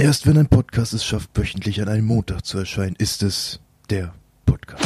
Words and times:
Erst 0.00 0.26
wenn 0.26 0.38
ein 0.38 0.48
Podcast 0.48 0.94
es 0.94 1.04
schafft, 1.04 1.28
wöchentlich 1.34 1.82
an 1.82 1.88
einem 1.90 2.06
Montag 2.06 2.46
zu 2.46 2.56
erscheinen, 2.56 2.96
ist 2.96 3.22
es 3.22 3.60
der 3.90 4.14
Podcast. 4.46 4.82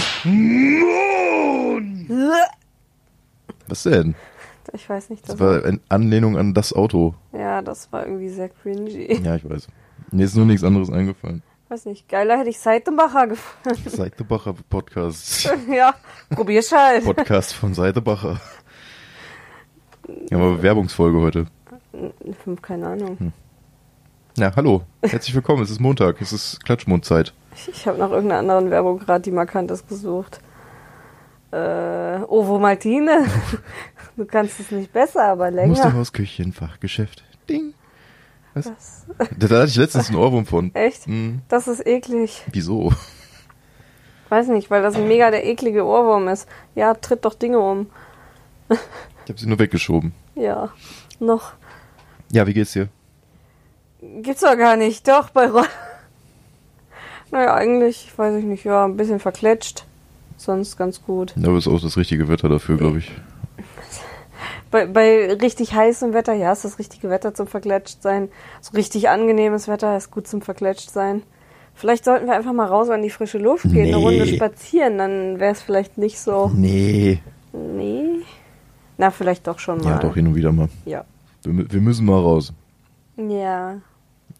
Was 3.69 3.85
denn? 3.85 4.17
Ich 4.73 4.89
weiß 4.89 5.11
nicht. 5.11 5.29
Das 5.29 5.39
war 5.39 5.65
eine 5.65 5.79
Anlehnung 5.89 6.37
an 6.37 6.53
das 6.53 6.73
Auto. 6.73 7.15
ja, 7.33 7.63
das 7.63 7.93
war 7.93 8.05
irgendwie 8.05 8.29
sehr 8.29 8.49
cringy. 8.49 9.23
Ja, 9.23 9.37
ich 9.37 9.49
weiß. 9.49 9.69
Mir 10.11 10.25
ist 10.25 10.35
nur 10.35 10.47
nichts 10.47 10.65
anderes 10.65 10.91
eingefallen. 10.91 11.45
Weiß 11.69 11.87
nicht, 11.87 12.09
geiler 12.09 12.37
hätte 12.37 12.51
ich 12.51 12.59
Seitenbacher 12.59 13.29
gefunden. 13.29 13.79
Seidebacher 13.89 14.55
Podcast. 14.69 15.49
ja, 15.73 15.95
probier's 16.31 16.73
halt. 16.73 17.05
Podcast 17.05 17.53
von 17.53 17.73
Seidebacher. 17.73 18.41
Ja, 20.29 20.39
aber 20.39 20.61
Werbungsfolge 20.61 21.21
heute. 21.21 21.47
Hm, 21.93 22.61
Keine 22.61 22.89
Ahnung. 22.89 23.33
Ja, 24.37 24.53
hallo. 24.57 24.83
Herzlich 25.03 25.35
willkommen. 25.35 25.63
Es 25.63 25.71
ist 25.71 25.81
Montag. 25.81 26.21
Es 26.21 26.33
ist 26.33 26.65
Klatschmondzeit. 26.65 27.33
Ich, 27.55 27.69
ich 27.69 27.87
habe 27.87 27.99
nach 27.99 28.11
irgendeiner 28.11 28.41
anderen 28.41 28.71
Werbung 28.71 28.99
gerade, 28.99 29.23
die 29.23 29.31
markant 29.31 29.71
ist, 29.71 29.89
gesucht. 29.89 30.41
Äh, 31.53 32.19
Ovo 32.27 32.59
Martine. 32.59 33.27
Du 34.17 34.25
kannst 34.27 34.61
es 34.61 34.71
nicht 34.71 34.93
besser, 34.93 35.25
aber 35.25 35.51
länger. 35.51 35.71
Musterhausküchen, 35.71 36.53
Fachgeschäft. 36.53 37.25
Ding. 37.49 37.75
Was? 38.55 38.67
Das, 38.67 39.07
Da, 39.37 39.49
hatte 39.57 39.67
ich 39.71 39.75
letztens 39.75 40.07
einen 40.09 40.19
Ohrwurm 40.19 40.47
von. 40.47 40.73
echt? 40.73 41.07
Hm, 41.07 41.41
Das 41.49 41.67
ist 41.67 41.85
eklig. 41.85 42.45
wieso? 42.53 42.93
Weiß 44.29 44.47
nicht, 44.47 44.71
weil 44.71 44.83
das 44.83 44.95
ein 44.95 45.09
mega 45.09 45.33
der 45.33 45.45
eklige 45.45 45.85
Ohrwurm 45.85 46.29
ist. 46.29 46.49
Ja, 46.77 46.95
tritt 46.95 47.25
doch 47.25 47.35
Dinge 47.35 47.59
um. 47.59 47.91
Ich 48.69 48.79
habe 49.31 49.41
sie 49.41 49.49
nur 49.49 49.59
weggeschoben. 49.59 50.13
Ja, 50.37 50.71
noch. 51.19 51.55
Ja, 52.31 52.47
wie 52.47 52.55
geht's 52.55 52.71
dir? 52.75 52.89
Gibt's 54.23 54.43
doch 54.43 54.57
gar 54.57 54.77
nicht. 54.77 55.07
Doch, 55.09 55.31
bei 55.31 55.49
Ron. 55.49 55.67
Naja, 57.31 57.55
eigentlich, 57.55 58.13
weiß 58.17 58.37
ich 58.37 58.45
nicht, 58.45 58.65
ja, 58.65 58.85
ein 58.85 58.97
bisschen 58.97 59.19
verkletscht. 59.19 59.85
Sonst 60.37 60.77
ganz 60.77 61.03
gut. 61.03 61.35
Ja, 61.37 61.49
aber 61.49 61.59
ist 61.59 61.67
auch 61.67 61.81
das 61.81 61.97
richtige 61.97 62.29
Wetter 62.29 62.49
dafür, 62.49 62.77
glaube 62.77 62.99
ich. 62.99 63.11
Bei, 64.71 64.87
bei 64.87 65.33
richtig 65.35 65.73
heißem 65.75 66.13
Wetter, 66.15 66.33
ja, 66.33 66.53
ist 66.53 66.65
das 66.65 66.79
richtige 66.81 67.09
Wetter 67.09 67.33
zum 67.33 67.47
verkletscht 67.47 68.03
sein. 68.03 68.29
So 68.61 68.73
richtig 68.77 69.09
angenehmes 69.09 69.69
Wetter 69.69 69.97
ist 69.97 70.11
gut 70.11 70.27
zum 70.27 70.43
verkletscht 70.43 70.91
sein. 70.91 71.23
Vielleicht 71.75 72.05
sollten 72.05 72.27
wir 72.27 72.35
einfach 72.35 72.53
mal 72.53 72.67
raus 72.67 72.91
an 72.91 73.03
die 73.03 73.11
frische 73.11 73.39
Luft 73.39 73.65
gehen, 73.65 73.87
eine 73.87 73.97
Nee. 73.97 74.05
Runde 74.05 74.27
spazieren, 74.27 74.99
dann 74.99 75.39
wäre 75.41 75.53
es 75.53 75.63
vielleicht 75.63 75.97
nicht 75.99 76.19
so. 76.21 76.51
Nee. 76.55 77.21
Nee. 77.53 78.23
Na, 78.99 79.11
vielleicht 79.11 79.47
doch 79.47 79.59
schon 79.61 79.79
mal. 79.79 79.91
Ja, 79.91 79.99
doch, 79.99 80.15
hin 80.15 80.27
und 80.27 80.35
wieder 80.35 80.53
mal. 80.53 80.69
Ja. 80.85 81.05
Wir, 81.45 81.73
wir 81.73 81.81
müssen 81.81 82.07
mal 82.07 82.21
raus. 82.21 82.53
Ja. 83.17 83.77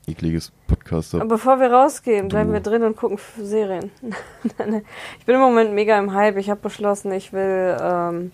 Ekliges 0.07 0.53
Podcaster. 0.67 1.19
Aber 1.21 1.29
bevor 1.37 1.61
wir 1.61 1.71
rausgehen, 1.73 2.29
bleiben 2.29 2.53
wir 2.53 2.61
drin 2.61 2.83
und 2.83 2.97
gucken 2.97 3.19
Serien. 3.41 3.91
ich 4.43 5.25
bin 5.27 5.35
im 5.35 5.41
Moment 5.41 5.73
mega 5.73 5.99
im 5.99 6.13
Hype. 6.13 6.37
Ich 6.37 6.51
habe 6.51 6.61
beschlossen, 6.61 7.13
ich 7.13 7.33
will 7.33 7.77
ähm, 7.81 8.33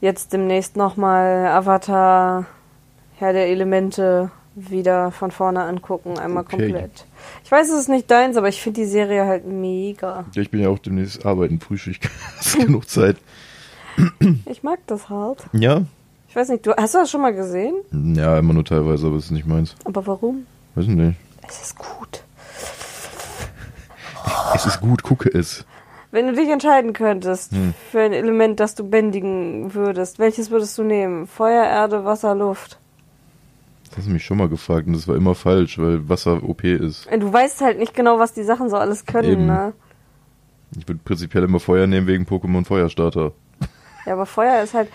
jetzt 0.00 0.32
demnächst 0.32 0.76
nochmal 0.76 1.46
Avatar, 1.46 2.46
Herr 3.16 3.32
der 3.32 3.46
Elemente 3.48 4.30
wieder 4.56 5.10
von 5.10 5.30
vorne 5.30 5.62
angucken, 5.64 6.18
einmal 6.18 6.44
Okay. 6.44 6.56
komplett. 6.58 7.06
Ich 7.44 7.50
weiß, 7.50 7.68
es 7.70 7.80
ist 7.80 7.88
nicht 7.88 8.10
deins, 8.10 8.36
aber 8.36 8.48
ich 8.48 8.60
finde 8.62 8.80
die 8.82 8.86
Serie 8.86 9.24
halt 9.26 9.46
mega. 9.46 10.24
Ja, 10.32 10.42
ich 10.42 10.50
bin 10.50 10.60
ja 10.60 10.68
auch 10.68 10.78
demnächst 10.78 11.24
arbeiten, 11.26 11.60
Frühschicht. 11.60 12.08
ist 12.40 12.58
genug 12.58 12.88
Zeit. 12.88 13.16
Ich 14.46 14.64
mag 14.64 14.80
das 14.88 15.08
halt. 15.08 15.44
Ja? 15.52 15.82
Ich 16.28 16.34
weiß 16.34 16.48
nicht, 16.48 16.66
du 16.66 16.74
hast 16.76 16.94
du 16.94 16.98
das 16.98 17.10
schon 17.12 17.20
mal 17.20 17.32
gesehen? 17.32 17.74
Ja, 18.16 18.36
immer 18.40 18.52
nur 18.52 18.64
teilweise, 18.64 19.06
aber 19.06 19.16
es 19.16 19.26
ist 19.26 19.30
nicht 19.30 19.46
meins. 19.46 19.76
Aber 19.84 20.04
warum? 20.08 20.46
Weiß 20.74 20.84
ich 20.84 20.90
nicht. 20.90 21.18
Es 21.46 21.62
ist 21.62 21.76
gut. 21.78 22.22
Es 24.54 24.66
ist 24.66 24.80
gut, 24.80 25.02
gucke 25.02 25.28
es. 25.28 25.64
Wenn 26.10 26.26
du 26.28 26.32
dich 26.34 26.48
entscheiden 26.48 26.92
könntest 26.92 27.52
Hm. 27.52 27.74
für 27.90 28.00
ein 28.00 28.12
Element, 28.12 28.60
das 28.60 28.74
du 28.74 28.88
bändigen 28.88 29.74
würdest, 29.74 30.18
welches 30.18 30.50
würdest 30.50 30.78
du 30.78 30.84
nehmen? 30.84 31.26
Feuer, 31.26 31.64
Erde, 31.64 32.04
Wasser, 32.04 32.34
Luft? 32.34 32.78
Das 33.88 33.98
hast 33.98 34.06
du 34.06 34.12
mich 34.12 34.24
schon 34.24 34.38
mal 34.38 34.48
gefragt 34.48 34.86
und 34.86 34.92
das 34.94 35.06
war 35.08 35.16
immer 35.16 35.34
falsch, 35.34 35.78
weil 35.78 36.08
Wasser 36.08 36.42
OP 36.42 36.64
ist. 36.64 37.08
Du 37.18 37.32
weißt 37.32 37.60
halt 37.60 37.78
nicht 37.78 37.94
genau, 37.94 38.18
was 38.18 38.32
die 38.32 38.44
Sachen 38.44 38.68
so 38.70 38.76
alles 38.76 39.06
können, 39.06 39.30
Eben. 39.30 39.46
ne? 39.46 39.72
Ich 40.76 40.88
würde 40.88 41.00
prinzipiell 41.04 41.44
immer 41.44 41.60
Feuer 41.60 41.86
nehmen 41.86 42.06
wegen 42.06 42.24
Pokémon 42.24 42.64
Feuerstarter. 42.64 43.32
Ja, 44.06 44.12
aber 44.14 44.26
Feuer 44.26 44.62
ist 44.62 44.74
halt. 44.74 44.88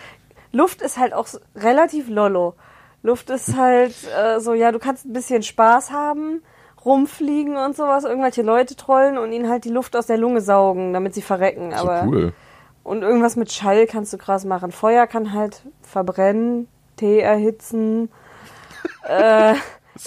Luft 0.51 0.81
ist 0.81 0.97
halt 0.97 1.13
auch 1.13 1.27
relativ 1.55 2.09
lollo. 2.09 2.55
Luft 3.01 3.29
ist 3.29 3.55
halt 3.55 3.95
äh, 4.17 4.39
so, 4.39 4.53
ja, 4.53 4.71
du 4.71 4.79
kannst 4.79 5.05
ein 5.05 5.13
bisschen 5.13 5.43
Spaß 5.43 5.91
haben, 5.91 6.41
rumfliegen 6.83 7.57
und 7.57 7.75
sowas, 7.75 8.03
irgendwelche 8.03 8.41
Leute 8.41 8.75
trollen 8.75 9.17
und 9.17 9.31
ihnen 9.31 9.49
halt 9.49 9.65
die 9.65 9.69
Luft 9.69 9.95
aus 9.95 10.05
der 10.05 10.17
Lunge 10.17 10.41
saugen, 10.41 10.93
damit 10.93 11.13
sie 11.13 11.21
verrecken. 11.21 11.71
So 11.71 11.77
aber 11.77 12.05
cool. 12.07 12.33
Und 12.83 13.03
irgendwas 13.03 13.35
mit 13.35 13.51
Schall 13.51 13.85
kannst 13.87 14.13
du 14.13 14.17
krass 14.17 14.45
machen. 14.45 14.71
Feuer 14.71 15.05
kann 15.05 15.33
halt 15.33 15.61
verbrennen, 15.81 16.67
Tee 16.95 17.19
erhitzen, 17.19 18.09
äh, 19.07 19.53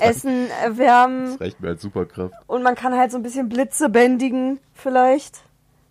Essen 0.00 0.48
erwärmen. 0.62 1.32
Das 1.32 1.41
reicht 1.41 1.60
mir 1.60 1.69
als 1.69 1.82
Superkraft. 1.82 2.34
Und 2.47 2.62
man 2.62 2.75
kann 2.75 2.97
halt 2.97 3.10
so 3.10 3.19
ein 3.19 3.22
bisschen 3.22 3.48
Blitze 3.48 3.88
bändigen, 3.88 4.58
vielleicht. 4.75 5.42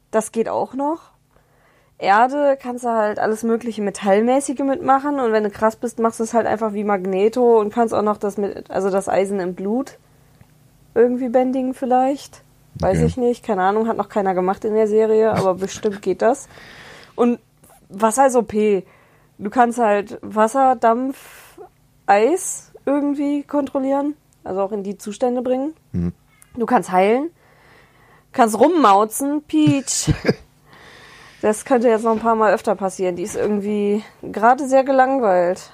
Das 0.10 0.32
geht 0.32 0.50
auch 0.50 0.74
noch. 0.74 1.11
Erde 2.02 2.58
kannst 2.62 2.84
du 2.84 2.90
halt 2.90 3.20
alles 3.20 3.44
mögliche 3.44 3.82
Metallmäßige 3.82 4.60
mitmachen 4.60 5.20
und 5.20 5.32
wenn 5.32 5.44
du 5.44 5.50
krass 5.52 5.76
bist, 5.76 6.00
machst 6.00 6.20
du 6.20 6.24
es 6.24 6.34
halt 6.34 6.48
einfach 6.48 6.74
wie 6.74 6.84
Magneto 6.84 7.60
und 7.60 7.72
kannst 7.74 7.94
auch 7.94 8.02
noch 8.02 8.18
das 8.18 8.38
mit, 8.38 8.70
also 8.72 8.90
das 8.90 9.08
Eisen 9.08 9.40
im 9.40 9.54
Blut 9.56 9.98
irgendwie 10.96 11.30
bändigen 11.30 11.74
vielleicht. 11.74 12.42
Weiß 12.80 12.98
Okay. 12.98 13.06
ich 13.06 13.18
nicht, 13.18 13.46
keine 13.46 13.62
Ahnung, 13.64 13.88
hat 13.88 13.98
noch 13.98 14.10
keiner 14.10 14.34
gemacht 14.34 14.66
in 14.66 14.74
der 14.74 14.88
Serie, 14.88 15.32
aber 15.34 15.54
bestimmt 15.56 16.02
geht 16.02 16.22
das. 16.22 16.48
Und 17.16 17.40
Wasser 17.90 18.28
ist 18.28 18.36
OP. 18.36 18.52
Du 19.38 19.50
kannst 19.50 19.78
halt 19.78 20.18
Wasser, 20.22 20.76
Dampf, 20.76 21.60
Eis 22.08 22.72
irgendwie 22.86 23.44
kontrollieren, 23.44 24.16
also 24.44 24.62
auch 24.62 24.72
in 24.72 24.84
die 24.84 24.98
Zustände 24.98 25.42
bringen. 25.42 25.74
Mhm. 25.92 26.14
Du 26.56 26.66
kannst 26.66 26.92
heilen, 26.92 27.30
kannst 28.32 28.60
rummauzen, 28.60 29.44
Peach. 29.44 30.12
das 31.42 31.66
könnte 31.66 31.90
jetzt 31.90 32.04
noch 32.04 32.12
ein 32.12 32.20
paar 32.20 32.36
Mal 32.36 32.54
öfter 32.54 32.76
passieren. 32.76 33.16
Die 33.16 33.24
ist 33.24 33.36
irgendwie 33.36 34.04
gerade 34.22 34.68
sehr 34.68 34.84
gelangweilt. 34.84 35.74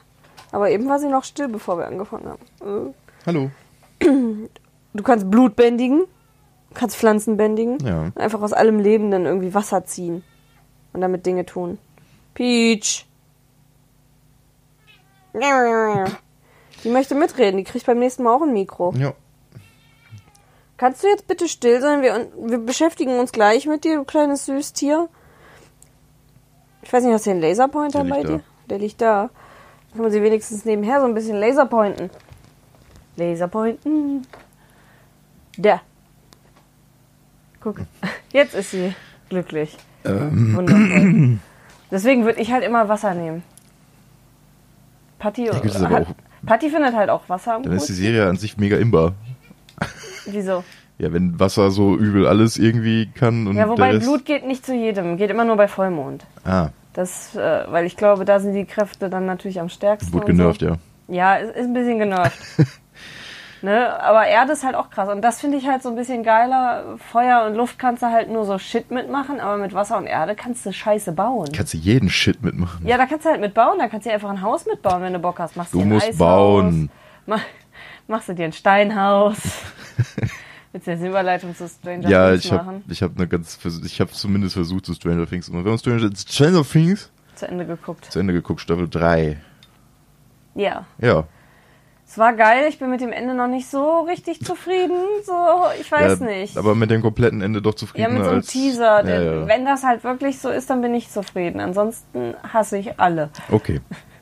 Aber 0.51 0.69
eben 0.69 0.88
war 0.88 1.00
sie 1.00 1.09
noch 1.09 1.23
still, 1.25 1.50
bevor 1.50 1.78
wir 1.78 1.88
angefangen 1.88 2.29
haben. 2.29 2.94
Hallo. 3.25 3.51
Du 4.00 5.03
kannst 5.03 5.29
Blut 5.29 5.55
bändigen, 5.55 6.03
kannst 6.73 6.95
Pflanzen 6.95 7.35
bändigen. 7.35 7.79
Ja. 7.85 8.11
Einfach 8.16 8.41
aus 8.41 8.53
allem 8.53 8.79
Lebenden 8.79 9.25
irgendwie 9.25 9.53
Wasser 9.53 9.85
ziehen 9.85 10.23
und 10.94 11.01
damit 11.01 11.25
Dinge 11.25 11.45
tun. 11.45 11.78
Peach. 12.34 13.05
Die 16.84 16.89
möchte 16.89 17.13
mitreden, 17.16 17.57
die 17.57 17.63
kriegt 17.63 17.85
beim 17.85 17.99
nächsten 17.99 18.23
Mal 18.23 18.34
auch 18.34 18.41
ein 18.41 18.53
Mikro. 18.53 18.94
Ja. 18.97 19.13
Kannst 20.78 21.03
du 21.03 21.07
jetzt 21.07 21.28
bitte 21.28 21.47
still 21.47 21.81
sein? 21.81 22.01
Wir, 22.01 22.28
wir 22.38 22.59
beschäftigen 22.59 23.19
uns 23.19 23.31
gleich 23.31 23.66
mit 23.66 23.84
dir, 23.84 23.97
du 23.97 24.05
kleines 24.05 24.45
Süßtier. 24.45 25.09
Ich 26.81 26.91
weiß 26.93 27.03
nicht, 27.03 27.13
hast 27.13 27.25
du 27.25 27.31
den 27.31 27.41
Laserpointer 27.41 28.03
bei 28.03 28.21
da. 28.23 28.27
dir? 28.29 28.39
Der 28.69 28.79
liegt 28.79 29.01
da. 29.01 29.29
Kann 29.93 30.01
man 30.01 30.11
sie 30.11 30.21
wenigstens 30.21 30.65
nebenher 30.65 30.99
so 30.99 31.05
ein 31.07 31.13
bisschen 31.13 31.39
Laserpointen. 31.39 32.09
Laserpointen. 33.15 34.25
Da. 35.57 35.81
Guck. 37.61 37.77
Jetzt 38.31 38.53
ist 38.53 38.71
sie 38.71 38.93
glücklich. 39.29 39.75
Ähm, 40.05 40.55
Wundervoll. 40.55 41.37
Deswegen 41.89 42.25
würde 42.25 42.39
ich 42.41 42.51
halt 42.51 42.63
immer 42.63 42.87
Wasser 42.89 43.13
nehmen. 43.13 43.43
Patti, 45.19 45.45
Ja, 45.47 45.53
hat, 45.89 46.07
auch- 46.07 46.13
Patti 46.45 46.69
findet 46.69 46.95
halt 46.95 47.09
auch 47.09 47.27
Wasser 47.27 47.59
dann 47.63 47.71
ist 47.73 47.89
die. 47.89 47.93
Serie 47.93 48.27
an 48.27 48.37
sich 48.37 48.57
mega 48.57 48.77
imbar. 48.77 49.13
Wieso? 50.25 50.63
Ja, 50.99 51.14
wenn 51.14 51.40
Wasser 51.40 51.70
so 51.70 51.96
übel 51.96 52.28
alles 52.28 52.58
irgendwie 52.58 53.08
kann 53.14 53.46
und 53.47 53.55
Ja, 53.55 53.70
wobei. 53.70 53.97
Blut 53.99 54.26
geht 54.26 54.47
nicht 54.47 54.66
zu 54.66 54.73
jedem, 54.73 55.17
geht 55.17 55.29
immer 55.29 55.46
nur 55.46 55.55
bei 55.55 55.67
Vollmond. 55.67 56.26
Ah, 56.44 56.70
Das, 56.94 57.35
äh, 57.35 57.66
weil 57.70 57.85
ich 57.85 57.96
glaube, 57.97 58.26
da 58.26 58.40
sind 58.40 58.53
die 58.53 58.66
Kräfte 58.66 59.09
dann 59.09 59.28
natürlich 59.28 59.59
am 59.59 59.70
stärksten. 59.70 60.17
und 60.17 60.26
genervt, 60.26 60.61
so. 60.61 60.67
ja. 60.67 60.78
Ja, 61.08 61.35
ist, 61.35 61.55
ist 61.55 61.66
ein 61.67 61.73
bisschen 61.73 61.99
genervt. 61.99 62.38
ne? 63.61 64.02
Aber 64.02 64.26
Erde 64.26 64.53
ist 64.53 64.66
halt 64.66 64.76
auch 64.76 64.90
krass. 64.90 65.08
Und 65.09 65.22
das 65.22 65.40
finde 65.40 65.58
ich 65.58 65.67
halt 65.67 65.84
so 65.84 65.90
ein 65.90 65.96
bisschen 65.96 66.23
geiler. 66.23 66.97
Feuer 67.11 67.46
und 67.46 67.55
Luft 67.55 67.78
kannst 67.78 68.02
du 68.02 68.08
halt 68.08 68.29
nur 68.32 68.46
so 68.46 68.58
Shit 68.58 68.90
mitmachen, 68.90 69.40
aber 69.40 69.58
mit 69.58 69.73
Wasser 69.76 69.97
und 70.00 70.08
Erde 70.08 70.34
kannst 70.35 70.66
du 70.66 70.73
Scheiße 70.73 71.11
bauen. 71.11 71.50
Kannst 71.55 71.76
du 71.76 71.78
jeden 71.78 72.09
Shit 72.09 72.41
mitmachen. 72.43 72.85
Ja, 72.88 72.97
da 72.97 73.05
kannst 73.05 73.26
du 73.26 73.29
halt 73.29 73.40
mitbauen. 73.40 73.78
Da 73.78 73.88
kannst 73.88 74.05
du 74.05 74.09
dir 74.09 74.16
einfach 74.16 74.32
ein 74.32 74.41
Haus 74.41 74.66
mitbauen, 74.66 75.03
wenn 75.03 75.14
du 75.14 75.20
Bock 75.20 75.38
hast. 75.38 75.55
Machst 75.55 75.73
Du 75.76 75.82
musst 75.82 76.08
Eishaus, 76.08 76.17
bauen. 76.17 76.90
Mach, 77.28 77.41
machst 78.08 78.28
du 78.29 78.34
dir 78.34 78.46
ein 78.46 78.53
Steinhaus. 78.53 79.38
Willst 80.78 80.85
du 80.85 80.91
jetzt 80.91 81.00
eine 81.00 81.09
Überleitung 81.09 81.56
zu 81.56 81.68
Stranger 81.68 82.08
Ja, 82.08 82.29
Things 82.29 82.46
ich 82.46 82.52
habe 82.52 82.64
machen? 82.66 82.84
ich 82.88 83.02
hab 83.02 83.18
eine 83.18 83.28
ganz, 83.28 83.58
ich 83.84 84.00
habe 84.00 84.12
zumindest 84.12 84.53
versucht 84.53 84.85
zu 84.85 84.94
Stranger 84.94 85.26
Things. 85.26 85.50
Und 85.50 85.64
wir 85.66 85.72
haben 85.72 85.79
Stranger, 85.79 86.12
Stranger 86.16 86.64
Things 86.64 87.09
Zu 87.34 87.47
Ende 87.47 87.66
geguckt. 87.66 88.06
zu 88.06 88.20
Ende 88.20 88.34
geguckt, 88.34 88.62
Staffel 88.62 88.88
3. 88.88 89.41
Ja. 90.53 90.85
Ja, 91.00 91.26
Es 92.08 92.20
war 92.20 92.34
geil, 92.34 92.68
ich 92.70 92.78
bin 92.78 92.91
mit 92.91 93.02
dem 93.02 93.12
Ende 93.12 93.34
noch 93.34 93.47
nicht 93.47 93.68
so 93.68 94.02
richtig 94.02 94.40
zufrieden. 94.46 95.00
So, 95.26 95.34
ich 95.82 95.91
weiß 95.91 96.20
ja, 96.20 96.26
nicht. 96.28 96.56
Aber 96.59 96.76
mit 96.76 96.91
dem 96.91 97.02
kompletten 97.02 97.41
Ende 97.41 97.59
doch 97.64 97.74
ja, 97.74 97.78
zufriedener 97.78 98.09
mit 98.14 98.24
so 98.24 98.29
einem 98.29 98.38
als... 98.38 98.47
Teaser. 98.47 99.03
Ja, 99.08 99.22
ja. 99.22 99.47
Wenn 99.47 99.66
das 99.66 99.84
halt 99.84 100.03
wirklich 100.03 100.38
so 100.38 100.50
ist, 100.50 100.70
dann 100.70 100.82
bin 100.82 100.94
ich 100.94 101.09
zufrieden. 101.09 101.59
Ansonsten 101.59 102.35
hasse 102.53 102.78
ich 102.78 103.00
alle. 103.00 103.32
Okay. 103.50 103.82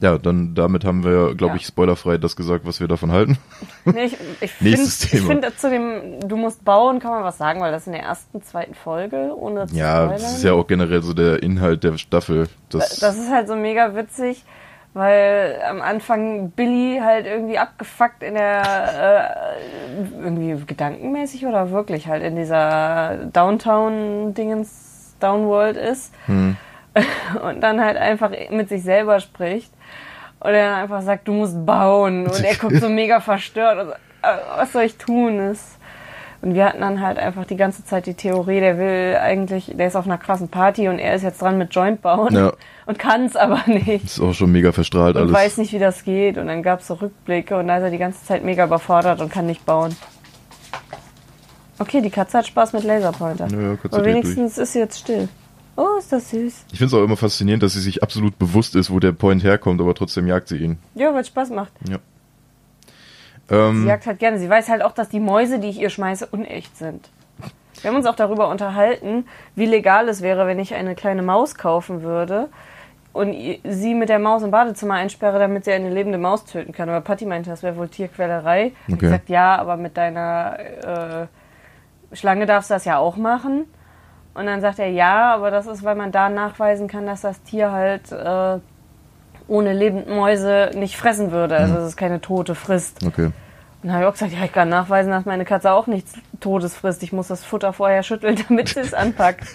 Ja, 0.00 0.18
dann 0.18 0.54
damit 0.54 0.84
haben 0.84 1.04
wir, 1.04 1.34
glaube 1.34 1.54
Ja. 1.54 1.56
ich, 1.60 1.66
spoilerfrei 1.66 2.18
das 2.18 2.36
gesagt, 2.36 2.66
was 2.66 2.80
wir 2.80 2.88
davon 2.88 3.12
halten. 3.12 3.38
Nee, 3.86 4.04
ich 4.06 4.16
ich 4.40 4.50
finde, 4.52 4.78
finde 5.26 5.56
zu 5.56 5.70
dem, 5.70 6.20
du 6.28 6.36
musst 6.36 6.64
bauen, 6.64 6.98
kann 6.98 7.12
man 7.12 7.22
was 7.24 7.38
sagen, 7.38 7.60
weil 7.60 7.70
das 7.72 7.86
in 7.86 7.92
der 7.92 8.02
ersten, 8.02 8.42
zweiten 8.42 8.74
Folge, 8.74 9.32
ohne 9.36 9.66
zu 9.68 9.76
Ja, 9.76 10.02
spoilern. 10.04 10.12
das 10.22 10.36
ist 10.38 10.42
ja 10.44 10.52
auch 10.54 10.66
generell 10.66 11.02
so 11.02 11.14
der 11.14 11.42
Inhalt 11.42 11.84
der 11.84 11.96
Staffel. 11.98 12.48
Das, 12.68 12.98
Das 12.98 13.16
ist 13.16 13.30
halt 13.30 13.46
so 13.48 13.54
mega 13.56 13.94
witzig, 13.94 14.44
weil 14.92 15.56
am 15.68 15.80
Anfang 15.80 16.50
Billy 16.50 16.98
halt 17.02 17.26
irgendwie 17.26 17.58
abgefuckt 17.58 18.22
in 18.22 18.34
der, 18.34 19.36
äh, 20.02 20.22
irgendwie 20.24 20.62
gedankenmäßig 20.66 21.46
oder 21.46 21.70
wirklich 21.70 22.08
halt 22.08 22.22
in 22.24 22.34
dieser 22.36 23.16
Downtown-Dingens, 23.32 25.14
Downworld 25.20 25.76
ist. 25.76 26.12
Hm. 26.26 26.56
Und 27.42 27.60
dann 27.60 27.80
halt 27.80 27.96
einfach 27.96 28.30
mit 28.50 28.68
sich 28.68 28.82
selber 28.82 29.20
spricht. 29.20 29.72
Und 30.40 30.50
er 30.50 30.70
dann 30.70 30.82
einfach 30.82 31.02
sagt, 31.02 31.28
du 31.28 31.32
musst 31.32 31.64
bauen. 31.66 32.26
Und 32.26 32.44
er 32.44 32.54
guckt 32.56 32.76
so 32.76 32.88
mega 32.88 33.20
verstört. 33.20 33.78
Und 33.78 33.86
so, 33.88 33.92
äh, 33.92 34.36
was 34.56 34.72
soll 34.72 34.82
ich 34.82 34.96
tun? 34.96 35.38
Ist 35.38 35.76
und 36.42 36.54
wir 36.54 36.66
hatten 36.66 36.80
dann 36.80 37.00
halt 37.00 37.18
einfach 37.18 37.44
die 37.44 37.56
ganze 37.56 37.84
Zeit 37.84 38.06
die 38.06 38.14
Theorie, 38.14 38.60
der 38.60 38.78
will 38.78 39.16
eigentlich, 39.16 39.72
der 39.74 39.88
ist 39.88 39.96
auf 39.96 40.04
einer 40.06 40.18
krassen 40.18 40.48
Party 40.48 40.88
und 40.88 40.98
er 40.98 41.14
ist 41.14 41.22
jetzt 41.22 41.40
dran 41.40 41.58
mit 41.58 41.74
Joint 41.74 42.02
bauen 42.02 42.34
Ja. 42.34 42.52
und 42.86 42.98
kann 42.98 43.24
es 43.24 43.36
aber 43.36 43.62
nicht. 43.66 44.04
ist 44.04 44.20
auch 44.20 44.34
schon 44.34 44.52
mega 44.52 44.72
verstrahlt 44.72 45.16
Und 45.16 45.22
alles. 45.22 45.32
weiß 45.32 45.58
nicht, 45.58 45.72
wie 45.72 45.78
das 45.78 46.04
geht. 46.04 46.38
Und 46.38 46.46
dann 46.46 46.62
gab 46.62 46.80
es 46.80 46.88
so 46.88 46.94
Rückblicke 46.94 47.56
und 47.56 47.68
da 47.68 47.78
ist 47.78 47.82
er 47.84 47.90
die 47.90 47.98
ganze 47.98 48.24
Zeit 48.24 48.44
mega 48.44 48.64
überfordert 48.64 49.20
und 49.20 49.32
kann 49.32 49.46
nicht 49.46 49.64
bauen. 49.64 49.96
Okay, 51.78 52.00
die 52.00 52.10
Katze 52.10 52.38
hat 52.38 52.46
Spaß 52.46 52.74
mit 52.74 52.84
Laserpointer. 52.84 53.48
Ja, 53.48 53.60
ja, 53.60 53.76
Katze 53.76 53.96
Aber 53.96 54.04
wenigstens 54.04 54.56
ist 54.58 54.72
sie 54.72 54.78
jetzt 54.78 54.98
still. 55.00 55.28
Oh, 55.76 55.98
ist 55.98 56.10
das 56.12 56.30
süß. 56.30 56.64
Ich 56.72 56.78
finde 56.78 56.86
es 56.86 56.94
auch 56.94 57.04
immer 57.04 57.16
faszinierend, 57.16 57.62
dass 57.62 57.74
sie 57.74 57.80
sich 57.80 58.02
absolut 58.02 58.38
bewusst 58.38 58.74
ist, 58.74 58.90
wo 58.90 58.98
der 58.98 59.12
Point 59.12 59.44
herkommt, 59.44 59.80
aber 59.80 59.94
trotzdem 59.94 60.26
jagt 60.26 60.48
sie 60.48 60.56
ihn. 60.56 60.78
Ja, 60.94 61.12
weil 61.12 61.20
es 61.20 61.28
Spaß 61.28 61.50
macht. 61.50 61.72
Ja. 61.88 61.98
Sie 63.48 63.54
Ähm, 63.54 63.86
jagt 63.86 64.06
halt 64.06 64.18
gerne. 64.18 64.38
Sie 64.38 64.48
weiß 64.48 64.68
halt 64.68 64.82
auch, 64.82 64.92
dass 64.92 65.08
die 65.08 65.20
Mäuse, 65.20 65.58
die 65.58 65.68
ich 65.68 65.78
ihr 65.78 65.90
schmeiße, 65.90 66.26
unecht 66.26 66.76
sind. 66.76 67.08
Wir 67.82 67.90
haben 67.90 67.96
uns 67.96 68.06
auch 68.06 68.16
darüber 68.16 68.48
unterhalten, 68.48 69.26
wie 69.54 69.66
legal 69.66 70.08
es 70.08 70.22
wäre, 70.22 70.46
wenn 70.46 70.58
ich 70.58 70.74
eine 70.74 70.94
kleine 70.94 71.22
Maus 71.22 71.54
kaufen 71.56 72.02
würde 72.02 72.48
und 73.12 73.34
sie 73.64 73.94
mit 73.94 74.08
der 74.08 74.18
Maus 74.18 74.42
im 74.42 74.50
Badezimmer 74.50 74.94
einsperre, 74.94 75.38
damit 75.38 75.66
sie 75.66 75.72
eine 75.72 75.90
lebende 75.90 76.16
Maus 76.18 76.46
töten 76.46 76.72
kann. 76.72 76.88
Aber 76.88 77.02
Patti 77.02 77.26
meinte, 77.26 77.50
das 77.50 77.62
wäre 77.62 77.76
wohl 77.76 77.88
Tierquälerei. 77.88 78.72
Ich 78.88 78.94
Okay. 78.94 79.04
gesagt, 79.04 79.28
ja, 79.28 79.56
aber 79.56 79.76
mit 79.76 79.96
deiner 79.98 81.28
äh, 82.12 82.16
Schlange 82.16 82.46
darfst 82.46 82.70
du 82.70 82.74
das 82.74 82.86
ja 82.86 82.96
auch 82.98 83.16
machen. 83.16 83.66
Und 84.36 84.46
dann 84.46 84.60
sagt 84.60 84.78
er, 84.78 84.90
ja, 84.90 85.34
aber 85.34 85.50
das 85.50 85.66
ist, 85.66 85.82
weil 85.82 85.94
man 85.94 86.12
da 86.12 86.28
nachweisen 86.28 86.88
kann, 86.88 87.06
dass 87.06 87.22
das 87.22 87.42
Tier 87.42 87.72
halt 87.72 88.12
äh, 88.12 88.58
ohne 89.48 89.72
lebende 89.72 90.12
Mäuse 90.12 90.72
nicht 90.74 90.96
fressen 90.96 91.32
würde. 91.32 91.56
Also 91.56 91.76
es 91.76 91.88
ist 91.88 91.96
keine 91.96 92.20
tote 92.20 92.54
frisst. 92.54 93.04
okay. 93.06 93.26
Und 93.82 93.90
dann 93.90 93.92
habe 93.92 94.04
ich 94.04 94.08
auch 94.08 94.12
gesagt, 94.12 94.32
ja, 94.32 94.44
ich 94.44 94.52
kann 94.52 94.68
nachweisen, 94.68 95.10
dass 95.10 95.24
meine 95.24 95.44
Katze 95.44 95.70
auch 95.72 95.86
nichts 95.86 96.14
Todes 96.40 96.74
frisst. 96.74 97.02
Ich 97.02 97.12
muss 97.12 97.28
das 97.28 97.44
Futter 97.44 97.72
vorher 97.72 98.02
schütteln, 98.02 98.36
damit 98.48 98.70
sie 98.70 98.80
es 98.80 98.92
anpackt. 98.92 99.46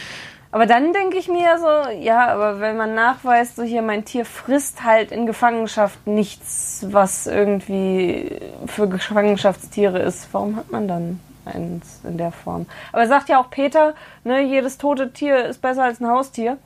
aber 0.50 0.66
dann 0.66 0.92
denke 0.92 1.16
ich 1.16 1.28
mir 1.28 1.58
so, 1.58 1.90
ja, 2.00 2.26
aber 2.28 2.60
wenn 2.60 2.76
man 2.76 2.94
nachweist, 2.94 3.54
so 3.54 3.62
hier, 3.62 3.82
mein 3.82 4.04
Tier 4.04 4.24
frisst 4.24 4.82
halt 4.82 5.12
in 5.12 5.26
Gefangenschaft 5.26 6.06
nichts, 6.06 6.86
was 6.90 7.28
irgendwie 7.28 8.40
für 8.66 8.88
Gefangenschaftstiere 8.88 10.00
ist, 10.00 10.28
warum 10.32 10.56
hat 10.56 10.72
man 10.72 10.88
dann 10.88 11.20
eins 11.46 12.00
in 12.04 12.18
der 12.18 12.32
Form? 12.32 12.66
Aber 12.92 13.06
sagt 13.06 13.28
ja 13.28 13.40
auch 13.40 13.50
Peter, 13.50 13.94
ne, 14.24 14.42
jedes 14.42 14.78
tote 14.78 15.12
Tier 15.12 15.44
ist 15.46 15.60
besser 15.62 15.84
als 15.84 16.00
ein 16.00 16.08
Haustier. 16.08 16.58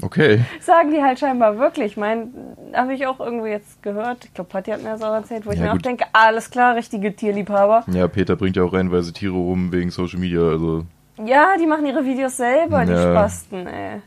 Okay. 0.00 0.44
Sagen 0.60 0.90
die 0.90 1.00
halt 1.02 1.18
scheinbar 1.20 1.58
wirklich. 1.58 1.92
Ich 1.92 1.96
meine, 1.96 2.28
habe 2.74 2.92
ich 2.94 3.06
auch 3.06 3.20
irgendwie 3.20 3.50
jetzt 3.50 3.82
gehört. 3.82 4.24
Ich 4.24 4.34
glaube, 4.34 4.50
Patti 4.50 4.70
hat 4.72 4.82
mir 4.82 4.90
das 4.90 5.02
auch 5.02 5.14
erzählt, 5.14 5.46
wo 5.46 5.50
ich 5.52 5.58
Ja, 5.58 5.64
mir 5.66 5.70
auch 5.70 5.74
gut. 5.74 5.84
denke, 5.84 6.06
alles 6.12 6.50
klar, 6.50 6.74
richtige 6.74 7.14
Tierliebhaber. 7.14 7.84
Ja, 7.92 8.08
Peter 8.08 8.34
bringt 8.34 8.56
ja 8.56 8.64
auch 8.64 8.72
reihenweise 8.72 9.12
Tiere 9.12 9.34
rum 9.34 9.70
wegen 9.70 9.90
Social 9.90 10.18
Media, 10.18 10.40
also 10.40 10.84
Ja, 11.24 11.56
die 11.56 11.66
machen 11.66 11.86
ihre 11.86 12.04
Videos 12.04 12.36
selber, 12.36 12.84
die 12.84 12.92
Ja. 12.92 13.10
Spasten, 13.12 13.66
ey. 13.68 14.00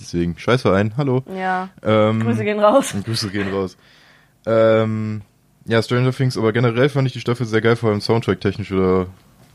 deswegen. 0.00 0.36
Scheißverein, 0.36 0.94
hallo. 0.96 1.22
Ja, 1.36 1.68
Ähm, 1.84 2.20
Grüße 2.20 2.42
gehen 2.44 2.58
raus. 2.58 2.92
Grüße 3.04 3.30
gehen 3.30 3.52
raus. 3.52 3.76
Ähm, 4.46 5.22
ja, 5.66 5.80
Stranger 5.82 6.12
Things, 6.12 6.36
aber 6.38 6.52
generell 6.52 6.88
fand 6.88 7.06
ich 7.06 7.12
die 7.12 7.20
Staffel 7.20 7.46
sehr 7.46 7.60
geil, 7.60 7.76
vor 7.76 7.90
allem 7.90 8.00
Soundtrack 8.00 8.40
technisch 8.40 8.70
wieder 8.72 9.06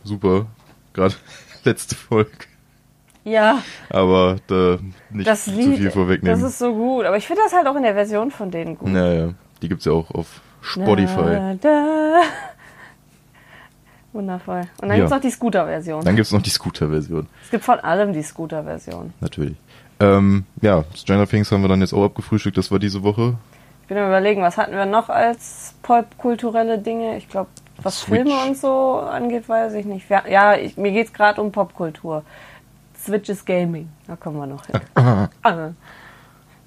super. 0.05 0.45
Gerade 0.93 1.13
letzte 1.65 1.95
Folge. 1.95 2.31
Ja, 3.25 3.63
Aber 3.89 4.37
da 4.47 4.77
nicht 5.09 5.27
das 5.27 5.45
zu 5.45 5.51
Lied, 5.51 5.77
viel 5.79 5.89
vorwegnehmen. 5.91 6.39
das 6.39 6.47
ist 6.51 6.59
so 6.59 6.73
gut. 6.73 7.05
Aber 7.05 7.17
ich 7.17 7.25
finde 7.27 7.41
das 7.43 7.53
halt 7.53 7.65
auch 7.67 7.75
in 7.75 7.81
der 7.83 7.95
Version 7.95 8.29
von 8.31 8.51
denen 8.51 8.77
gut. 8.77 8.87
naja, 8.89 9.33
die 9.61 9.67
gibt's 9.67 9.85
ja 9.85 9.91
auch 9.93 10.11
auf 10.11 10.41
Spotify. 10.61 11.35
Da, 11.35 11.55
da. 11.59 12.21
Wundervoll. 14.13 14.61
Und 14.81 14.89
dann 14.89 14.91
Ja. 14.91 14.95
gibt's 14.97 15.11
noch 15.11 15.19
die 15.21 15.29
Scooter-Version. 15.31 16.03
Dann 16.05 16.15
gibt's 16.15 16.31
noch 16.31 16.41
die 16.41 16.49
Scooter-Version, 16.49 17.27
Es 17.43 17.51
gibt 17.51 17.63
von 17.65 17.79
allem 17.79 18.13
die 18.13 18.21
Scooter-Version. 18.23 19.13
natürlich. 19.19 19.57
Ähm, 19.99 20.45
ja, 20.61 20.83
Stranger 20.95 21.27
Things 21.27 21.51
haben 21.51 21.61
wir 21.61 21.67
dann 21.69 21.81
jetzt 21.81 21.93
auch 21.93 22.05
abgefrühstückt, 22.05 22.57
das 22.57 22.69
war 22.71 22.79
diese 22.79 23.01
Woche. 23.03 23.35
Ich 23.83 23.87
bin 23.87 23.97
am 23.97 24.07
überlegen, 24.07 24.41
was 24.41 24.57
hatten 24.57 24.73
wir 24.73 24.85
noch 24.85 25.09
als 25.09 25.73
popkulturelle 25.83 26.77
Dinge? 26.79 27.17
Ich 27.17 27.29
glaube, 27.29 27.49
was 27.81 27.99
Switch. 28.01 28.21
Filme 28.23 28.43
und 28.47 28.57
so 28.57 28.99
angeht, 28.99 29.47
weiß 29.47 29.73
ich 29.73 29.85
nicht. 29.85 30.07
Ja, 30.09 30.55
ich, 30.55 30.77
mir 30.77 30.91
geht's 30.91 31.13
gerade 31.13 31.41
um 31.41 31.51
Popkultur. 31.51 32.23
Switch 32.97 33.29
is 33.29 33.45
Gaming. 33.45 33.89
Da 34.07 34.15
kommen 34.15 34.37
wir 34.37 34.47
noch 34.47 34.65
hin. 34.65 34.79
Ah. 35.43 35.69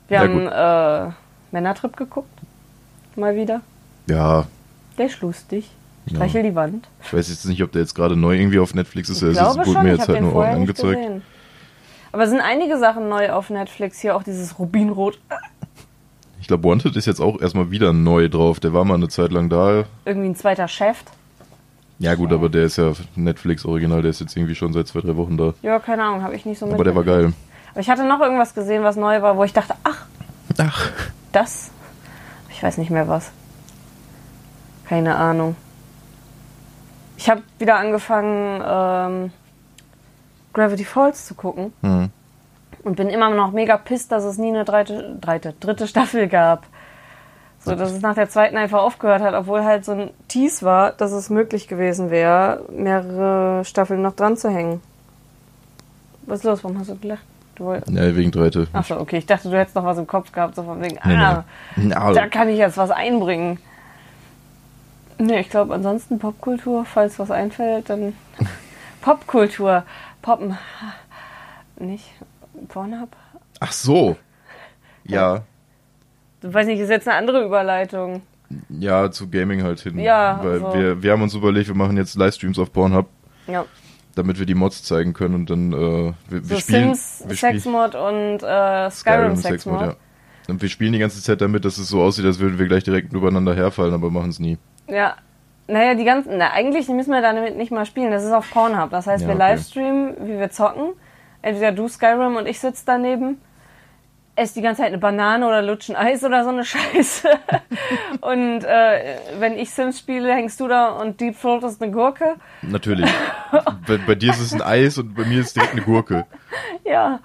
Wir 0.08 0.16
Ja, 0.16 0.20
haben 0.20 1.10
äh, 1.10 1.12
Männertrip 1.50 1.96
geguckt. 1.96 2.30
Mal 3.16 3.34
wieder. 3.34 3.60
Ja, 4.08 4.46
Der 4.96 5.06
ist 5.06 5.20
lustig. 5.20 5.70
Ja. 6.06 6.16
Streichel 6.16 6.42
die 6.44 6.54
Wand. 6.54 6.88
ich 7.02 7.12
weiß 7.12 7.28
jetzt 7.28 7.44
nicht, 7.44 7.62
ob 7.62 7.72
der 7.72 7.82
jetzt 7.82 7.94
gerade 7.94 8.16
neu 8.16 8.34
irgendwie 8.38 8.58
auf 8.58 8.74
Netflix 8.74 9.10
ist. 9.10 9.20
Ich 9.22 9.28
es 9.30 9.34
glaube 9.38 9.58
wurde 9.58 9.72
schon, 9.72 9.82
mir 9.82 9.92
jetzt 9.96 10.08
halt 10.08 10.22
nur 10.22 10.46
angezeigt. 10.46 10.94
gesehen. 10.96 11.22
Aber 12.12 12.22
es 12.24 12.30
sind 12.30 12.40
einige 12.40 12.78
Sachen 12.78 13.08
neu 13.10 13.30
auf 13.32 13.50
Netflix. 13.50 13.98
Hier 14.00 14.16
auch 14.16 14.22
dieses 14.22 14.58
Rubinrot. 14.58 15.18
Ich 16.40 16.46
glaube, 16.48 16.68
Wanted 16.68 16.96
ist 16.96 17.06
jetzt 17.06 17.20
auch 17.20 17.40
erstmal 17.40 17.70
wieder 17.70 17.92
neu 17.92 18.28
drauf. 18.28 18.60
Der 18.60 18.72
war 18.72 18.84
mal 18.84 18.94
eine 18.94 19.08
Zeit 19.08 19.32
lang 19.32 19.48
da. 19.48 19.84
Irgendwie 20.04 20.28
ein 20.28 20.36
zweiter 20.36 20.68
Chef. 20.68 21.02
Ja 21.98 22.14
gut, 22.14 22.32
aber 22.32 22.48
der 22.48 22.64
ist 22.64 22.76
ja 22.76 22.92
Netflix 23.16 23.64
Original, 23.64 24.02
der 24.02 24.10
ist 24.10 24.20
jetzt 24.20 24.36
irgendwie 24.36 24.54
schon 24.54 24.72
seit 24.72 24.86
zwei, 24.86 25.00
drei 25.00 25.16
Wochen 25.16 25.36
da. 25.36 25.54
Ja, 25.62 25.80
keine 25.80 26.04
Ahnung, 26.04 26.22
habe 26.22 26.36
ich 26.36 26.46
nicht 26.46 26.58
so 26.60 26.72
Aber 26.72 26.84
der 26.84 26.94
war 26.94 27.02
geil. 27.02 27.32
Aber 27.72 27.80
ich 27.80 27.90
hatte 27.90 28.06
noch 28.06 28.20
irgendwas 28.20 28.54
gesehen, 28.54 28.84
was 28.84 28.94
neu 28.94 29.20
war, 29.20 29.36
wo 29.36 29.42
ich 29.42 29.52
dachte, 29.52 29.74
ach, 29.82 30.06
Ach. 30.58 30.90
das? 31.32 31.70
Ich 32.50 32.62
weiß 32.62 32.78
nicht 32.78 32.90
mehr 32.90 33.08
was. 33.08 33.32
Keine 34.88 35.16
Ahnung. 35.16 35.56
Ich 37.16 37.28
habe 37.28 37.42
wieder 37.58 37.76
angefangen, 37.76 38.62
ähm, 38.64 39.32
Gravity 40.52 40.84
Falls 40.84 41.26
zu 41.26 41.34
gucken 41.34 41.72
Hm. 41.82 42.10
Und 42.88 42.96
bin 42.96 43.08
immer 43.10 43.28
noch 43.30 43.52
mega 43.52 43.76
pisst, 43.76 44.10
dass 44.12 44.24
es 44.24 44.38
nie 44.38 44.48
eine 44.48 44.64
dritte, 44.64 45.16
dritte, 45.20 45.54
dritte 45.60 45.86
Staffel 45.86 46.26
gab. 46.26 46.64
So, 47.60 47.74
dass 47.74 47.92
es 47.92 48.00
nach 48.00 48.14
der 48.14 48.28
zweiten 48.30 48.56
einfach 48.56 48.80
aufgehört 48.82 49.20
hat, 49.20 49.34
obwohl 49.34 49.62
halt 49.64 49.84
so 49.84 49.92
ein 49.92 50.10
Tease 50.28 50.64
war, 50.64 50.92
dass 50.92 51.12
es 51.12 51.28
möglich 51.28 51.68
gewesen 51.68 52.10
wäre, 52.10 52.64
mehrere 52.70 53.64
Staffeln 53.64 54.00
noch 54.00 54.14
dran 54.16 54.36
zu 54.36 54.48
hängen. 54.48 54.80
Was 56.22 56.38
ist 56.40 56.44
los? 56.44 56.64
Warum 56.64 56.78
hast 56.78 56.88
du 56.90 56.96
gelacht? 56.96 57.22
Du 57.56 57.64
woll- 57.64 57.82
Ja, 57.90 58.14
wegen 58.16 58.30
Dreite. 58.30 58.68
Achso, 58.72 58.98
okay. 58.98 59.18
Ich 59.18 59.26
dachte, 59.26 59.50
du 59.50 59.56
hättest 59.58 59.74
noch 59.76 59.84
was 59.84 59.98
im 59.98 60.06
Kopf 60.06 60.32
gehabt, 60.32 60.54
so 60.54 60.62
von 60.62 60.80
wegen, 60.80 60.98
Nee, 61.04 61.14
ah, 61.16 61.44
nee. 61.76 61.88
Da 61.90 62.26
kann 62.28 62.48
ich 62.48 62.58
jetzt 62.58 62.76
was 62.78 62.90
einbringen. 62.90 63.58
Nee, 65.18 65.40
ich 65.40 65.50
glaube, 65.50 65.74
ansonsten 65.74 66.18
Popkultur, 66.20 66.84
falls 66.84 67.18
was 67.18 67.30
einfällt, 67.32 67.90
dann 67.90 68.14
Popkultur. 69.02 69.82
Poppen. 70.22 70.56
Nicht? 71.76 72.08
Pornhub? 72.66 73.10
Ach 73.60 73.72
so. 73.72 74.16
Ja. 75.04 75.42
Du 76.40 76.52
weißt 76.52 76.68
nicht, 76.68 76.80
ist 76.80 76.90
jetzt 76.90 77.08
eine 77.08 77.16
andere 77.16 77.44
Überleitung. 77.44 78.22
Ja, 78.68 79.10
zu 79.10 79.28
Gaming 79.28 79.62
halt 79.62 79.80
hin. 79.80 79.98
Ja, 79.98 80.40
Weil 80.42 80.64
also- 80.64 80.78
wir, 80.78 81.02
wir 81.02 81.12
haben 81.12 81.22
uns 81.22 81.34
überlegt, 81.34 81.68
wir 81.68 81.74
machen 81.74 81.96
jetzt 81.96 82.16
Livestreams 82.16 82.58
auf 82.58 82.72
Pornhub, 82.72 83.06
Ja. 83.46 83.64
damit 84.14 84.38
wir 84.38 84.46
die 84.46 84.54
Mods 84.54 84.82
zeigen 84.84 85.12
können 85.12 85.34
und 85.34 85.50
dann 85.50 85.72
äh, 85.72 85.76
wir, 86.28 86.42
So 86.42 86.50
wir 86.50 86.56
spielen. 86.60 86.94
Sims, 86.94 87.24
wir 87.26 87.36
Sexmod 87.36 87.94
und 87.94 88.42
äh, 88.42 88.90
Skyrim, 88.90 89.36
Sexmod, 89.36 89.40
Sexmod. 89.42 89.80
ja. 89.82 89.94
Und 90.48 90.62
wir 90.62 90.68
spielen 90.70 90.94
die 90.94 90.98
ganze 90.98 91.20
Zeit 91.22 91.42
damit, 91.42 91.66
dass 91.66 91.76
es 91.76 91.88
so 91.88 92.00
aussieht, 92.00 92.24
als 92.24 92.38
würden 92.38 92.58
wir 92.58 92.66
gleich 92.66 92.82
direkt 92.84 93.12
übereinander 93.12 93.54
herfallen, 93.54 93.92
aber 93.92 94.10
machen 94.10 94.30
es 94.30 94.38
nie. 94.38 94.56
Ja. 94.86 95.14
Naja, 95.66 95.94
die 95.94 96.04
ganzen. 96.04 96.38
Na, 96.38 96.52
eigentlich 96.52 96.88
müssen 96.88 97.10
wir 97.12 97.20
damit 97.20 97.58
nicht 97.58 97.70
mal 97.70 97.84
spielen. 97.84 98.10
Das 98.10 98.24
ist 98.24 98.32
auf 98.32 98.50
Pornhub. 98.50 98.88
Das 98.88 99.06
heißt, 99.06 99.22
Ja, 99.24 99.28
wir 99.28 99.34
okay. 99.34 99.50
livestreamen, 99.50 100.14
wie 100.22 100.38
wir 100.38 100.48
zocken. 100.50 100.94
Entweder 101.42 101.72
du 101.72 101.88
Skyrim 101.88 102.36
und 102.36 102.46
ich 102.46 102.58
sitze 102.60 102.82
daneben. 102.86 103.40
esse 104.36 104.54
die 104.54 104.62
ganze 104.62 104.82
Zeit 104.82 104.88
eine 104.88 104.98
Banane 104.98 105.46
oder 105.46 105.62
lutschen 105.62 105.96
Eis 105.96 106.22
oder 106.24 106.44
so 106.44 106.50
eine 106.50 106.64
Scheiße. 106.72 107.28
und 108.20 108.64
äh, 108.64 109.18
wenn 109.38 109.58
ich 109.58 109.70
Sims 109.70 109.98
spiele, 109.98 110.32
hängst 110.32 110.60
du 110.60 110.68
da 110.68 110.90
und 110.90 111.20
Deep 111.20 111.40
Throatest 111.40 111.82
eine 111.82 111.90
Gurke. 111.92 112.36
Natürlich. 112.62 113.10
bei, 113.86 113.98
bei 113.98 114.14
dir 114.14 114.30
ist 114.30 114.40
es 114.40 114.52
ein 114.52 114.62
Eis 114.62 114.98
und 114.98 115.14
bei 115.14 115.24
mir 115.24 115.40
ist 115.40 115.48
es 115.48 115.54
direkt 115.54 115.72
eine 115.72 115.82
Gurke. 115.82 116.26
Ja. 116.84 117.20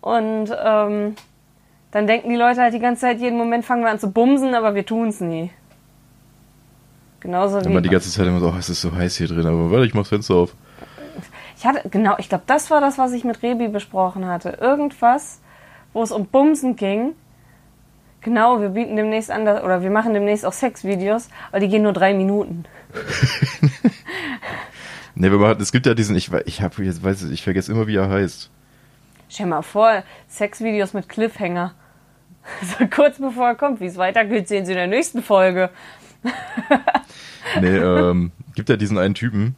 Und 0.00 0.50
ähm, 0.64 1.16
dann 1.90 2.06
denken 2.06 2.28
die 2.28 2.36
Leute 2.36 2.60
halt 2.60 2.74
die 2.74 2.78
ganze 2.80 3.02
Zeit, 3.02 3.18
jeden 3.18 3.38
Moment 3.38 3.64
fangen 3.64 3.82
wir 3.82 3.90
an 3.90 3.98
zu 3.98 4.10
bumsen, 4.10 4.54
aber 4.54 4.74
wir 4.74 4.84
tun's 4.84 5.20
nie. 5.20 5.50
Genauso 7.20 7.64
Wenn 7.64 7.72
man 7.72 7.82
die 7.82 7.88
ganze 7.88 8.10
Zeit 8.10 8.26
immer 8.26 8.40
so, 8.40 8.50
oh, 8.50 8.58
es 8.58 8.68
ist 8.68 8.80
so 8.80 8.94
heiß 8.94 9.16
hier 9.16 9.26
drin, 9.26 9.46
aber 9.46 9.70
warte, 9.70 9.86
ich 9.86 9.94
mach's 9.94 10.10
Fenster 10.10 10.34
auf. 10.34 10.54
Ich 11.58 11.66
hatte, 11.66 11.88
genau, 11.88 12.14
ich 12.18 12.28
glaube, 12.28 12.44
das 12.46 12.70
war 12.70 12.80
das, 12.80 12.98
was 12.98 13.12
ich 13.12 13.24
mit 13.24 13.42
Rebi 13.42 13.66
besprochen 13.66 14.26
hatte. 14.26 14.58
Irgendwas, 14.60 15.40
wo 15.92 16.04
es 16.04 16.12
um 16.12 16.26
Bumsen 16.26 16.76
ging. 16.76 17.14
Genau, 18.20 18.60
wir 18.60 18.68
bieten 18.68 18.94
demnächst 18.94 19.28
an, 19.28 19.42
oder 19.42 19.82
wir 19.82 19.90
machen 19.90 20.14
demnächst 20.14 20.46
auch 20.46 20.52
Sexvideos, 20.52 21.28
aber 21.50 21.58
die 21.58 21.68
gehen 21.68 21.82
nur 21.82 21.92
drei 21.92 22.14
Minuten. 22.14 22.64
Ne, 25.20 25.32
wenn 25.32 25.40
man 25.40 25.50
hat, 25.50 25.60
es 25.60 25.72
gibt 25.72 25.84
ja 25.84 25.94
diesen, 25.94 26.14
ich, 26.14 26.30
ich 26.44 26.62
hab 26.62 26.78
jetzt 26.78 27.02
weiß 27.02 27.24
ich, 27.24 27.32
ich 27.32 27.42
vergesse 27.42 27.72
immer, 27.72 27.88
wie 27.88 27.96
er 27.96 28.08
heißt. 28.08 28.50
Stell 29.28 29.46
mal 29.46 29.62
vor, 29.62 30.04
Sexvideos 30.28 30.94
mit 30.94 31.08
Cliffhanger. 31.08 31.74
So 32.78 32.86
kurz 32.86 33.18
bevor 33.18 33.48
er 33.48 33.54
kommt, 33.56 33.80
wie 33.80 33.86
es 33.86 33.96
weitergeht, 33.96 34.46
sehen 34.46 34.64
Sie 34.64 34.72
in 34.72 34.78
der 34.78 34.86
nächsten 34.86 35.22
Folge. 35.22 35.70
Nee, 37.60 37.78
ähm, 37.78 38.30
gibt 38.54 38.68
ja 38.68 38.76
diesen 38.76 38.98
einen 38.98 39.14
Typen. 39.14 39.56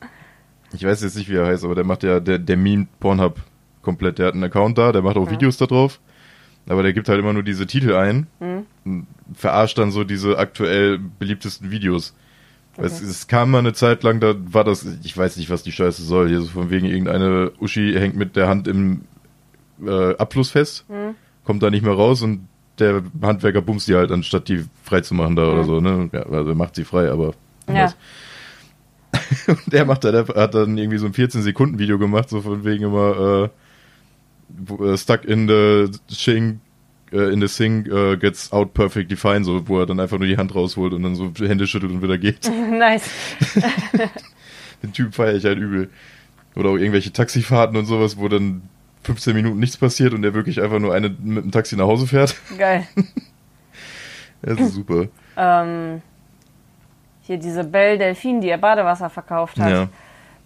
Ich 0.72 0.84
weiß 0.84 1.02
jetzt 1.02 1.16
nicht, 1.16 1.28
wie 1.28 1.34
er 1.36 1.46
heißt, 1.46 1.64
aber 1.64 1.74
der 1.74 1.84
macht 1.84 2.02
ja, 2.02 2.20
der, 2.20 2.38
der 2.38 2.56
meme 2.56 2.86
Pornhub 3.00 3.40
komplett. 3.82 4.18
Der 4.18 4.26
hat 4.28 4.34
einen 4.34 4.44
Account 4.44 4.78
da, 4.78 4.92
der 4.92 5.02
macht 5.02 5.16
auch 5.16 5.30
Videos 5.30 5.56
da 5.56 5.66
drauf. 5.66 6.00
Aber 6.68 6.82
der 6.82 6.92
gibt 6.92 7.08
halt 7.08 7.18
immer 7.18 7.32
nur 7.32 7.42
diese 7.42 7.66
Titel 7.66 7.94
ein 7.94 8.26
und 8.84 9.06
verarscht 9.34 9.78
dann 9.78 9.90
so 9.90 10.04
diese 10.04 10.38
aktuell 10.38 10.98
beliebtesten 11.18 11.70
Videos. 11.70 12.14
Weil 12.76 12.86
Es, 12.86 13.00
es 13.02 13.26
kam 13.26 13.50
mal 13.50 13.58
eine 13.58 13.72
Zeit 13.72 14.02
lang, 14.04 14.20
da 14.20 14.34
war 14.38 14.62
das, 14.62 14.86
ich 15.02 15.16
weiß 15.16 15.36
nicht, 15.38 15.50
was 15.50 15.62
die 15.64 15.72
Scheiße 15.72 16.02
soll. 16.02 16.28
Hier 16.28 16.40
so 16.42 16.48
von 16.48 16.70
wegen 16.70 16.86
irgendeine 16.86 17.50
Uschi 17.60 17.94
hängt 17.94 18.14
mit 18.16 18.36
der 18.36 18.46
Hand 18.48 18.68
im 18.68 19.00
äh, 19.84 20.14
Abfluss 20.16 20.50
fest, 20.50 20.84
kommt 21.44 21.62
da 21.62 21.70
nicht 21.70 21.82
mehr 21.82 21.94
raus 21.94 22.22
und 22.22 22.46
der 22.78 23.02
Handwerker 23.22 23.62
bumst 23.62 23.88
die 23.88 23.94
halt, 23.96 24.12
anstatt 24.12 24.48
die 24.48 24.64
frei 24.84 25.00
zu 25.00 25.14
machen 25.14 25.36
da 25.36 25.50
oder 25.50 25.64
so, 25.64 25.80
ne? 25.80 26.08
Ja, 26.12 26.22
also 26.22 26.50
er 26.50 26.54
macht 26.54 26.76
sie 26.76 26.84
frei, 26.84 27.10
aber 27.10 27.32
Ja. 27.68 27.92
Und 29.46 29.60
der 29.72 29.84
macht 29.84 30.04
dann, 30.04 30.28
hat 30.28 30.54
dann 30.54 30.76
irgendwie 30.78 30.98
so 30.98 31.06
ein 31.06 31.12
14-Sekunden-Video 31.12 31.98
gemacht, 31.98 32.28
so 32.28 32.40
von 32.40 32.64
wegen 32.64 32.84
immer 32.84 33.50
äh, 34.78 34.84
äh, 34.84 34.96
stuck 34.96 35.24
in 35.24 35.48
the 35.48 35.90
shing, 36.12 36.60
äh, 37.12 37.32
in 37.32 37.40
the 37.40 37.48
sink 37.48 37.88
äh, 37.88 38.16
gets 38.16 38.52
out 38.52 38.74
perfectly 38.74 39.16
fine, 39.16 39.44
so 39.44 39.66
wo 39.68 39.80
er 39.80 39.86
dann 39.86 40.00
einfach 40.00 40.18
nur 40.18 40.28
die 40.28 40.36
Hand 40.36 40.54
rausholt 40.54 40.92
und 40.92 41.02
dann 41.02 41.14
so 41.14 41.32
Hände 41.38 41.66
schüttelt 41.66 41.92
und 41.92 42.02
wieder 42.02 42.18
geht. 42.18 42.50
nice. 42.70 43.08
Den 44.82 44.92
Typ 44.92 45.14
feiere 45.14 45.34
ich 45.34 45.44
halt 45.44 45.58
übel. 45.58 45.90
Oder 46.56 46.70
auch 46.70 46.76
irgendwelche 46.76 47.12
Taxifahrten 47.12 47.76
und 47.76 47.86
sowas, 47.86 48.16
wo 48.16 48.28
dann 48.28 48.62
15 49.04 49.34
Minuten 49.34 49.58
nichts 49.58 49.76
passiert 49.76 50.14
und 50.14 50.22
der 50.22 50.34
wirklich 50.34 50.60
einfach 50.60 50.78
nur 50.78 50.94
eine 50.94 51.08
mit 51.08 51.44
dem 51.44 51.50
Taxi 51.50 51.76
nach 51.76 51.86
Hause 51.86 52.06
fährt. 52.06 52.34
Geil. 52.58 52.86
Das 54.42 54.58
ist 54.58 54.74
super. 54.74 55.08
ähm, 55.36 56.02
hier 57.30 57.38
diese 57.38 57.62
Belle 57.62 57.96
Delphine, 57.96 58.40
die 58.40 58.48
ihr 58.48 58.58
Badewasser 58.58 59.08
verkauft 59.08 59.60
hat. 59.60 59.70
Ja. 59.70 59.86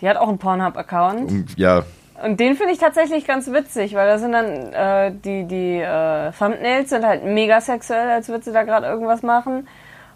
Die 0.02 0.08
hat 0.08 0.18
auch 0.18 0.28
einen 0.28 0.36
Pornhub-Account. 0.36 1.30
Und, 1.30 1.58
ja, 1.58 1.82
Und 2.22 2.38
den 2.40 2.56
finde 2.56 2.74
ich 2.74 2.78
tatsächlich 2.78 3.26
ganz 3.26 3.50
witzig, 3.50 3.94
weil 3.94 4.06
da 4.06 4.18
sind 4.18 4.32
dann 4.32 4.44
äh, 4.74 5.12
die, 5.24 5.44
die 5.44 5.78
äh, 5.80 6.30
Thumbnails 6.38 6.90
sind 6.90 7.06
halt 7.06 7.24
mega 7.24 7.60
sexuell, 7.62 8.10
als 8.10 8.28
würde 8.28 8.44
sie 8.44 8.52
da 8.52 8.64
gerade 8.64 8.86
irgendwas 8.86 9.22
machen. 9.22 9.66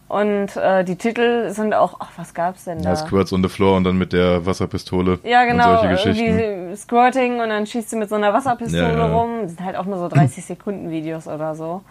Und 0.09 0.57
äh, 0.57 0.85
die 0.85 0.97
Titel 0.97 1.49
sind 1.51 1.73
auch, 1.75 1.97
ach, 2.01 2.11
was 2.17 2.35
gab's 2.35 2.65
denn 2.65 2.83
da? 2.83 2.91
ja, 2.91 2.97
Squirts 2.97 3.33
on 3.33 3.43
the 3.43 3.49
floor 3.49 3.77
und 3.77 3.85
dann 3.85 3.97
mit 3.97 4.13
der 4.13 4.45
Wasserpistole 4.45 5.19
Ja, 5.23 5.45
genau, 5.45 5.71
und 5.73 5.79
solche 5.81 5.89
Geschichten. 6.11 6.39
irgendwie 6.39 6.77
Squirting 6.77 7.41
und 7.41 7.49
dann 7.49 7.67
schießt 7.67 7.91
sie 7.91 7.97
mit 7.97 8.09
so 8.11 8.15
einer 8.15 8.33
Wasserpistole 8.35 8.93
Ja, 8.93 9.07
ja. 9.07 9.15
rum. 9.15 9.31
Das 9.43 9.53
sind 9.53 9.65
halt 9.65 9.77
auch 9.77 9.85
nur 9.87 9.99
so 9.99 10.09
30 10.15 10.45
Sekunden 10.45 10.91
Videos 10.91 11.27
oder 11.27 11.55
so. 11.55 11.83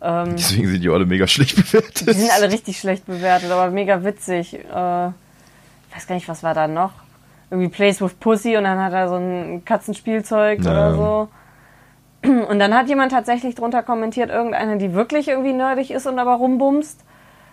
Ähm, 0.00 0.36
Deswegen 0.36 0.68
sind 0.68 0.82
die 0.84 0.88
alle 0.90 1.06
mega 1.06 1.26
schlecht 1.26 1.56
bewertet. 1.56 2.06
die 2.08 2.12
sind 2.12 2.30
alle 2.32 2.50
richtig 2.52 2.78
schlecht 2.78 3.06
bewertet, 3.06 3.50
aber 3.50 3.70
mega 3.70 4.04
witzig. 4.04 4.54
Äh, 4.54 4.58
ich 5.08 5.96
weiß 5.96 6.06
gar 6.06 6.14
nicht, 6.14 6.28
was 6.28 6.42
war 6.42 6.54
da 6.54 6.68
noch? 6.68 6.92
Irgendwie 7.50 7.68
Plays 7.68 8.00
with 8.00 8.14
Pussy 8.14 8.56
und 8.56 8.64
dann 8.64 8.78
hat 8.78 8.92
er 8.92 9.08
so 9.08 9.16
ein 9.16 9.64
Katzenspielzeug 9.64 10.62
Ja. 10.62 10.70
oder 10.70 10.94
so. 10.94 11.28
Und 12.22 12.58
dann 12.58 12.74
hat 12.74 12.88
jemand 12.88 13.12
tatsächlich 13.12 13.54
drunter 13.54 13.82
kommentiert, 13.82 14.28
irgendeine, 14.30 14.76
die 14.78 14.92
wirklich 14.92 15.28
irgendwie 15.28 15.52
nerdig 15.52 15.90
ist 15.92 16.06
und 16.06 16.18
aber 16.18 16.34
rumbumst. 16.34 17.00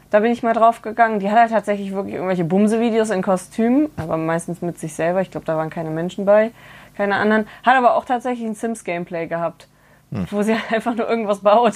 Da 0.09 0.19
bin 0.19 0.31
ich 0.31 0.43
mal 0.43 0.53
drauf 0.53 0.81
gegangen. 0.81 1.19
Die 1.19 1.29
hat 1.29 1.37
halt 1.37 1.51
tatsächlich 1.51 1.93
wirklich 1.93 2.15
irgendwelche 2.15 2.43
Bumse-Videos 2.45 3.09
in 3.11 3.21
Kostüm, 3.21 3.89
aber 3.97 4.17
meistens 4.17 4.61
mit 4.61 4.79
sich 4.79 4.93
selber. 4.93 5.21
Ich 5.21 5.31
glaube, 5.31 5.45
da 5.45 5.55
waren 5.57 5.69
keine 5.69 5.89
Menschen 5.91 6.25
bei, 6.25 6.51
keine 6.97 7.15
anderen. 7.15 7.47
Hat 7.63 7.75
aber 7.75 7.95
auch 7.95 8.05
tatsächlich 8.05 8.45
ein 8.47 8.55
Sims-Gameplay 8.55 9.27
gehabt, 9.27 9.67
wo 10.11 10.41
sie 10.41 10.55
einfach 10.71 10.95
nur 10.95 11.07
irgendwas 11.09 11.39
baut. 11.39 11.73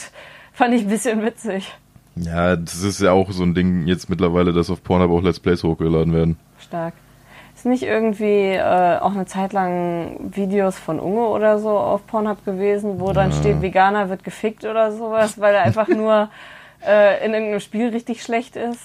Fand 0.59 0.73
ich 0.73 0.81
ein 0.81 0.89
bisschen 0.89 1.23
witzig. 1.23 1.73
Ja, 2.17 2.57
das 2.57 2.83
ist 2.83 2.99
ja 2.99 3.13
auch 3.13 3.31
so 3.31 3.43
ein 3.43 3.53
Ding 3.55 3.87
jetzt 3.87 4.09
mittlerweile, 4.09 4.51
dass 4.51 4.69
auf 4.69 4.83
Pornhub 4.83 5.09
auch 5.09 5.23
Let's 5.23 5.39
Plays 5.39 5.63
hochgeladen 5.63 6.13
werden. 6.13 6.37
Stark. 6.59 6.95
Ist 7.55 7.65
nicht 7.65 7.83
irgendwie 7.83 8.55
äh, 8.55 8.97
auch 8.99 9.13
eine 9.13 9.25
Zeit 9.25 9.53
lang 9.53 10.17
Videos 10.35 10.77
von 10.77 10.99
Unge 10.99 11.27
oder 11.29 11.59
so 11.59 11.69
auf 11.69 12.05
Pornhub 12.07 12.43
gewesen, 12.43 12.99
wo 12.99 13.13
dann 13.13 13.31
steht, 13.31 13.61
Veganer 13.61 14.09
wird 14.09 14.25
gefickt 14.25 14.65
oder 14.65 14.91
sowas, 14.91 15.39
weil 15.39 15.55
er 15.55 15.63
einfach 15.63 15.87
nur 15.87 16.29
äh, 16.85 17.25
in 17.25 17.31
irgendeinem 17.31 17.61
Spiel 17.61 17.87
richtig 17.87 18.21
schlecht 18.21 18.57
ist? 18.57 18.81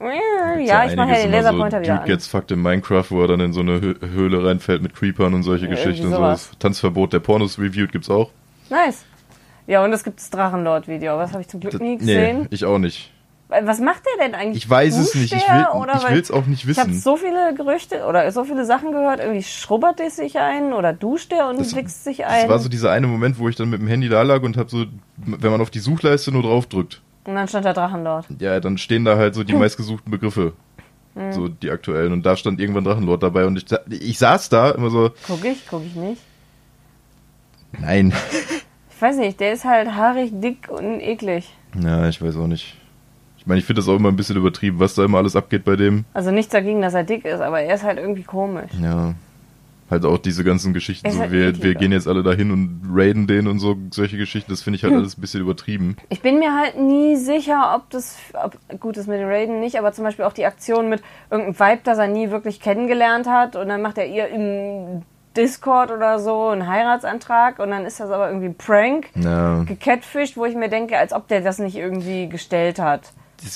Ja, 0.00 0.86
ich 0.86 0.96
mache 0.96 1.10
ja 1.10 1.22
den 1.22 1.32
Laserpointer 1.32 1.78
so 1.78 1.82
wieder 1.82 1.92
Dude 1.96 2.00
an. 2.00 2.06
gets 2.08 2.26
fucked 2.26 2.50
in 2.50 2.62
Minecraft, 2.62 3.10
wo 3.10 3.20
er 3.20 3.28
dann 3.28 3.40
in 3.40 3.52
so 3.52 3.60
eine 3.60 3.78
Hö 3.82 3.94
Höhle 4.00 4.42
reinfällt 4.48 4.82
mit 4.82 4.94
Creepern 4.94 5.34
und 5.34 5.42
solche 5.42 5.66
Ja, 5.66 5.72
Geschichten 5.72 6.06
und 6.06 6.12
sowas. 6.12 6.44
sowas. 6.46 6.58
Tanzverbot 6.60 7.12
der 7.12 7.20
Pornos 7.20 7.58
reviewed 7.58 7.92
gibt's 7.92 8.08
auch. 8.08 8.30
Nice. 8.70 9.04
Ja, 9.66 9.84
und 9.84 9.92
es 9.92 10.02
gibt 10.04 10.18
das 10.18 10.30
Drachenlord-Video, 10.30 11.16
das 11.18 11.32
habe 11.32 11.40
ich 11.42 11.48
zum 11.48 11.60
Glück 11.60 11.80
nie 11.80 11.96
gesehen. 11.98 12.42
nee, 12.42 12.46
ich 12.50 12.64
auch 12.64 12.78
nicht. 12.78 13.10
Was 13.64 13.80
macht 13.80 14.02
der 14.06 14.26
denn 14.26 14.34
eigentlich? 14.34 14.64
Ich 14.64 14.70
weiß 14.70 14.96
es 14.96 15.14
nicht. 15.14 15.32
Ich 15.34 15.44
der, 15.44 15.68
will 15.74 16.14
will's 16.14 16.30
auch 16.30 16.46
nicht 16.46 16.66
Ich 16.66 16.78
habe 16.78 16.88
wissen. 16.90 17.00
so 17.00 17.16
viele 17.16 17.52
Gerüchte 17.54 18.06
oder 18.06 18.32
so 18.32 18.44
viele 18.44 18.64
Sachen 18.64 18.92
gehört. 18.92 19.20
Irgendwie 19.20 19.42
schrubbert 19.42 20.00
er 20.00 20.08
sich 20.10 20.38
ein 20.38 20.72
oder 20.72 20.94
duscht 20.94 21.32
er 21.34 21.48
und 21.50 21.60
Das- 21.60 21.76
wichst 21.76 22.02
sich 22.04 22.16
Das 22.18 22.28
ein. 22.28 22.48
war 22.48 22.58
so 22.58 22.70
dieser 22.70 22.90
eine 22.90 23.06
Moment, 23.06 23.38
wo 23.38 23.50
ich 23.50 23.56
dann 23.56 23.68
mit 23.68 23.80
dem 23.80 23.88
Handy 23.88 24.08
da 24.08 24.22
lag 24.22 24.42
und 24.42 24.56
hab 24.56 24.70
so, 24.70 24.86
wenn 25.18 25.50
man 25.50 25.60
auf 25.60 25.68
die 25.68 25.80
Suchleiste 25.80 26.32
nur 26.32 26.42
draufdrückt, 26.42 27.02
und 27.24 27.34
dann 27.34 27.46
stand 27.46 27.66
der 27.66 27.74
Drachenlord. 27.74 28.26
ja, 28.40 28.58
dann 28.58 28.78
stehen 28.78 29.04
da 29.04 29.16
halt 29.18 29.34
so 29.34 29.40
Hm. 29.42 29.46
die 29.48 29.52
meistgesuchten 29.54 30.10
Begriffe. 30.10 30.54
So 31.32 31.46
die 31.48 31.70
aktuellen. 31.70 32.14
Und 32.14 32.24
da 32.24 32.38
stand 32.38 32.58
irgendwann 32.58 32.84
Drachenlord 32.84 33.22
dabei 33.22 33.44
und 33.44 33.58
ich, 33.58 33.66
ich 34.00 34.18
saß 34.18 34.48
da 34.48 34.70
immer 34.70 34.88
so, 34.88 35.10
Guck 35.26 35.44
ich, 35.44 35.66
guck 35.68 35.84
ich 35.84 35.94
nicht. 35.94 36.22
nein. 37.78 38.14
Weiß 39.02 39.16
nicht, 39.16 39.40
der 39.40 39.52
ist 39.52 39.64
halt 39.64 39.96
haarig, 39.96 40.30
dick 40.32 40.68
und 40.70 41.00
eklig. 41.00 41.52
Ja, 41.82 42.08
ich 42.08 42.22
weiß 42.22 42.36
auch 42.36 42.46
nicht. 42.46 42.76
Ich 43.36 43.48
meine, 43.48 43.58
ich 43.58 43.64
finde 43.64 43.80
das 43.80 43.88
auch 43.88 43.96
immer 43.96 44.10
ein 44.10 44.14
bisschen 44.14 44.36
übertrieben, 44.36 44.78
was 44.78 44.94
da 44.94 45.04
immer 45.04 45.18
alles 45.18 45.34
abgeht 45.34 45.64
bei 45.64 45.74
dem. 45.74 46.04
Also 46.14 46.30
nichts 46.30 46.52
dagegen, 46.52 46.80
dass 46.82 46.94
er 46.94 47.02
dick 47.02 47.24
ist, 47.24 47.40
aber 47.40 47.60
er 47.62 47.74
ist 47.74 47.82
halt 47.82 47.98
irgendwie 47.98 48.22
komisch. 48.22 48.70
Ja. 48.80 49.14
Halt 49.90 50.04
auch 50.04 50.18
diese 50.18 50.44
ganzen 50.44 50.72
Geschichten, 50.72 51.10
so 51.10 51.18
halt 51.18 51.32
wir, 51.32 51.48
eklig, 51.48 51.64
wir 51.64 51.74
gehen 51.74 51.90
jetzt 51.90 52.06
alle 52.06 52.22
dahin 52.22 52.52
und 52.52 52.82
raiden 52.94 53.26
den 53.26 53.48
und 53.48 53.58
so, 53.58 53.76
solche 53.90 54.18
Geschichten, 54.18 54.52
das 54.52 54.62
finde 54.62 54.76
ich 54.76 54.84
halt 54.84 54.94
alles 54.94 55.18
ein 55.18 55.20
bisschen 55.20 55.40
übertrieben. 55.40 55.96
Ich 56.08 56.20
bin 56.20 56.38
mir 56.38 56.56
halt 56.56 56.78
nie 56.78 57.16
sicher, 57.16 57.72
ob 57.74 57.90
das, 57.90 58.16
ob, 58.34 58.56
gut 58.78 58.96
ist 58.96 59.08
mit 59.08 59.18
den 59.18 59.26
Raiden 59.26 59.58
nicht, 59.58 59.80
aber 59.80 59.92
zum 59.92 60.04
Beispiel 60.04 60.26
auch 60.26 60.32
die 60.32 60.46
Aktion 60.46 60.88
mit 60.88 61.02
irgendeinem 61.28 61.58
Vibe, 61.58 61.80
das 61.82 61.98
er 61.98 62.06
nie 62.06 62.30
wirklich 62.30 62.60
kennengelernt 62.60 63.26
hat 63.26 63.56
und 63.56 63.66
dann 63.66 63.82
macht 63.82 63.98
er 63.98 64.06
ihr 64.06 64.28
im 64.28 65.02
Discord 65.36 65.90
oder 65.90 66.18
so 66.18 66.48
einen 66.48 66.66
Heiratsantrag 66.66 67.58
und 67.58 67.70
dann 67.70 67.84
ist 67.86 68.00
das 68.00 68.10
aber 68.10 68.28
irgendwie 68.28 68.46
ein 68.48 68.54
Prank, 68.54 69.08
Ja. 69.14 69.62
gecatfischt, 69.64 70.36
wo 70.36 70.44
ich 70.44 70.54
mir 70.54 70.68
denke, 70.68 70.98
als 70.98 71.12
ob 71.12 71.28
der 71.28 71.40
das 71.40 71.58
nicht 71.58 71.76
irgendwie 71.76 72.28
gestellt 72.28 72.78
hat. 72.78 73.12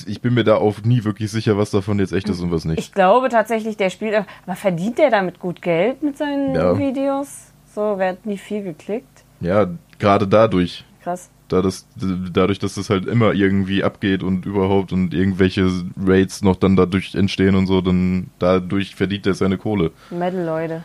Ich 0.07 0.21
bin 0.21 0.35
mir 0.35 0.43
da 0.43 0.57
auch 0.57 0.83
nie 0.83 1.05
wirklich 1.05 1.31
sicher, 1.31 1.57
was 1.59 1.71
davon 1.71 2.01
jetzt 2.01 2.13
echt 2.13 2.29
ist 2.29 2.41
und 2.41 2.51
was 2.51 2.65
nicht. 2.65 2.79
Ich 2.79 2.93
glaube 2.93 3.29
tatsächlich, 3.29 3.77
der 3.77 3.91
spielt, 3.91 4.15
aber 4.17 4.57
verdient 4.57 4.99
der 4.99 5.11
damit 5.11 5.39
gut 5.39 5.63
Geld 5.63 6.03
mit 6.03 6.19
seinen 6.19 6.55
Ja. 6.57 6.77
Videos? 6.77 7.53
So, 7.73 7.95
wer 7.97 8.11
hat 8.11 8.27
nie 8.27 8.39
viel 8.39 8.63
geklickt? 8.65 9.23
Ja, 9.41 9.67
gerade 9.99 10.27
dadurch. 10.27 10.85
Krass. 11.05 11.31
Da 11.49 11.63
das, 11.63 11.87
dadurch, 12.33 12.59
dass 12.59 12.75
das 12.75 12.91
halt 12.91 13.07
immer 13.07 13.33
irgendwie 13.33 13.85
abgeht 13.85 14.25
und 14.25 14.45
überhaupt 14.47 14.93
und 14.93 15.15
irgendwelche 15.15 15.71
Raids 16.05 16.43
noch 16.43 16.57
dann 16.57 16.75
dadurch 16.75 17.15
entstehen 17.15 17.55
und 17.55 17.69
so, 17.69 17.81
dann 17.81 18.31
dadurch 18.41 18.97
verdient 18.97 19.29
er 19.29 19.35
seine 19.35 19.57
Kohle. 19.57 19.93
Metal, 20.11 20.45
Leute. 20.45 20.83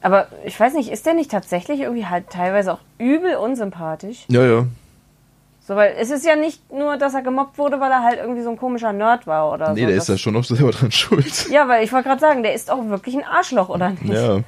Aber 0.00 0.28
ich 0.44 0.58
weiß 0.58 0.74
nicht, 0.74 0.90
ist 0.90 1.06
der 1.06 1.14
nicht 1.14 1.30
tatsächlich 1.30 1.80
irgendwie 1.80 2.06
halt 2.06 2.30
teilweise 2.30 2.72
auch 2.72 2.78
übel 2.98 3.34
unsympathisch? 3.36 4.24
Ja, 4.28 4.44
ja. 4.44 4.64
So, 5.60 5.76
weil 5.76 5.94
es 5.98 6.10
ist 6.10 6.24
ja 6.24 6.36
nicht 6.36 6.72
nur, 6.72 6.96
dass 6.96 7.12
er 7.14 7.22
gemobbt 7.22 7.58
wurde, 7.58 7.78
weil 7.80 7.90
er 7.90 8.02
halt 8.02 8.18
irgendwie 8.20 8.42
so 8.42 8.48
ein 8.50 8.56
komischer 8.56 8.92
Nerd 8.92 9.26
war 9.26 9.52
oder 9.52 9.74
Nee, 9.74 9.80
so. 9.82 9.86
der 9.86 9.96
Das- 9.96 10.08
ist 10.08 10.14
da 10.14 10.18
schon 10.18 10.36
auch 10.36 10.44
selber 10.44 10.70
dran 10.72 10.92
schuld. 10.92 11.50
Ja, 11.50 11.68
weil 11.68 11.84
ich 11.84 11.92
wollte 11.92 12.08
gerade 12.08 12.20
sagen, 12.20 12.42
der 12.42 12.54
ist 12.54 12.70
auch 12.70 12.88
wirklich 12.88 13.16
ein 13.16 13.24
Arschloch, 13.24 13.68
oder 13.68 13.90
nicht? 13.90 14.04
Ja. 14.14 14.40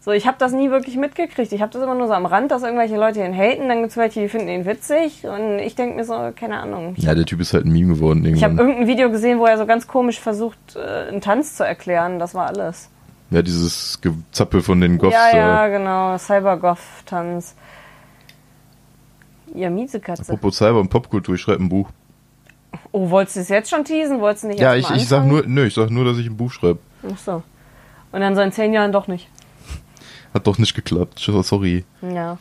So, 0.00 0.12
ich 0.12 0.26
habe 0.26 0.36
das 0.38 0.52
nie 0.52 0.70
wirklich 0.70 0.96
mitgekriegt. 0.96 1.52
Ich 1.52 1.60
habe 1.62 1.72
das 1.72 1.82
immer 1.82 1.94
nur 1.94 2.06
so 2.06 2.12
am 2.12 2.26
Rand, 2.26 2.50
dass 2.50 2.62
irgendwelche 2.62 2.96
Leute 2.96 3.24
ihn 3.24 3.34
haten, 3.36 3.68
dann 3.68 3.80
gibt's 3.82 3.96
welche, 3.96 4.20
die 4.20 4.28
finden 4.28 4.48
ihn 4.48 4.64
witzig 4.66 5.24
und 5.26 5.58
ich 5.58 5.74
denke 5.74 5.96
mir 5.96 6.04
so, 6.04 6.14
keine 6.36 6.58
Ahnung. 6.60 6.94
Ja, 6.98 7.14
der 7.14 7.24
Typ 7.24 7.40
ist 7.40 7.52
halt 7.52 7.64
ein 7.66 7.72
Meme 7.72 7.94
geworden 7.94 8.24
Ich 8.24 8.42
habe 8.44 8.52
irgendwann. 8.52 8.68
irgendein 8.68 8.86
Video 8.88 9.10
gesehen, 9.10 9.38
wo 9.38 9.46
er 9.46 9.58
so 9.58 9.66
ganz 9.66 9.86
komisch 9.88 10.20
versucht, 10.20 10.58
äh, 10.76 11.08
einen 11.08 11.20
Tanz 11.20 11.56
zu 11.56 11.64
erklären. 11.64 12.18
Das 12.18 12.34
war 12.34 12.46
alles. 12.46 12.90
Ja, 13.30 13.42
dieses 13.42 14.00
Gezappel 14.00 14.62
von 14.62 14.80
den 14.80 14.96
Goths 14.96 15.14
ja, 15.14 15.36
ja, 15.36 15.68
genau. 15.68 16.16
Cyber-Goth-Tanz. 16.16 17.54
Ja, 19.54 19.70
Miezekatze. 19.70 20.22
Apropos 20.22 20.56
Cyber 20.56 20.80
und 20.80 20.88
Popkultur, 20.88 21.34
ich 21.34 21.40
schreibe 21.40 21.62
ein 21.62 21.68
Buch. 21.68 21.90
Oh, 22.92 23.10
wolltest 23.10 23.36
du 23.36 23.40
es 23.40 23.48
jetzt 23.48 23.70
schon 23.70 23.84
teasen? 23.84 24.20
Wolltest 24.20 24.44
du 24.44 24.48
nicht 24.48 24.60
Ja, 24.60 24.74
ich, 24.74 24.90
ich 24.90 25.08
sag 25.08 25.26
nur, 25.26 25.44
nö, 25.46 25.66
ich 25.66 25.74
sag 25.74 25.90
nur, 25.90 26.04
dass 26.04 26.18
ich 26.18 26.26
ein 26.26 26.36
Buch 26.36 26.52
schreibe. 26.52 26.78
Ach 27.10 27.18
so. 27.18 27.42
Und 28.12 28.20
dann 28.20 28.34
so 28.34 28.40
in 28.40 28.52
zehn 28.52 28.72
Jahren 28.72 28.92
doch 28.92 29.08
nicht. 29.08 29.28
Hat 30.32 30.46
doch 30.46 30.58
nicht 30.58 30.74
geklappt. 30.74 31.18
Sorry. 31.18 31.84
Ja. 32.02 32.38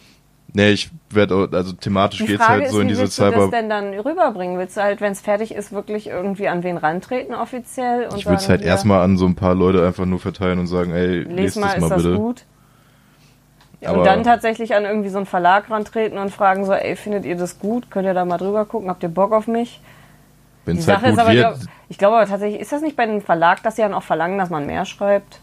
Nee, 0.54 0.70
ich 0.72 0.90
werde 1.10 1.50
also 1.52 1.74
thematisch 1.74 2.20
geht's 2.26 2.44
Frage 2.44 2.52
halt 2.54 2.64
ist, 2.66 2.72
so 2.72 2.80
in 2.80 2.86
wie 2.86 2.90
diese 2.92 3.02
willst 3.04 3.20
du 3.20 3.24
das 3.24 3.34
Cyber. 3.34 3.52
denn 3.52 3.70
dann 3.70 3.94
rüberbringen? 3.94 4.58
Willst 4.58 4.78
du 4.78 4.82
halt, 4.82 5.02
wenn 5.02 5.12
es 5.12 5.22
fertig 5.22 5.54
ist, 5.54 5.72
wirklich 5.72 6.08
irgendwie 6.08 6.48
an 6.48 6.64
wen 6.64 6.78
rantreten 6.78 7.36
offiziell? 7.36 8.08
Und 8.08 8.18
Ich 8.18 8.26
würde 8.26 8.38
es 8.38 8.48
halt 8.50 8.62
erstmal 8.62 9.02
an 9.04 9.18
so 9.18 9.26
ein 9.26 9.36
paar 9.36 9.54
Leute 9.56 9.86
einfach 9.86 10.06
nur 10.06 10.20
verteilen 10.20 10.58
und 10.60 10.68
sagen, 10.68 10.92
ey, 10.94 11.20
Les 11.24 11.56
lest 11.56 11.58
mal, 11.58 11.66
das 11.68 11.76
ist 11.76 11.82
mal 11.82 11.90
das 11.90 12.04
bitte. 12.04 12.16
gut? 12.16 12.46
Ja, 13.82 13.90
Aber- 13.90 14.00
und 14.00 14.06
dann 14.06 14.24
tatsächlich 14.24 14.74
an 14.74 14.86
irgendwie 14.86 15.10
so 15.10 15.18
einen 15.18 15.26
Verlag 15.28 15.70
rantreten 15.70 16.18
und 16.18 16.32
fragen 16.32 16.66
so, 16.66 16.74
ey, 16.74 16.96
findet 16.96 17.26
ihr 17.26 17.36
das 17.36 17.60
gut? 17.60 17.92
Könnt 17.92 18.08
ihr 18.08 18.14
da 18.16 18.26
mal 18.26 18.38
drüber 18.38 18.66
gucken? 18.66 18.90
Habt 18.90 19.04
ihr 19.04 19.10
Bock 19.10 19.34
auf 19.34 19.48
mich? 19.48 19.82
Wenn 20.66 20.76
Die 20.76 20.82
es 20.82 20.88
halt 20.88 21.00
Sache 21.02 21.10
ist 21.12 21.16
gut 21.18 21.20
aber, 21.26 21.34
wird. 21.34 21.56
glaub, 21.60 21.70
ich 21.90 21.98
glaube 21.98 22.16
aber 22.18 22.26
tatsächlich, 22.26 22.60
ist 22.62 22.72
das 22.72 22.82
nicht 22.82 22.96
bei 22.96 23.04
einem 23.04 23.22
Verlag, 23.22 23.62
dass 23.64 23.76
sie 23.76 23.84
dann 23.84 23.94
auch 23.94 24.04
verlangen, 24.04 24.38
dass 24.40 24.50
man 24.50 24.66
mehr 24.66 24.86
schreibt? 24.86 25.40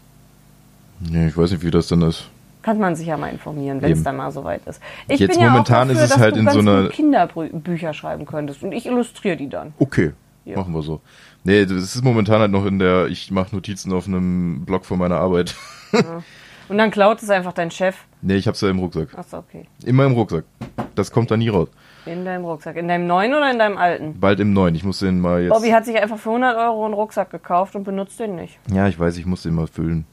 Nee, 0.99 1.27
ich 1.27 1.37
weiß 1.37 1.51
nicht, 1.51 1.63
wie 1.63 1.71
das 1.71 1.87
dann 1.87 2.01
ist. 2.01 2.29
Kann 2.65 2.79
man 2.79 2.95
sich 2.95 3.05
ja 3.05 3.15
mal 3.15 3.27
informieren, 3.27 3.79
wenn 3.83 3.91
es 3.91 4.01
dann 4.01 4.15
mal 4.17 4.31
soweit 4.31 4.65
ist. 4.65 4.81
Ich 5.07 5.19
Jetzt 5.19 5.33
bin 5.33 5.41
ja 5.41 5.51
momentan 5.51 5.83
auch 5.83 5.93
dafür, 5.93 5.93
ist 5.93 6.01
es 6.01 6.09
dass 6.09 6.19
halt 6.19 6.35
du 6.35 6.39
in 6.39 6.49
so 6.49 6.59
einer- 6.59 6.89
Kinderbücher 6.89 7.93
schreiben 7.93 8.25
könntest 8.25 8.63
und 8.63 8.71
ich 8.71 8.87
illustriere 8.87 9.37
die 9.37 9.49
dann. 9.49 9.73
Okay, 9.77 10.13
Ja. 10.45 10.57
machen 10.57 10.73
wir 10.73 10.81
so. 10.81 10.99
Nee, 11.43 11.65
das 11.67 11.95
ist 11.95 12.03
momentan 12.03 12.39
halt 12.39 12.49
noch 12.51 12.65
in 12.65 12.79
der, 12.79 13.05
ich 13.05 13.29
mache 13.29 13.53
Notizen 13.55 13.93
auf 13.93 14.07
einem 14.07 14.65
Blog 14.65 14.83
von 14.85 14.97
meiner 14.97 15.17
Arbeit. 15.17 15.53
Und 16.67 16.79
dann 16.79 16.89
klaut 16.89 17.21
es 17.21 17.29
einfach 17.29 17.53
dein 17.53 17.69
Chef. 17.69 17.95
nee, 18.23 18.33
ich 18.37 18.47
hab's 18.47 18.59
ja 18.61 18.69
im 18.71 18.79
Rucksack. 18.79 19.09
Achso, 19.15 19.37
okay. 19.37 19.65
Immer 19.85 20.05
im 20.07 20.13
Rucksack. 20.13 20.45
Das 20.95 21.11
kommt 21.11 21.29
da 21.29 21.37
nie 21.37 21.49
raus. 21.49 21.69
In 22.07 22.25
deinem 22.25 22.43
Rucksack. 22.45 22.75
In 22.77 22.87
deinem 22.87 23.05
neuen 23.05 23.31
oder 23.35 23.51
in 23.51 23.59
deinem 23.59 23.77
alten? 23.77 24.19
Bald 24.19 24.39
im 24.39 24.51
neuen. 24.53 24.73
Ich 24.73 24.83
muss 24.83 24.97
den 24.97 25.19
mal 25.19 25.43
jetzt. 25.43 25.51
Bobby 25.53 25.69
hat 25.69 25.85
sich 25.85 25.95
einfach 26.01 26.17
für 26.17 26.29
100 26.29 26.57
Euro 26.57 26.85
einen 26.85 26.95
Rucksack 26.95 27.29
gekauft 27.29 27.75
und 27.75 27.83
benutzt 27.83 28.19
den 28.19 28.35
nicht. 28.35 28.57
Ja, 28.73 28.87
ich 28.87 28.97
weiß, 28.99 29.17
ich 29.17 29.27
muss 29.27 29.43
den 29.43 29.53
mal 29.53 29.67
füllen. 29.67 30.07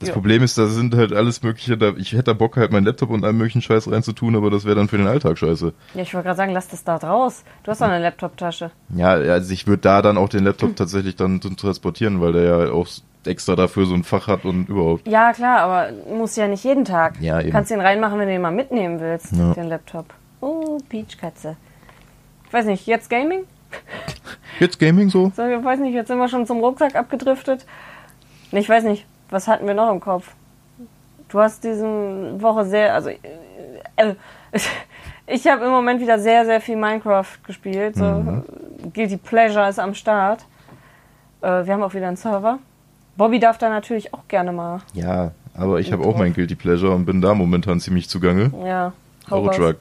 Das 0.00 0.08
Ja. 0.08 0.14
Problem 0.14 0.42
ist, 0.42 0.56
da 0.58 0.66
sind 0.66 0.94
halt 0.96 1.12
alles 1.12 1.42
mögliche, 1.42 1.76
da, 1.76 1.92
ich 1.96 2.12
hätte 2.12 2.24
da 2.24 2.32
Bock 2.32 2.56
halt 2.56 2.72
meinen 2.72 2.86
Laptop 2.86 3.10
und 3.10 3.22
allen 3.24 3.36
möglichen 3.36 3.60
Scheiß 3.62 3.90
reinzutun, 3.90 4.34
aber 4.34 4.50
das 4.50 4.64
wäre 4.64 4.74
dann 4.74 4.88
für 4.88 4.96
den 4.96 5.06
Alltag 5.06 5.36
scheiße. 5.38 5.72
Ja, 5.94 6.02
ich 6.02 6.12
wollte 6.14 6.24
gerade 6.26 6.36
sagen, 6.38 6.52
lass 6.52 6.68
das 6.68 6.82
da 6.84 6.98
draus. 6.98 7.44
Du 7.62 7.70
hast 7.70 7.80
doch 7.82 7.86
eine 7.88 8.02
Laptoptasche. 8.02 8.70
Ja, 8.96 9.10
also 9.10 9.52
ich 9.52 9.66
würde 9.66 9.82
da 9.82 10.00
dann 10.02 10.16
auch 10.16 10.30
den 10.30 10.42
Laptop 10.44 10.74
tatsächlich 10.74 11.16
dann 11.16 11.40
transportieren, 11.40 12.20
weil 12.22 12.32
der 12.32 12.42
ja 12.66 12.72
auch 12.72 12.88
extra 13.26 13.54
dafür 13.54 13.84
so 13.84 13.94
ein 13.94 14.02
Fach 14.02 14.26
hat 14.26 14.46
und 14.46 14.70
überhaupt. 14.70 15.06
Ja, 15.06 15.34
klar, 15.34 15.58
aber 15.60 15.90
muss 16.10 16.34
ja 16.36 16.48
nicht 16.48 16.64
jeden 16.64 16.86
Tag. 16.86 17.20
Ja, 17.20 17.36
Du 17.38 17.42
eben. 17.44 17.52
kannst 17.52 17.70
den 17.70 17.80
reinmachen, 17.80 18.18
wenn 18.18 18.26
du 18.26 18.32
den 18.32 18.40
mal 18.42 18.50
mitnehmen 18.50 18.98
willst, 19.00 19.32
Ja. 19.36 19.52
den 19.52 19.68
Laptop. 19.68 20.06
Oh, 20.40 20.78
Peachkatze. 20.88 21.58
Ich 22.46 22.52
weiß 22.54 22.64
nicht, 22.64 22.86
jetzt 22.86 23.10
Gaming? 23.10 23.40
Jetzt 24.58 24.78
Gaming 24.80 25.10
so? 25.10 25.30
So, 25.36 25.46
ich 25.46 25.62
weiß 25.62 25.78
nicht, 25.80 25.92
jetzt 25.92 26.08
sind 26.08 26.16
wir 26.18 26.28
schon 26.28 26.46
zum 26.46 26.60
Rucksack 26.60 26.96
abgedriftet. 26.96 27.66
Ich 28.52 28.68
weiß 28.68 28.84
nicht, 28.84 29.04
was 29.30 29.48
hatten 29.48 29.66
wir 29.66 29.74
noch 29.74 29.90
im 29.90 30.00
Kopf? 30.00 30.32
Du 31.28 31.40
hast 31.40 31.62
diese 31.64 31.86
Woche 32.40 32.64
sehr, 32.66 32.94
also 32.94 33.10
äh, 33.10 33.18
äh, 33.96 34.14
ich 35.26 35.46
habe 35.46 35.64
im 35.64 35.70
Moment 35.70 36.00
wieder 36.00 36.18
sehr, 36.18 36.44
sehr 36.44 36.60
viel 36.60 36.76
Minecraft 36.76 37.38
gespielt. 37.46 37.96
So, 37.96 38.04
Mhm. 38.04 38.42
Guilty 38.92 39.16
Pleasure 39.18 39.68
ist 39.68 39.78
am 39.78 39.94
Start. 39.94 40.44
Äh, 41.42 41.64
wir 41.66 41.72
haben 41.74 41.82
auch 41.82 41.94
wieder 41.94 42.08
einen 42.08 42.16
Server. 42.16 42.58
Bobby 43.16 43.38
darf 43.38 43.58
da 43.58 43.68
natürlich 43.68 44.12
auch 44.14 44.26
gerne 44.28 44.52
mal. 44.52 44.80
Ja, 44.94 45.32
aber 45.54 45.78
ich 45.80 45.92
habe 45.92 46.04
auch 46.04 46.16
mein 46.16 46.32
Guilty 46.32 46.54
Pleasure 46.54 46.92
und 46.94 47.04
bin 47.04 47.20
da 47.20 47.34
momentan 47.34 47.78
ziemlich 47.80 48.08
zugange. 48.08 48.50
Ja. 48.64 48.92
Eurotruck. 49.30 49.76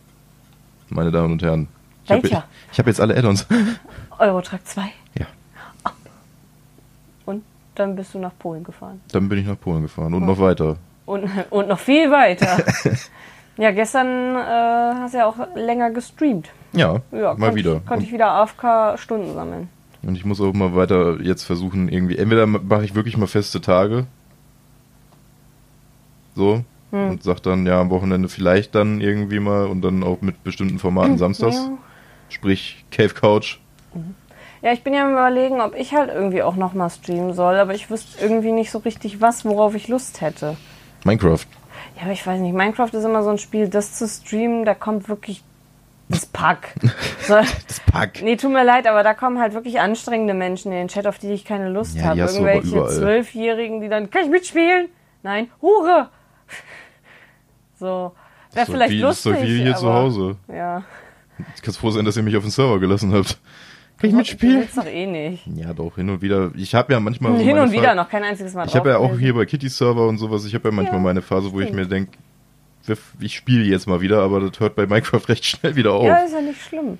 Meine 0.89 1.11
Damen 1.11 1.33
und 1.33 1.41
Herren. 1.41 1.67
Ich 2.03 2.11
habe 2.11 2.23
Welcher? 2.23 2.43
ich, 2.67 2.73
ich 2.73 2.79
hab 2.79 2.87
jetzt 2.87 2.99
alle 2.99 3.15
Add-ons. 3.15 3.47
Eurotruck 4.19 4.65
2. 4.65 4.81
Und 7.79 7.87
dann 7.87 7.95
bist 7.95 8.13
du 8.13 8.19
nach 8.19 8.37
Polen 8.37 8.65
gefahren. 8.65 8.99
Dann 9.13 9.29
bin 9.29 9.39
ich 9.39 9.47
nach 9.47 9.57
Polen 9.57 9.83
gefahren 9.83 10.13
und 10.13 10.25
noch 10.25 10.37
weiter. 10.37 10.75
Und, 11.05 11.29
und 11.49 11.69
noch 11.69 11.79
viel 11.79 12.11
weiter. 12.11 12.57
ja, 13.57 13.71
gestern 13.71 14.35
äh, 14.35 14.99
hast 14.99 15.13
du 15.13 15.19
ja 15.19 15.25
auch 15.25 15.37
länger 15.55 15.89
gestreamt. 15.89 16.49
Ja, 16.73 16.99
Ja, 17.13 17.35
mal 17.35 17.55
wieder. 17.55 17.77
Ich, 17.77 17.85
konnte 17.85 18.03
ich 18.03 18.11
wieder 18.11 18.31
AFK-Stunden 18.31 19.33
sammeln. 19.33 19.69
Und 20.01 20.15
ich 20.15 20.25
muss 20.25 20.41
auch 20.41 20.51
mal 20.51 20.75
weiter 20.75 21.21
jetzt 21.21 21.43
versuchen, 21.43 21.87
irgendwie, 21.87 22.17
entweder 22.17 22.47
mache 22.47 22.83
ich 22.83 22.95
wirklich 22.95 23.15
mal 23.15 23.27
feste 23.27 23.61
Tage. 23.61 24.07
So. 26.35 26.65
Hm. 26.91 27.11
Und 27.11 27.23
sag 27.23 27.39
dann, 27.43 27.65
ja, 27.65 27.79
am 27.79 27.91
Wochenende 27.91 28.27
vielleicht 28.27 28.75
dann 28.75 28.99
irgendwie 28.99 29.39
mal 29.39 29.67
und 29.67 29.81
dann 29.83 30.03
auch 30.03 30.19
mit 30.19 30.43
bestimmten 30.43 30.79
Formaten 30.79 31.17
samstags. 31.17 31.55
Ja. 31.55 31.77
Sprich, 32.27 32.83
Cave 32.91 33.13
Couch. 33.13 33.59
Ja, 34.61 34.73
ich 34.73 34.83
bin 34.83 34.93
ja 34.93 35.05
am 35.05 35.11
überlegen, 35.13 35.61
ob 35.61 35.75
ich 35.75 35.93
halt 35.93 36.09
irgendwie 36.13 36.43
auch 36.43 36.55
nochmal 36.55 36.89
streamen 36.89 37.33
soll, 37.33 37.55
aber 37.55 37.73
ich 37.73 37.89
wüsste 37.89 38.21
irgendwie 38.21 38.51
nicht 38.51 38.71
so 38.71 38.79
richtig 38.79 39.21
was, 39.21 39.45
worauf 39.45 39.73
ich 39.75 39.87
Lust 39.87 40.21
hätte. 40.21 40.57
Minecraft. 41.05 41.45
Ja, 41.95 42.03
aber 42.03 42.11
ich 42.11 42.25
weiß 42.27 42.39
nicht, 42.41 42.53
Minecraft 42.53 42.89
ist 42.93 43.03
immer 43.05 43.23
so 43.23 43.29
ein 43.29 43.37
Spiel, 43.37 43.69
das 43.69 43.93
zu 43.93 44.07
streamen, 44.07 44.65
da 44.65 44.73
kommt 44.73 45.07
wirklich 45.07 45.43
das 46.09 46.25
Pack. 46.25 46.73
so, 47.27 47.35
Das 47.67 47.79
Pack. 47.91 48.21
nee, 48.21 48.35
tut 48.35 48.51
mir 48.51 48.63
leid, 48.65 48.87
aber 48.87 49.03
da 49.03 49.13
kommen 49.13 49.39
halt 49.39 49.53
wirklich 49.53 49.79
anstrengende 49.79 50.33
Menschen 50.33 50.71
in 50.71 50.77
den 50.79 50.87
Chat, 50.89 51.07
auf 51.07 51.19
die 51.19 51.31
ich 51.31 51.45
keine 51.45 51.69
Lust 51.69 51.95
Ja, 51.95 52.05
habe. 52.05 52.19
Irgendwelche. 52.21 52.85
Zwölfjährigen, 52.87 53.79
die 53.79 53.87
dann, 53.89 54.09
kann 54.09 54.23
ich 54.23 54.29
mitspielen? 54.29 54.89
Nein, 55.23 55.49
Hure! 55.61 56.09
So, 57.79 58.13
wäre 58.51 58.65
So 58.65 58.71
vielleicht 58.73 58.91
wie, 58.91 58.99
lustig. 59.01 59.33
doch 59.35 59.41
wie 59.41 59.57
hier 59.61 59.69
aber, 59.69 59.77
zu 59.79 59.93
Hause. 59.93 60.35
Ja. 60.49 60.83
Ich 61.55 61.61
kann 61.61 61.73
froh 61.73 61.91
sein, 61.91 62.03
dass 62.03 62.17
ihr 62.17 62.23
mich 62.23 62.35
auf 62.35 62.43
den 62.43 62.51
Server 62.51 62.77
gelassen 62.79 63.13
habt. 63.13 63.37
Kann 63.99 64.09
ich 64.09 64.15
mitspielen? 64.15 64.59
willst 64.61 64.77
doch 64.77 64.85
eh 64.85 65.05
nicht. 65.05 65.45
Ja, 65.47 65.73
doch, 65.73 65.95
hin 65.95 66.09
und 66.09 66.21
wieder. 66.21 66.51
Ich 66.55 66.73
habe 66.73 66.93
ja 66.93 66.99
manchmal. 66.99 67.33
so 67.35 67.43
Hin 67.43 67.57
und 67.57 67.67
Phase- 67.67 67.73
wieder 67.73 67.95
noch 67.95 68.09
kein 68.09 68.23
einziges 68.23 68.53
Mal 68.53 68.65
Ich 68.67 68.75
habe 68.75 68.89
ja 68.89 68.97
auch 68.97 69.17
hier 69.17 69.33
bei 69.33 69.45
Kitty 69.45 69.67
Server 69.69 70.07
und 70.07 70.17
sowas, 70.17 70.45
ich 70.45 70.53
habe 70.55 70.69
ja 70.69 70.75
manchmal 70.75 70.97
Ja, 70.99 71.03
meine 71.03 71.21
Phase, 71.21 71.51
wo 71.51 71.59
ich 71.59 71.73
mir 71.73 71.85
denke, 71.85 72.17
ich 73.19 73.35
spiele 73.35 73.65
jetzt 73.65 73.87
mal 73.87 74.01
wieder, 74.01 74.21
aber 74.21 74.39
das 74.39 74.59
hört 74.59 74.75
bei 74.75 74.85
Minecraft 74.85 75.21
recht 75.27 75.45
schnell 75.45 75.75
wieder 75.75 75.93
auf. 75.93 76.05
Ja, 76.05 76.17
ist 76.17 76.33
ja 76.33 76.41
nicht 76.41 76.61
schlimm. 76.61 76.97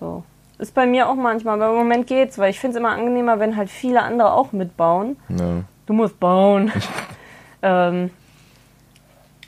So. 0.00 0.24
Ist 0.58 0.74
bei 0.74 0.86
mir 0.86 1.08
auch 1.08 1.16
manchmal, 1.16 1.60
aber 1.60 1.72
im 1.72 1.78
Moment 1.78 2.06
geht's, 2.06 2.38
weil 2.38 2.50
ich 2.50 2.58
finde 2.58 2.76
es 2.76 2.80
immer 2.80 2.92
angenehmer, 2.92 3.38
wenn 3.38 3.56
halt 3.56 3.68
viele 3.68 4.02
andere 4.02 4.32
auch 4.32 4.52
mitbauen. 4.52 5.16
Ja. 5.28 5.64
Du 5.84 5.92
musst 5.92 6.18
bauen. 6.18 6.72
ähm, 7.62 8.10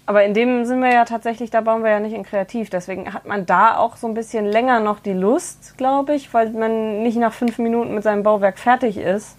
aber 0.08 0.24
in 0.24 0.32
dem 0.32 0.64
sind 0.64 0.80
wir 0.80 0.90
ja 0.90 1.04
tatsächlich, 1.04 1.50
da 1.50 1.60
bauen 1.60 1.84
wir 1.84 1.90
ja 1.90 2.00
nicht 2.00 2.14
in 2.14 2.22
kreativ. 2.22 2.70
Deswegen 2.70 3.12
hat 3.12 3.26
man 3.26 3.44
da 3.44 3.76
auch 3.76 3.98
so 3.98 4.06
ein 4.06 4.14
bisschen 4.14 4.46
länger 4.46 4.80
noch 4.80 5.00
die 5.00 5.12
Lust, 5.12 5.76
glaube 5.76 6.14
ich, 6.14 6.32
weil 6.32 6.48
man 6.48 7.02
nicht 7.02 7.18
nach 7.18 7.34
fünf 7.34 7.58
Minuten 7.58 7.94
mit 7.94 8.04
seinem 8.04 8.22
Bauwerk 8.22 8.58
fertig 8.58 8.96
ist. 8.96 9.36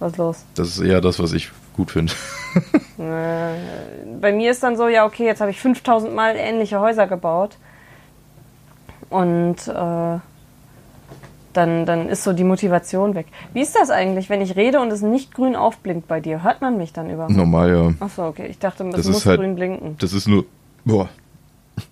Was 0.00 0.12
ist 0.12 0.18
los? 0.18 0.44
Das 0.54 0.68
ist 0.68 0.80
eher 0.80 1.00
das, 1.00 1.18
was 1.18 1.32
ich 1.32 1.50
gut 1.74 1.90
finde. 1.92 2.12
Äh, 2.98 3.54
bei 4.20 4.32
mir 4.32 4.50
ist 4.50 4.62
dann 4.62 4.76
so, 4.76 4.86
ja, 4.86 5.06
okay, 5.06 5.24
jetzt 5.24 5.40
habe 5.40 5.50
ich 5.50 5.58
5000 5.58 6.14
Mal 6.14 6.36
ähnliche 6.36 6.78
Häuser 6.78 7.06
gebaut. 7.06 7.56
Und 9.08 9.66
äh, 9.66 10.18
dann, 11.52 11.86
dann 11.86 12.08
ist 12.08 12.24
so 12.24 12.32
die 12.32 12.44
Motivation 12.44 13.14
weg. 13.14 13.26
Wie 13.52 13.60
ist 13.60 13.74
das 13.74 13.90
eigentlich, 13.90 14.28
wenn 14.30 14.40
ich 14.40 14.56
rede 14.56 14.80
und 14.80 14.90
es 14.92 15.02
nicht 15.02 15.34
grün 15.34 15.56
aufblinkt 15.56 16.08
bei 16.08 16.20
dir? 16.20 16.42
Hört 16.42 16.60
man 16.60 16.76
mich 16.76 16.92
dann 16.92 17.10
überhaupt? 17.10 17.32
Normal, 17.34 17.70
ja. 17.70 17.94
Achso, 18.00 18.26
okay. 18.26 18.46
Ich 18.48 18.58
dachte, 18.58 18.84
es 18.88 18.96
Das 18.96 19.06
muss 19.06 19.16
ist 19.18 19.26
halt- 19.26 19.40
grün 19.40 19.54
blinken. 19.54 19.96
Das 19.98 20.12
ist 20.12 20.28
nur 20.28 20.44
boah, 20.84 21.08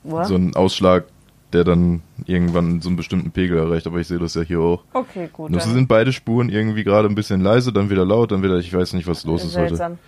What? 0.04 0.26
so 0.26 0.34
ein 0.36 0.54
Ausschlag, 0.56 1.04
der 1.52 1.64
dann 1.64 2.02
irgendwann 2.26 2.80
so 2.80 2.88
einen 2.88 2.96
bestimmten 2.96 3.30
Pegel 3.32 3.58
erreicht, 3.58 3.86
aber 3.86 3.98
ich 3.98 4.06
sehe 4.06 4.18
das 4.18 4.34
ja 4.34 4.42
hier 4.42 4.60
auch. 4.60 4.82
okay, 4.92 5.28
gut. 5.32 5.54
Das 5.54 5.64
sind 5.64 5.88
beide 5.88 6.12
Spuren 6.12 6.48
irgendwie 6.48 6.84
gerade 6.84 7.08
ein 7.08 7.14
bisschen 7.14 7.40
leise, 7.40 7.72
dann 7.72 7.90
wieder 7.90 8.04
laut, 8.04 8.30
dann 8.32 8.42
wieder, 8.42 8.56
ich 8.58 8.72
weiß 8.72 8.92
nicht, 8.92 9.08
was 9.08 9.24
los 9.24 9.44
ist 9.44 9.56
heute. 9.56 9.68
seltsam. 9.76 9.98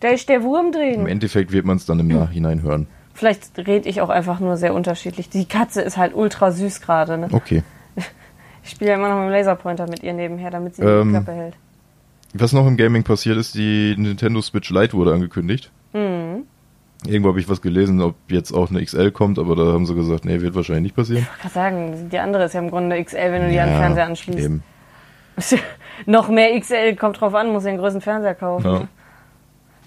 Da 0.00 0.08
ist 0.08 0.28
der 0.28 0.42
Wurm 0.42 0.66
Im 0.66 0.72
drin. 0.72 1.06
Endeffekt 1.06 1.52
wird 1.52 1.64
man 1.64 1.76
es 1.76 1.86
dann 1.86 2.00
im 2.00 2.08
Nachhinein 2.20 2.62
hören. 2.62 2.86
Vielleicht 3.16 3.56
rede 3.58 3.88
ich 3.88 4.00
auch 4.00 4.08
einfach 4.08 4.40
nur 4.40 4.56
sehr 4.56 4.74
unterschiedlich. 4.74 5.28
Die 5.28 5.44
Katze 5.44 5.80
ist 5.82 5.96
halt 5.96 6.14
ultra 6.16 6.50
süß 6.50 6.80
gerade. 6.80 7.16
Ne? 7.16 7.28
Okay. 7.30 7.62
Ich 8.64 8.70
spiele 8.70 8.90
ja 8.90 8.96
immer 8.96 9.08
noch 9.08 9.16
mit 9.16 9.26
dem 9.26 9.32
Laserpointer 9.32 9.86
mit 9.88 10.02
ihr 10.02 10.14
nebenher, 10.14 10.50
damit 10.50 10.76
sie 10.76 10.82
Ähm, 10.82 11.08
die 11.08 11.10
Klappe 11.10 11.32
hält. 11.32 11.54
Was 12.32 12.52
noch 12.52 12.66
im 12.66 12.76
Gaming 12.76 13.04
passiert 13.04 13.36
ist, 13.36 13.54
die 13.54 13.94
Nintendo 13.96 14.40
Switch 14.40 14.70
Lite 14.70 14.94
wurde 14.94 15.12
angekündigt. 15.12 15.70
Mhm. 15.92 16.44
Irgendwo 17.06 17.28
habe 17.28 17.38
ich 17.38 17.48
was 17.48 17.60
gelesen, 17.60 18.00
ob 18.00 18.14
jetzt 18.28 18.52
auch 18.52 18.70
eine 18.70 18.82
XL 18.82 19.10
kommt, 19.10 19.38
aber 19.38 19.54
da 19.54 19.72
haben 19.72 19.84
sie 19.84 19.94
gesagt, 19.94 20.24
nee, 20.24 20.40
wird 20.40 20.54
wahrscheinlich 20.54 20.84
nicht 20.84 20.96
passieren. 20.96 21.26
Ich 21.36 21.42
kann 21.42 21.50
sagen, 21.50 22.08
die 22.10 22.18
andere 22.18 22.44
ist 22.44 22.54
ja 22.54 22.60
im 22.60 22.70
Grunde 22.70 23.02
XL, 23.02 23.30
wenn 23.30 23.42
du 23.42 23.50
die 23.50 23.60
an 23.60 23.68
den 23.68 23.76
Fernseher 23.78 24.06
anschließt. 24.06 24.38
Eben. 24.38 24.62
Noch 26.06 26.28
mehr 26.28 26.58
XL, 26.58 26.96
kommt 26.96 27.20
drauf 27.20 27.34
an, 27.34 27.52
muss 27.52 27.64
den 27.64 27.76
größten 27.76 28.00
Fernseher 28.00 28.34
kaufen. 28.34 28.66
Ja. 28.66 28.88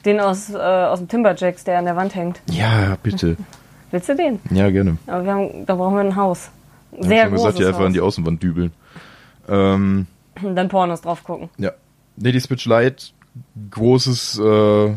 Den 0.06 0.20
aus, 0.20 0.54
äh, 0.54 0.58
aus 0.58 1.00
dem 1.00 1.08
Timberjacks, 1.08 1.64
der 1.64 1.80
an 1.80 1.86
der 1.86 1.96
Wand 1.96 2.14
hängt. 2.16 2.40
Ja, 2.52 2.98
bitte. 3.02 3.36
Willst 3.92 4.08
du 4.10 4.16
den? 4.16 4.40
Ja, 4.52 4.70
gerne. 4.70 4.98
Aber 5.08 5.26
wir 5.26 5.34
haben, 5.34 5.66
da 5.66 5.76
brauchen 5.76 5.96
wir 5.96 6.02
ein 6.02 6.16
Haus. 6.16 6.52
Ich 6.98 7.08
Sehr 7.08 7.24
hab 7.24 7.30
schon 7.30 7.38
gesagt, 7.38 7.58
hier 7.58 7.68
einfach 7.68 7.86
an 7.86 7.94
die. 7.94 8.02
Außenwand 8.02 8.42
dübeln. 8.42 8.72
Ähm, 9.48 10.08
dann 10.44 10.68
Pornos 10.68 11.02
drauf 11.02 11.24
gucken. 11.24 11.50
ja. 11.58 11.72
Nee, 12.20 12.32
die 12.32 12.40
Switch 12.40 12.66
Lite, 12.66 13.12
großes 13.70 14.40
äh, 14.40 14.92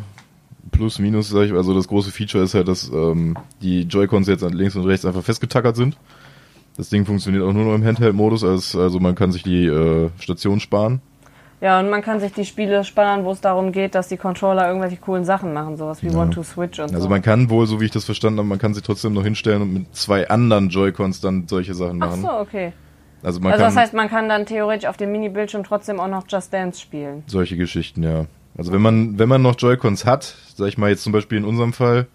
Plus, 0.71 0.99
Minus, 0.99 1.29
sag 1.29 1.45
ich, 1.45 1.53
also 1.53 1.75
das 1.75 1.89
große 1.89 2.11
Feature 2.11 2.45
ist 2.45 2.55
halt, 2.55 2.69
dass 2.69 2.89
ähm, 2.91 3.37
die 3.61 3.83
Joy-Cons 3.83 4.27
jetzt 4.29 4.43
an 4.43 4.53
links 4.53 4.77
und 4.77 4.87
rechts 4.87 5.05
einfach 5.05 5.23
festgetackert 5.23 5.77
sind. 5.77 5.97
Das 6.77 6.89
Ding 6.89 7.05
funktioniert 7.05 7.43
auch 7.43 7.53
nur 7.53 7.65
noch 7.65 7.75
im 7.75 7.85
Handheld-Modus, 7.85 8.45
also, 8.45 8.81
also 8.81 9.01
man 9.01 9.15
kann 9.15 9.33
sich 9.33 9.43
die 9.43 9.67
äh, 9.67 10.09
Station 10.19 10.61
sparen. 10.61 11.03
Ja, 11.61 11.79
und 11.79 11.91
man 11.91 12.01
kann 12.01 12.21
sich 12.21 12.33
die 12.33 12.47
Spiele 12.47 12.85
sparen, 12.85 13.25
wo 13.25 13.33
es 13.33 13.43
darum 13.43 13.71
geht, 13.73 13.95
dass 13.95 14.09
die 14.09 14.17
Controller 14.17 14.67
irgendwelche 14.67 14.97
coolen 14.97 15.25
Sachen 15.27 15.53
machen, 15.53 15.77
sowas 15.77 16.03
wie 16.03 16.09
Ja. 16.09 16.19
One-to-Switch 16.19 16.79
und 16.79 16.87
Also 16.95 17.01
so. 17.03 17.09
man 17.09 17.21
kann 17.21 17.51
wohl, 17.51 17.67
so 17.67 17.81
wie 17.81 17.85
ich 17.85 17.91
das 17.91 18.05
verstanden 18.07 18.39
habe, 18.39 18.49
man 18.49 18.59
kann 18.59 18.73
sie 18.73 18.81
trotzdem 18.81 19.13
noch 19.13 19.25
hinstellen 19.25 19.61
und 19.63 19.73
mit 19.75 19.95
zwei 19.95 20.29
anderen 20.31 20.71
Joy-Cons 20.71 21.21
dann 21.21 21.47
solche 21.49 21.75
Sachen 21.75 22.03
Ach 22.03 22.09
machen. 22.11 22.23
so, 22.23 22.31
okay. 22.33 22.73
Also 23.23 23.41
man 23.41 23.53
also 23.53 23.65
das 23.65 23.77
heißt, 23.77 23.93
man 23.93 24.09
kann 24.09 24.31
dann 24.31 24.47
theoretisch 24.47 24.89
auf 24.89 24.97
dem 24.97 25.13
Mini-Bildschirm 25.13 25.63
trotzdem 25.65 26.01
auch 26.01 26.09
noch 26.09 26.25
Just 26.27 26.51
Dance 26.55 26.81
spielen. 26.81 27.25
solche 27.27 27.59
Geschichten, 27.59 28.03
ja. 28.03 28.25
Also 28.57 28.73
wenn 28.73 28.81
man, 28.81 29.19
wenn 29.19 29.29
man 29.29 29.43
noch 29.43 29.55
Joy-Cons 29.59 30.07
hat, 30.07 30.35
sag 30.55 30.69
ich 30.69 30.79
mal 30.79 30.89
jetzt 30.89 31.03
zum 31.03 31.13
Beispiel 31.13 31.37
in 31.37 31.45
unserem 31.45 31.75
Fall, 31.75 32.07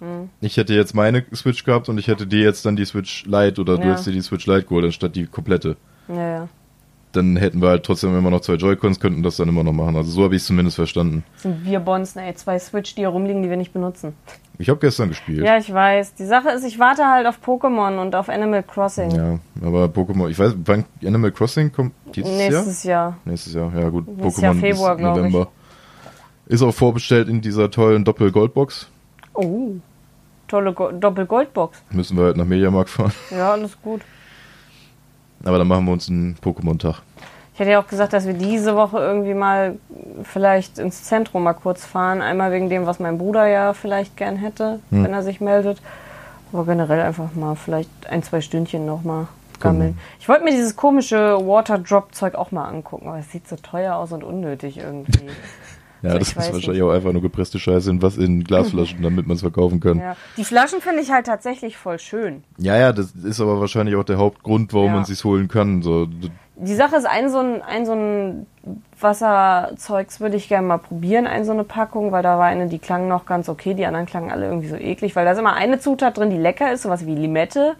Hm. 0.00 0.30
ich 0.40 0.56
hätte 0.56 0.72
jetzt 0.74 0.94
meine 0.94 1.24
Switch 1.34 1.64
gehabt 1.64 1.88
und 1.90 1.98
ich 1.98 2.06
hätte 2.08 2.26
dir 2.26 2.40
jetzt 2.40 2.64
dann 2.64 2.76
die 2.76 2.84
Switch 2.86 3.26
Lite 3.26 3.60
oder 3.60 3.76
du 3.76 3.82
Ja. 3.82 3.90
hättest 3.90 4.06
dir 4.06 4.12
die 4.12 4.20
Switch 4.22 4.46
Lite 4.46 4.62
geholt 4.62 4.84
anstatt 4.86 5.14
die 5.16 5.26
komplette. 5.26 5.76
Ja, 6.08 6.14
ja. 6.30 6.48
Dann 7.12 7.36
hätten 7.36 7.62
wir 7.62 7.70
halt 7.70 7.84
trotzdem 7.84 8.16
immer 8.16 8.30
noch 8.30 8.40
zwei 8.40 8.54
Joy-Cons, 8.54 9.00
könnten 9.00 9.22
das 9.22 9.36
dann 9.36 9.48
immer 9.48 9.64
noch 9.64 9.72
machen. 9.72 9.96
Also 9.96 10.10
so 10.10 10.24
habe 10.24 10.36
ich 10.36 10.42
es 10.42 10.46
zumindest 10.46 10.76
verstanden. 10.76 11.24
Das 11.34 11.44
sind 11.44 11.64
wir 11.64 11.80
Bonzen, 11.80 12.20
ey, 12.20 12.34
zwei 12.34 12.58
Switch, 12.58 12.94
die 12.94 13.00
hier 13.00 13.08
rumliegen, 13.08 13.42
die 13.42 13.48
wir 13.48 13.56
nicht 13.56 13.72
benutzen. 13.72 14.12
Ich 14.58 14.68
habe 14.68 14.78
gestern 14.80 15.08
gespielt. 15.08 15.44
Ja, 15.44 15.56
ich 15.56 15.72
weiß. 15.72 16.14
Die 16.14 16.26
Sache 16.26 16.50
ist, 16.50 16.64
ich 16.64 16.78
warte 16.78 17.06
halt 17.06 17.26
auf 17.26 17.38
Pokémon 17.44 17.98
und 17.98 18.14
auf 18.14 18.28
Animal 18.28 18.62
Crossing. 18.62 19.10
Ja, 19.12 19.38
aber 19.64 19.86
Pokémon, 19.86 20.28
ich 20.28 20.38
weiß, 20.38 20.54
wann 20.64 20.84
Animal 21.02 21.30
Crossing 21.30 21.72
kommt 21.72 21.92
dieses 22.14 22.28
Jahr? 22.28 22.50
Nächstes 22.50 22.82
Jahr. 22.82 23.16
Nächstes 23.24 23.54
Jahr, 23.54 23.72
ja 23.74 23.88
gut. 23.88 24.06
Nächstes 24.08 24.42
Jahr 24.42 24.52
Pokémon 24.52 24.60
Februar, 24.60 24.92
ist 24.92 24.98
glaub 24.98 25.16
ich. 25.16 25.22
November. 25.22 25.48
Ist 26.46 26.62
auch 26.62 26.74
vorbestellt 26.74 27.28
in 27.28 27.40
dieser 27.40 27.70
tollen 27.70 28.04
Doppel-Goldbox. 28.04 28.88
Oh, 29.34 29.76
tolle 30.48 30.72
Go 30.72 30.90
Doppel-Goldbox. 30.90 31.82
Müssen 31.90 32.16
wir 32.16 32.24
halt 32.24 32.36
nach 32.36 32.44
Mediamarkt 32.44 32.90
fahren. 32.90 33.12
Ja, 33.30 33.52
alles 33.52 33.80
gut. 33.80 34.02
Aber 35.44 35.58
dann 35.58 35.68
machen 35.68 35.84
wir 35.86 35.92
uns 35.92 36.08
einen 36.08 36.36
Pokémon-Tag. 36.42 37.02
Ich 37.54 37.60
hätte 37.60 37.70
ja 37.72 37.80
auch 37.80 37.88
gesagt, 37.88 38.12
dass 38.12 38.26
wir 38.26 38.34
diese 38.34 38.76
Woche 38.76 38.98
irgendwie 38.98 39.34
mal 39.34 39.76
vielleicht 40.22 40.78
ins 40.78 41.02
Zentrum 41.04 41.42
mal 41.42 41.54
kurz 41.54 41.84
fahren. 41.84 42.22
Einmal 42.22 42.52
wegen 42.52 42.68
dem, 42.68 42.86
was 42.86 43.00
mein 43.00 43.18
Bruder 43.18 43.46
ja 43.48 43.72
vielleicht 43.74 44.16
gern 44.16 44.36
hätte, 44.36 44.78
Hm. 44.90 45.04
wenn 45.04 45.12
er 45.12 45.22
sich 45.22 45.40
meldet. 45.40 45.80
Aber 46.52 46.64
generell 46.64 47.00
einfach 47.00 47.34
mal 47.34 47.56
vielleicht 47.56 47.90
ein, 48.08 48.22
zwei 48.22 48.40
Stündchen 48.40 48.86
noch 48.86 49.02
mal 49.02 49.26
gammeln. 49.60 49.98
Ich 50.20 50.28
wollte 50.28 50.44
mir 50.44 50.52
dieses 50.52 50.76
komische 50.76 51.36
Waterdrop-Zeug 51.44 52.36
auch 52.36 52.52
mal 52.52 52.68
angucken, 52.68 53.08
aber 53.08 53.18
es 53.18 53.30
sieht 53.32 53.48
so 53.48 53.56
teuer 53.56 53.96
aus 53.96 54.12
und 54.12 54.22
unnötig 54.22 54.78
irgendwie. 54.78 55.26
Ja, 56.02 56.10
Also 56.10 56.18
das 56.20 56.28
ist 56.28 56.52
wahrscheinlich 56.52 56.82
auch 56.82 56.90
einfach 56.92 57.12
nur 57.12 57.22
gepresste 57.22 57.58
Scheiße 57.58 57.90
in 57.90 58.00
was 58.02 58.16
in 58.16 58.44
Glasflaschen, 58.44 59.02
damit 59.02 59.26
man 59.26 59.34
es 59.34 59.40
verkaufen 59.42 59.80
kann. 59.80 59.98
ja. 59.98 60.16
Die 60.36 60.44
Flaschen 60.44 60.80
finde 60.80 61.02
ich 61.02 61.10
halt 61.10 61.26
tatsächlich 61.26 61.76
voll 61.76 61.98
schön. 61.98 62.44
Ja, 62.56 62.76
ja, 62.76 62.92
das 62.92 63.12
ist 63.12 63.40
aber 63.40 63.58
wahrscheinlich 63.60 63.96
auch 63.96 64.04
der 64.04 64.18
Hauptgrund, 64.18 64.72
warum 64.74 64.86
Ja. 64.88 64.92
man 64.94 65.04
sich's 65.04 65.24
holen 65.24 65.48
kann. 65.48 65.82
So, 65.82 66.06
Die 66.56 66.74
Sache 66.74 66.96
ist, 66.96 67.06
ein 67.06 67.30
so 67.30 67.38
ein, 67.38 67.62
ein, 67.62 67.86
so 67.86 67.92
ein 67.92 68.46
Wasserzeugs 69.00 70.20
würde 70.20 70.36
ich 70.36 70.48
gerne 70.48 70.66
mal 70.66 70.78
probieren, 70.78 71.26
ein 71.26 71.44
so 71.44 71.52
eine 71.52 71.64
Packung, 71.64 72.12
weil 72.12 72.22
da 72.22 72.38
war 72.38 72.46
eine, 72.46 72.68
die 72.68 72.78
klang 72.78 73.08
noch 73.08 73.26
ganz 73.26 73.48
okay, 73.48 73.74
die 73.74 73.86
anderen 73.86 74.06
klangen 74.06 74.30
alle 74.30 74.46
irgendwie 74.46 74.68
so 74.68 74.76
eklig, 74.76 75.16
weil 75.16 75.24
da 75.24 75.32
ist 75.32 75.38
immer 75.38 75.54
eine 75.54 75.78
Zutat 75.80 76.16
drin, 76.18 76.30
die 76.30 76.36
lecker 76.36 76.72
ist, 76.72 76.82
sowas 76.82 77.06
wie 77.06 77.14
Limette. 77.14 77.74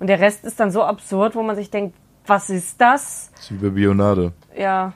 Und 0.00 0.08
der 0.08 0.20
Rest 0.20 0.44
ist 0.44 0.60
dann 0.60 0.70
so 0.70 0.82
absurd, 0.82 1.34
wo 1.34 1.42
man 1.42 1.56
sich 1.56 1.70
denkt, 1.70 1.94
was 2.26 2.50
ist 2.50 2.80
das? 2.80 3.30
ist 3.38 3.52
wie 3.52 3.56
bei 3.56 3.68
Bionade. 3.70 4.32
Ja, 4.58 4.92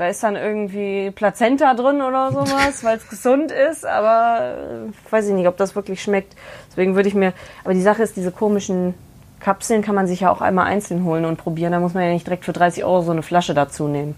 da 0.00 0.08
ist 0.08 0.22
dann 0.22 0.34
irgendwie 0.34 1.10
Plazenta 1.10 1.74
drin 1.74 2.00
oder 2.00 2.32
sowas, 2.32 2.82
weil 2.84 2.96
es 2.96 3.06
gesund 3.06 3.52
ist, 3.52 3.84
aber 3.84 4.54
äh, 4.88 5.12
weiß 5.12 5.28
ich 5.28 5.34
nicht, 5.34 5.46
ob 5.46 5.58
das 5.58 5.76
wirklich 5.76 6.02
schmeckt. 6.02 6.34
Deswegen 6.70 6.94
würde 6.94 7.08
ich 7.08 7.14
mir, 7.14 7.34
aber 7.64 7.74
die 7.74 7.82
Sache 7.82 8.02
ist, 8.02 8.16
diese 8.16 8.32
komischen 8.32 8.94
Kapseln 9.40 9.82
kann 9.82 9.94
man 9.94 10.06
sich 10.06 10.20
ja 10.20 10.30
auch 10.30 10.40
einmal 10.40 10.66
einzeln 10.66 11.04
holen 11.04 11.26
und 11.26 11.36
probieren. 11.36 11.72
Da 11.72 11.80
muss 11.80 11.92
man 11.92 12.02
ja 12.02 12.12
nicht 12.12 12.26
direkt 12.26 12.46
für 12.46 12.54
30 12.54 12.82
Euro 12.82 13.02
so 13.02 13.10
eine 13.10 13.22
Flasche 13.22 13.52
dazu 13.52 13.88
nehmen. 13.88 14.14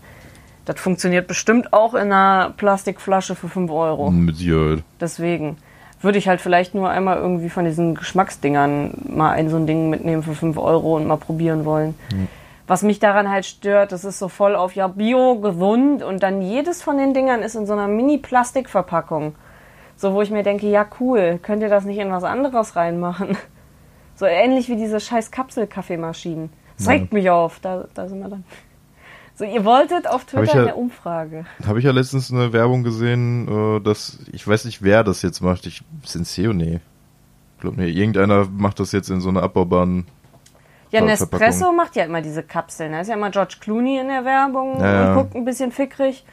Das 0.67 0.79
funktioniert 0.79 1.27
bestimmt 1.27 1.73
auch 1.73 1.95
in 1.95 2.13
einer 2.13 2.55
Plastikflasche 2.57 3.35
für 3.35 3.49
5 3.49 3.69
Euro. 3.73 4.13
Mit 4.13 4.37
Sicherheit. 4.37 4.85
Deswegen 5.01 5.57
würde 6.01 6.19
ich 6.19 6.29
halt 6.29 6.41
vielleicht 6.41 6.77
nur 6.77 6.91
einmal 6.91 7.17
irgendwie 7.17 7.49
von 7.49 7.65
diesen 7.65 7.97
Geschmacksdingern 7.97 8.93
mal 9.09 9.33
ein 9.33 9.49
so 9.49 9.57
ein 9.57 9.67
Ding 9.67 9.91
mitnehmen 9.91 10.23
für 10.23 10.35
5 10.35 10.57
Euro 10.59 10.97
und 10.97 11.09
mal 11.09 11.17
probieren 11.17 11.65
wollen. 11.65 11.97
Was 12.67 12.83
mich 12.83 13.01
daran 13.01 13.29
halt 13.29 13.45
stört, 13.45 13.93
das 13.93 14.05
ist 14.05 14.19
so 14.19 14.29
voll 14.29 14.55
auf 14.55 14.75
ja 14.75 14.87
bio, 14.87 15.37
gesund 15.41 16.03
und 16.03 16.23
dann 16.23 16.43
jedes 16.43 16.83
von 16.83 16.97
den 16.97 17.13
Dingern 17.13 17.43
ist 17.43 17.55
in 17.57 17.67
so 17.67 17.73
einer 17.73 17.89
Mini-Plastikverpackung. 17.89 19.35
So, 19.97 20.15
wo 20.15 20.23
ich 20.23 20.31
mir 20.31 20.43
denke, 20.43 20.69
ja 20.69 20.87
cool, 21.01 21.39
könnt 21.43 21.63
ihr 21.63 21.69
das 21.69 21.85
nicht 21.85 21.99
in 21.99 22.11
was 22.11 22.25
anderes 22.25 22.77
reinmachen? 22.77 23.37
So 24.15 24.27
ähnlich 24.27 24.69
wie 24.69 24.77
diese 24.77 25.01
scheiß 25.01 25.31
Kapselkaffeemaschinen. 25.33 26.51
Das 26.77 26.87
Ja. 26.87 26.93
regt 26.93 27.13
mich 27.15 27.31
auf, 27.31 27.59
da, 27.61 27.87
da 27.95 28.09
sind 28.09 28.21
wir 28.21 28.29
dann. 28.29 28.45
So, 29.35 29.45
ihr 29.47 29.65
wolltet 29.65 30.07
auf 30.07 30.27
Twitter 30.27 30.55
ja- 30.55 30.63
eine 30.65 30.75
Umfrage. 30.75 31.47
Habe 31.67 31.79
ich 31.79 31.87
ja 31.87 31.91
letztens 31.93 32.31
eine 32.31 32.53
Werbung 32.53 32.85
gesehen, 32.85 33.49
äh, 33.49 33.81
dass, 33.81 34.19
ich 34.31 34.47
weiß 34.47 34.67
nicht, 34.67 34.83
wer 34.83 35.03
das 35.03 35.23
jetzt 35.23 35.41
macht. 35.41 35.67
Ich, 35.67 35.83
Senseo, 36.05 36.53
nee. 36.53 36.81
Ich 37.57 37.61
glaube, 37.63 37.81
nee, 37.81 37.89
irgendeiner 37.89 38.47
macht 38.47 38.79
das 38.81 38.93
jetzt 38.93 39.09
in 39.09 39.21
so 39.23 39.31
einer 39.31 39.43
abbaubaren 39.43 40.07
Ja, 40.93 41.01
Nespresso 41.01 41.73
macht 41.73 41.97
ja 41.97 42.05
immer 42.05 42.21
diese 42.21 42.43
Kapseln. 42.43 42.93
Da 42.93 43.01
ist 43.01 43.09
ja 43.09 43.15
immer 43.15 43.31
George 43.31 43.57
Clooney 43.61 43.99
in 43.99 44.09
der 44.09 44.25
Werbung 44.25 44.79
ja. 44.81 45.09
und 45.09 45.17
guckt 45.17 45.35
ein 45.35 45.45
bisschen 45.45 45.73
fickrig. 45.73 46.25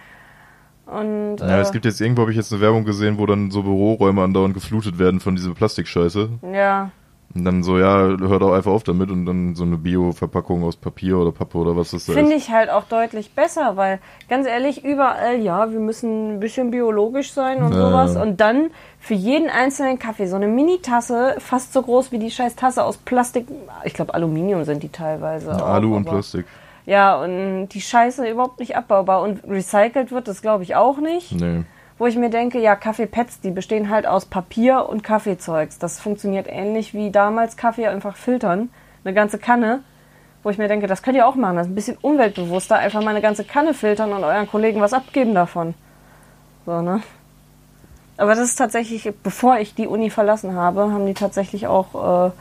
Und 0.85 1.37
Ja, 1.37 1.57
äh, 1.57 1.61
es 1.61 1.71
gibt 1.71 1.85
jetzt 1.85 2.01
irgendwo 2.01 2.23
habe 2.23 2.31
ich 2.31 2.37
jetzt 2.37 2.51
eine 2.51 2.61
Werbung 2.61 2.83
gesehen, 2.83 3.17
wo 3.17 3.25
dann 3.25 3.51
so 3.51 3.63
Büroräume 3.63 4.21
andauernd 4.21 4.53
geflutet 4.53 4.99
werden 4.99 5.19
von 5.19 5.35
dieser 5.35 5.53
Plastikscheiße. 5.53 6.29
ja, 6.53 6.91
Und 7.35 7.45
dann 7.45 7.61
so, 7.61 7.77
ja, 7.77 7.95
hör 8.19 8.39
doch 8.39 8.53
einfach 8.53 8.71
auf 8.71 8.81
damit 8.83 9.11
und 9.11 9.27
dann 9.27 9.53
so 9.53 9.63
eine 9.63 9.77
Bio-Verpackung 9.77 10.63
aus 10.63 10.75
Papier 10.75 11.15
oder 11.19 11.31
Pappe 11.31 11.59
oder 11.59 11.77
was 11.77 11.91
das 11.91 12.07
da 12.07 12.13
finde 12.13 12.33
ist. 12.33 12.47
ich 12.47 12.51
halt 12.51 12.71
auch 12.71 12.85
deutlich 12.85 13.33
besser, 13.35 13.77
weil 13.77 13.99
ganz 14.29 14.47
ehrlich, 14.47 14.83
überall, 14.83 15.39
ja, 15.39 15.71
wir 15.71 15.79
müssen 15.79 16.35
ein 16.35 16.39
bisschen 16.39 16.71
biologisch 16.71 17.31
sein 17.31 17.61
und 17.61 17.71
Ja. 17.71 17.81
sowas. 17.87 18.15
Und 18.15 18.41
dann 18.41 18.71
für 18.99 19.13
jeden 19.13 19.47
einzelnen 19.49 19.99
Kaffee 19.99 20.25
so 20.25 20.37
eine 20.37 20.47
Mini-Tasse, 20.47 21.35
fast 21.37 21.71
so 21.71 21.83
groß 21.83 22.11
wie 22.11 22.17
die 22.17 22.31
scheiß 22.31 22.55
Tasse 22.55 22.83
aus 22.83 22.97
Plastik. 22.97 23.45
Ich 23.83 23.93
glaube, 23.93 24.15
Aluminium 24.15 24.63
sind 24.63 24.81
die 24.81 24.89
teilweise. 24.89 25.51
auch, 25.55 25.67
Alu 25.67 25.95
und 25.95 26.05
Plastik. 26.05 26.47
Ja, 26.87 27.21
und 27.21 27.67
die 27.69 27.81
Scheiße 27.81 28.27
überhaupt 28.27 28.59
nicht 28.59 28.75
abbaubar. 28.75 29.21
Und 29.21 29.43
recycelt 29.47 30.11
wird 30.11 30.27
das, 30.27 30.41
glaube 30.41 30.63
ich, 30.63 30.75
auch 30.75 30.97
nicht. 30.97 31.33
Nee. 31.39 31.61
Wo 31.99 32.07
ich 32.07 32.15
mir 32.15 32.29
denke, 32.29 32.59
ja, 32.59 32.75
Kaffeepads, 32.75 33.41
die 33.41 33.51
bestehen 33.51 33.89
halt 33.89 34.07
aus 34.07 34.25
Papier 34.25 34.87
und 34.87 35.03
Kaffeezeugs. 35.03 35.77
Das 35.79 35.99
funktioniert 35.99 36.47
ähnlich 36.49 36.93
wie 36.93 37.11
damals 37.11 37.57
Kaffee 37.57 37.87
einfach 37.87 38.15
filtern. 38.15 38.69
Eine 39.03 39.13
ganze 39.13 39.37
Kanne. 39.37 39.83
Wo 40.41 40.49
ich 40.49 40.57
mir 40.57 40.69
denke, 40.69 40.87
das 40.87 41.03
könnt 41.03 41.17
ihr 41.17 41.27
auch 41.27 41.35
machen. 41.35 41.57
Das 41.57 41.67
ist 41.67 41.73
ein 41.73 41.75
bisschen 41.75 41.97
umweltbewusster. 42.01 42.77
Einfach 42.77 43.03
mal 43.03 43.09
eine 43.09 43.21
ganze 43.21 43.43
Kanne 43.43 43.73
filtern 43.73 44.13
und 44.13 44.23
euren 44.23 44.47
Kollegen 44.47 44.79
was 44.79 44.93
abgeben 44.93 45.35
davon. 45.35 45.73
So, 46.65 46.81
ne? 46.81 47.01
Aber 48.15 48.31
das 48.31 48.39
ist 48.39 48.55
tatsächlich, 48.55 49.13
bevor 49.21 49.59
ich 49.59 49.75
die 49.75 49.87
Uni 49.87 50.09
verlassen 50.09 50.55
habe, 50.55 50.91
haben 50.93 51.05
die 51.05 51.13
tatsächlich 51.13 51.67
auch, 51.67 52.27
äh, 52.27 52.31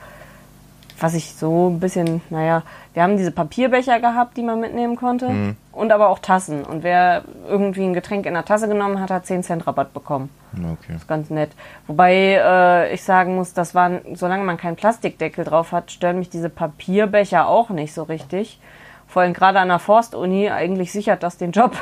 was 0.99 1.13
ich 1.13 1.33
so 1.33 1.69
ein 1.69 1.79
bisschen, 1.79 2.21
naja, 2.29 2.63
wir 2.93 3.03
haben 3.03 3.17
diese 3.17 3.31
Papierbecher 3.31 3.99
gehabt, 3.99 4.37
die 4.37 4.43
man 4.43 4.59
mitnehmen 4.59 4.95
konnte. 4.95 5.55
Und 5.71 5.91
aber 5.91 6.09
auch 6.09 6.19
Tassen. 6.19 6.63
Und 6.63 6.83
wer 6.83 7.23
irgendwie 7.47 7.83
ein 7.83 7.93
Getränk 7.93 8.25
in 8.25 8.33
der 8.33 8.45
Tasse 8.45 8.67
genommen 8.67 8.99
hat, 8.99 9.11
hat 9.11 9.25
10 9.25 9.43
Cent 9.43 9.65
Rabatt 9.65 9.93
bekommen. 9.93 10.29
Okay. 10.53 10.97
Ganz 11.07 11.29
nett. 11.29 11.51
Wobei 11.87 12.39
äh, 12.41 12.93
ich 12.93 13.03
sagen 13.03 13.35
muss, 13.35 13.53
das 13.53 13.75
waren, 13.75 14.01
solange 14.15 14.43
man 14.43 14.57
keinen 14.57 14.75
Plastikdeckel 14.75 15.45
drauf 15.45 15.71
hat, 15.71 15.91
stören 15.91 16.19
mich 16.19 16.29
diese 16.29 16.49
Papierbecher 16.49 17.47
auch 17.47 17.69
nicht 17.69 17.93
so 17.93 18.03
richtig. 18.03 18.59
Vor 19.07 19.21
allem 19.21 19.33
gerade 19.33 19.59
an 19.59 19.69
der 19.69 19.79
Forstuni, 19.79 20.49
eigentlich 20.49 20.91
sichert 20.91 21.23
das 21.23 21.37
den 21.37 21.51
Job. 21.51 21.75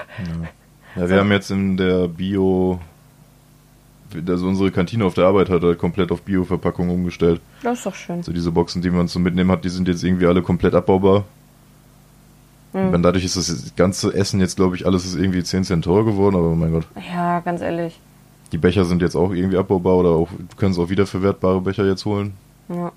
Ja, 0.95 1.09
wir 1.09 1.19
haben 1.19 1.31
jetzt 1.31 1.51
in 1.51 1.77
der 1.77 2.07
Bio, 2.07 2.79
also 4.27 4.47
unsere 4.47 4.71
Kantine 4.71 5.05
auf 5.05 5.13
der 5.13 5.25
Arbeit 5.25 5.49
hat 5.49 5.63
halt 5.63 5.77
komplett 5.77 6.11
auf 6.11 6.21
Bio-Verpackung 6.21 6.89
umgestellt. 6.89 7.41
Das 7.63 7.79
ist 7.79 7.85
doch 7.85 7.95
schön. 7.95 8.17
Also 8.17 8.31
diese 8.31 8.51
Boxen, 8.51 8.81
die 8.81 8.89
man 8.89 9.07
so 9.07 9.19
mitnehmen 9.19 9.51
hat, 9.51 9.63
die 9.63 9.69
sind 9.69 9.87
jetzt 9.87 10.03
irgendwie 10.03 10.27
alle 10.27 10.41
komplett 10.41 10.73
abbaubar. 10.73 11.25
Hm. 12.73 12.93
Und 12.93 13.03
dadurch 13.03 13.25
ist 13.25 13.37
das 13.37 13.73
ganze 13.75 14.13
Essen 14.13 14.39
jetzt, 14.39 14.55
glaube 14.55 14.75
ich, 14.75 14.85
alles 14.85 15.05
ist 15.05 15.15
irgendwie 15.15 15.43
10 15.43 15.63
Cent 15.63 15.85
teurer 15.85 16.05
geworden, 16.05 16.35
aber 16.35 16.55
mein 16.55 16.71
Gott. 16.71 16.85
Ja, 17.13 17.39
ganz 17.39 17.61
ehrlich. 17.61 17.99
Die 18.51 18.57
Becher 18.57 18.85
sind 18.85 19.01
jetzt 19.01 19.15
auch 19.15 19.31
irgendwie 19.31 19.57
abbaubar 19.57 19.95
oder 19.95 20.09
auch, 20.09 20.29
du 20.29 20.55
kannst 20.57 20.79
auch 20.79 20.89
wiederverwertbare 20.89 21.61
Becher 21.61 21.85
jetzt 21.85 22.05
holen. 22.05 22.33
Ja. 22.69 22.91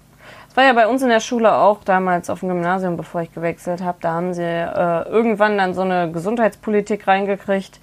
Das 0.48 0.56
war 0.56 0.64
ja 0.64 0.72
bei 0.72 0.88
uns 0.88 1.00
in 1.02 1.08
der 1.08 1.20
Schule 1.20 1.54
auch 1.54 1.84
damals 1.84 2.28
auf 2.28 2.40
dem 2.40 2.48
Gymnasium, 2.48 2.96
bevor 2.96 3.22
ich 3.22 3.32
gewechselt 3.32 3.82
habe. 3.82 3.98
Da 4.00 4.14
haben 4.14 4.34
sie 4.34 4.42
äh, 4.42 5.08
irgendwann 5.08 5.56
dann 5.56 5.74
so 5.74 5.82
eine 5.82 6.10
Gesundheitspolitik 6.10 7.06
reingekriegt. 7.06 7.78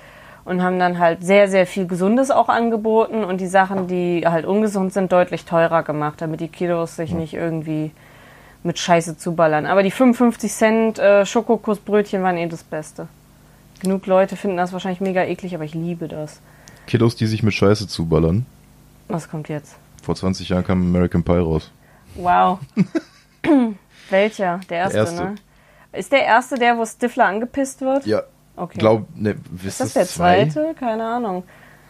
Und 0.47 0.63
haben 0.63 0.79
dann 0.79 0.97
halt 0.97 1.23
sehr, 1.25 1.49
sehr 1.49 1.67
viel 1.67 1.87
Gesundes 1.87 2.31
auch 2.31 2.47
angeboten 2.47 3.25
und 3.25 3.41
die 3.41 3.47
Sachen, 3.47 3.87
die 3.87 4.23
halt 4.25 4.45
ungesund 4.45 4.93
sind, 4.93 5.11
deutlich 5.11 5.43
teurer 5.43 5.83
gemacht, 5.83 6.21
damit 6.21 6.39
die 6.39 6.47
Kiddos 6.47 6.95
sich 6.95 7.11
nicht 7.11 7.33
irgendwie 7.33 7.91
mit 8.63 8.79
Scheiße 8.79 9.17
zuballern. 9.17 9.65
Aber 9.65 9.83
die 9.83 9.91
55 9.91 10.51
Cent 10.51 10.99
äh, 10.99 11.25
Schokokussbrötchen 11.25 12.23
waren 12.23 12.37
eh 12.37 12.47
das 12.47 12.63
Beste. 12.63 13.09
Genug 13.81 14.05
Leute 14.05 14.37
finden 14.37 14.55
das 14.55 14.71
wahrscheinlich 14.71 15.01
mega 15.01 15.21
eklig, 15.23 15.53
aber 15.53 15.65
ich 15.65 15.73
liebe 15.73 16.07
das. 16.07 16.39
Kiddos, 16.87 17.17
die 17.17 17.27
sich 17.27 17.43
mit 17.43 17.53
Scheiße 17.53 17.89
zuballern. 17.89 18.45
Was 19.09 19.29
kommt 19.29 19.49
jetzt? 19.49 19.75
Vor 20.01 20.15
20 20.15 20.47
Jahren 20.47 20.63
kam 20.63 20.81
American 20.81 21.23
Pie 21.23 21.39
raus. 21.39 21.71
Wow. 22.15 22.59
Welcher? 24.09 24.61
Der 24.69 24.77
erste, 24.77 24.97
erste. 24.97 25.23
ne? 25.23 25.35
Ist 25.91 26.13
der 26.13 26.23
erste 26.23 26.55
der, 26.55 26.77
wo 26.77 26.85
Stifler 26.85 27.25
angepisst 27.25 27.81
wird? 27.81 28.05
Ja. 28.05 28.23
Okay. 28.57 28.79
Glaub, 28.79 29.05
ne, 29.15 29.35
ist 29.63 29.79
das 29.79 29.93
der 29.93 30.05
zweite? 30.05 30.73
Keine 30.77 31.05
Ahnung. 31.05 31.43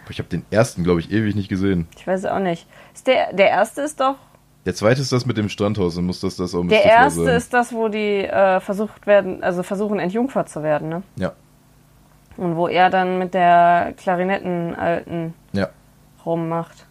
Ich 0.09 0.19
habe 0.19 0.29
den 0.29 0.45
ersten, 0.51 0.83
glaube 0.83 0.99
ich, 0.99 1.11
ewig 1.11 1.35
nicht 1.35 1.49
gesehen. 1.49 1.87
Ich 1.97 2.05
weiß 2.05 2.19
es 2.19 2.25
auch 2.25 2.39
nicht. 2.39 2.67
Ist 2.93 3.07
der, 3.07 3.33
der 3.33 3.49
erste 3.49 3.81
ist 3.81 3.99
doch. 3.99 4.15
Der 4.65 4.75
zweite 4.75 5.01
ist 5.01 5.11
das 5.13 5.25
mit 5.25 5.37
dem 5.37 5.47
Strandhaus, 5.49 5.95
dann 5.95 6.05
muss 6.05 6.19
das 6.19 6.35
das 6.35 6.53
auch 6.53 6.63
mit 6.63 6.71
Der 6.71 6.83
erste 6.83 7.23
sein. 7.23 7.35
ist 7.37 7.53
das, 7.53 7.71
wo 7.73 7.87
die 7.87 8.23
äh, 8.25 8.59
versucht 8.59 9.07
werden, 9.07 9.41
also 9.41 9.63
versuchen 9.63 9.97
entjungfert 9.99 10.49
zu 10.49 10.61
werden, 10.61 10.89
ne? 10.89 11.03
Ja, 11.15 11.31
Und 12.35 12.57
wo 12.57 12.67
er 12.67 12.89
dann 12.89 13.17
mit 13.17 13.33
der 13.33 13.93
Klarinettenalten 13.95 15.33
ja. 15.53 15.69
rummacht. 16.25 16.85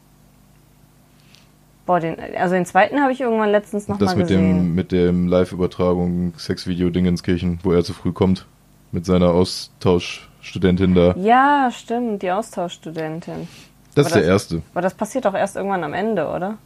Boah, 1.84 2.00
den, 2.00 2.16
also 2.36 2.54
den 2.54 2.64
zweiten 2.66 3.00
habe 3.00 3.12
ich 3.12 3.20
irgendwann 3.20 3.50
letztens 3.50 3.88
noch 3.88 3.98
das 3.98 4.12
mal 4.12 4.16
mit 4.16 4.28
gesehen. 4.28 4.56
dem, 4.56 4.74
mit 4.74 4.90
dem 4.90 5.26
Live-Übertragung 5.28 6.32
Sexvideo 6.38 6.88
Dingenskirchen, 6.90 7.60
wo 7.62 7.72
er 7.72 7.84
zu 7.84 7.92
früh 7.92 8.12
kommt. 8.12 8.46
Mit 8.92 9.04
seiner 9.06 9.30
Austauschstudentin 9.30 10.94
da. 10.94 11.14
Ja, 11.16 11.70
stimmt, 11.72 12.22
die 12.22 12.30
Austauschstudentin. 12.30 13.48
Das 13.94 14.06
ist 14.06 14.12
Aber 14.12 14.20
der 14.20 14.30
erste. 14.30 14.62
Aber 14.72 14.82
das 14.82 14.94
passiert 14.94 15.24
doch 15.24 15.34
erst 15.34 15.56
irgendwann 15.56 15.84
am 15.84 15.94
Ende, 15.94 16.28
oder? 16.28 16.58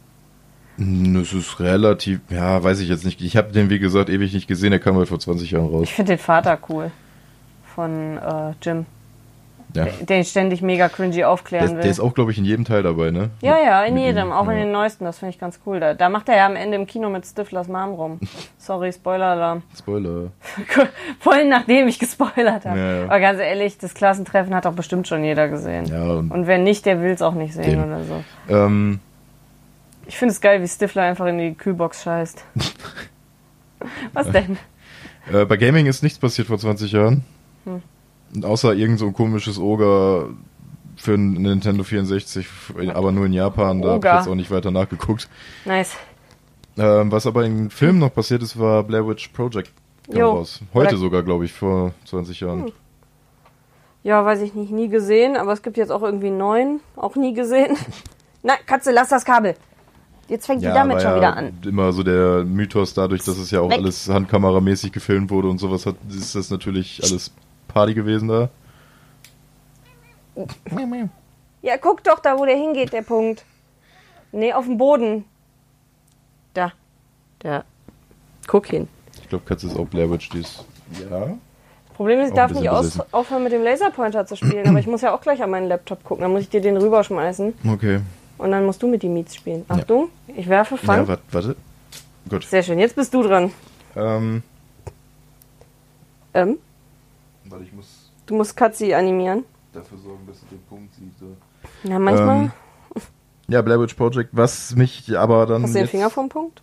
Hm, 0.77 1.13
Das 1.19 1.33
ist 1.33 1.59
relativ, 1.59 2.19
ja, 2.29 2.63
weiß 2.63 2.79
ich 2.79 2.89
jetzt 2.89 3.05
nicht. 3.05 3.21
Ich 3.21 3.37
habe 3.37 3.51
den, 3.51 3.69
wie 3.69 3.79
gesagt, 3.79 4.09
ewig 4.09 4.33
nicht 4.33 4.47
gesehen. 4.47 4.71
Der 4.71 4.79
kam 4.79 4.95
halt 4.97 5.07
vor 5.09 5.19
20 5.19 5.51
Jahren 5.51 5.67
raus. 5.67 5.83
Ich 5.83 5.93
finde 5.93 6.13
den 6.13 6.19
Vater 6.19 6.57
cool. 6.69 6.91
Von 7.75 8.17
äh, 8.17 8.53
Jim. 8.61 8.85
Ja. 9.73 9.85
Der- 9.85 9.93
Den 10.05 10.23
ständig 10.25 10.61
mega 10.61 10.89
cringy 10.89 11.23
aufklären 11.23 11.67
Der, 11.67 11.75
will. 11.77 11.81
der 11.83 11.91
ist 11.91 11.99
auch, 11.99 12.13
glaube 12.13 12.31
ich, 12.31 12.37
in 12.37 12.45
jedem 12.45 12.65
Teil 12.65 12.83
dabei, 12.83 13.11
ne? 13.11 13.29
ja, 13.41 13.57
ja, 13.63 13.83
in 13.83 13.93
Mit 13.93 14.03
jedem, 14.03 14.27
ihm, 14.27 14.31
auch 14.33 14.45
in 14.47 14.57
ja. 14.57 14.63
den 14.63 14.71
neuesten, 14.71 15.05
das 15.05 15.19
finde 15.19 15.33
ich 15.33 15.39
ganz 15.39 15.59
cool. 15.65 15.79
Da, 15.79 15.93
da 15.93 16.09
macht 16.09 16.27
er 16.29 16.37
ja 16.37 16.45
am 16.45 16.55
Ende 16.55 16.75
im 16.77 16.87
Kino 16.87 17.09
mit 17.09 17.25
Stiflers 17.25 17.67
Mom 17.67 17.93
rum. 17.93 18.19
Sorry, 18.57 18.91
Spoiler-Alarm. 18.91 19.63
Spoiler. 19.77 20.31
Voll 21.19 21.45
nachdem 21.47 21.87
ich 21.87 21.99
gespoilert 21.99 22.65
habe. 22.65 22.79
Ja. 22.79 23.03
Aber 23.05 23.19
ganz 23.19 23.39
ehrlich, 23.39 23.77
das 23.77 23.93
Klassentreffen 23.93 24.53
hat 24.55 24.65
doch 24.65 24.73
bestimmt 24.73 25.07
schon 25.07 25.23
jeder 25.23 25.47
gesehen. 25.47 25.85
Ja, 25.85 26.03
und, 26.03 26.31
Und 26.31 26.47
wer 26.47 26.57
nicht, 26.57 26.85
der 26.85 27.01
will 27.01 27.11
es 27.11 27.21
auch 27.21 27.33
nicht 27.33 27.53
sehen 27.53 27.71
Eben. 27.81 27.83
oder 27.85 28.03
so. 28.03 28.23
ähm, 28.49 28.99
Ich 30.07 30.17
finde 30.17 30.33
es 30.33 30.41
geil, 30.41 30.61
wie 30.61 30.67
Stifler 30.67 31.03
einfach 31.03 31.25
in 31.27 31.37
die 31.37 31.53
Kühlbox 31.53 32.03
scheißt. 32.03 32.43
Was 34.13 34.29
denn? 34.29 34.57
äh, 35.33 35.45
bei 35.45 35.57
Gaming 35.57 35.85
ist 35.87 36.03
nichts 36.03 36.19
passiert 36.19 36.47
vor 36.47 36.57
20 36.59 36.91
Jahren. 36.91 37.23
Hm. 37.65 37.81
Und 38.33 38.45
außer 38.45 38.73
irgend 38.73 38.99
so 38.99 39.07
ein 39.07 39.13
komisches 39.13 39.59
Oger 39.59 40.29
für 40.95 41.17
Nintendo 41.17 41.83
64, 41.83 42.47
aber 42.93 43.11
nur 43.11 43.25
in 43.25 43.33
Japan. 43.33 43.81
Da 43.81 43.93
habe 43.93 44.07
ich 44.07 44.13
jetzt 44.13 44.27
auch 44.27 44.35
nicht 44.35 44.51
weiter 44.51 44.71
nachgeguckt. 44.71 45.27
Nice. 45.65 45.95
Ähm, 46.77 47.11
was 47.11 47.27
aber 47.27 47.43
in 47.45 47.69
Filmen 47.69 47.99
noch 47.99 48.13
passiert 48.13 48.43
ist, 48.43 48.57
war 48.57 48.83
Blair 48.83 49.07
Witch 49.07 49.29
Project. 49.29 49.71
raus. 50.13 50.61
Heute 50.73 50.89
Oder- 50.89 50.97
sogar, 50.97 51.23
glaube 51.23 51.45
ich, 51.45 51.53
vor 51.53 51.93
20 52.05 52.39
Jahren. 52.39 52.65
Hm. 52.65 52.71
Ja, 54.03 54.25
weiß 54.25 54.41
ich 54.41 54.55
nicht, 54.55 54.71
nie 54.71 54.89
gesehen, 54.89 55.35
aber 55.37 55.53
es 55.53 55.61
gibt 55.61 55.77
jetzt 55.77 55.91
auch 55.91 56.01
irgendwie 56.01 56.27
einen 56.27 56.37
neuen, 56.37 56.79
auch 56.95 57.15
nie 57.15 57.33
gesehen. 57.33 57.77
Nein, 58.43 58.57
Katze, 58.65 58.91
lass 58.91 59.09
das 59.09 59.25
Kabel. 59.25 59.55
Jetzt 60.27 60.45
fängt 60.47 60.61
die 60.61 60.67
damit 60.67 61.01
schon 61.01 61.11
ja 61.11 61.17
wieder 61.17 61.37
an. 61.37 61.57
Immer 61.65 61.91
so 61.91 62.03
der 62.03 62.43
Mythos, 62.45 62.93
dadurch, 62.93 63.23
dass 63.23 63.37
es 63.37 63.51
ja 63.51 63.59
auch 63.59 63.69
Weg. 63.69 63.79
alles 63.79 64.07
handkameramäßig 64.09 64.91
gefilmt 64.91 65.29
wurde 65.29 65.49
und 65.49 65.57
sowas 65.59 65.85
hat, 65.85 65.95
ist 66.09 66.33
das 66.35 66.49
natürlich 66.49 67.01
alles 67.03 67.31
Party 67.73 67.93
gewesen 67.93 68.27
da. 68.27 68.49
Ja, 71.61 71.77
guck 71.77 72.03
doch 72.03 72.19
da, 72.19 72.37
wo 72.37 72.45
der 72.45 72.55
hingeht, 72.55 72.93
der 72.93 73.01
Punkt. 73.01 73.43
Nee, 74.31 74.53
auf 74.53 74.65
dem 74.65 74.77
Boden. 74.77 75.25
Da. 76.53 76.71
Da. 77.39 77.63
Guck 78.47 78.67
hin. 78.67 78.87
Ich 79.21 79.29
glaube, 79.29 79.45
Katze 79.45 79.67
ist 79.67 79.77
auch 79.77 79.85
Blair 79.87 80.09
Witch, 80.09 80.29
die 80.29 80.39
ist. 80.39 80.65
Ja. 81.09 81.37
Problem 81.95 82.19
ist, 82.21 82.29
ich 82.29 82.33
darf 82.35 82.51
nicht 82.51 82.69
aus, 82.69 82.99
aufhören 83.11 83.43
mit 83.43 83.51
dem 83.51 83.63
Laserpointer 83.63 84.25
zu 84.25 84.35
spielen, 84.35 84.67
aber 84.67 84.79
ich 84.79 84.87
muss 84.87 85.01
ja 85.01 85.13
auch 85.13 85.21
gleich 85.21 85.43
an 85.43 85.49
meinen 85.51 85.67
Laptop 85.67 86.03
gucken. 86.03 86.23
Dann 86.23 86.31
muss 86.31 86.41
ich 86.41 86.49
dir 86.49 86.61
den 86.61 86.77
rüberschmeißen 86.77 87.53
Okay. 87.67 87.99
und 88.37 88.51
dann 88.51 88.65
musst 88.65 88.81
du 88.81 88.87
mit 88.87 89.03
die 89.03 89.09
Meets 89.09 89.35
spielen. 89.35 89.65
Achtung, 89.67 90.09
ich 90.27 90.47
werfe, 90.49 90.75
Ja, 90.75 90.81
fang. 90.81 91.07
warte, 91.07 91.21
warte. 91.31 91.55
Gut. 92.29 92.43
Sehr 92.45 92.63
schön, 92.63 92.79
jetzt 92.79 92.95
bist 92.95 93.13
du 93.13 93.21
dran. 93.21 93.51
Ähm, 93.95 94.41
Ähm, 96.33 96.57
warte, 97.51 97.63
ich 97.65 97.73
muss 97.73 98.11
du 98.25 98.35
musst 98.35 98.55
Katzi 98.55 98.93
animieren. 98.93 99.43
dafür 99.73 99.97
sorgen, 99.97 100.25
dass 100.27 100.39
sie 100.39 100.45
den 100.47 100.61
Punkt 100.69 100.93
sieht. 100.95 101.17
So. 101.19 101.35
Ja, 101.89 101.99
manchmal 101.99 102.43
Ähm, 102.45 102.51
ja, 103.47 103.61
Blair 103.61 103.79
Witch 103.81 103.93
Project, 103.95 104.29
was 104.33 104.75
mich 104.75 105.17
aber 105.17 105.45
dann. 105.45 105.63
hast 105.63 105.71
du 105.71 105.73
den 105.73 105.81
jetzt- 105.83 105.91
Finger 105.91 106.09
vom 106.09 106.29
Punkt. 106.29 106.61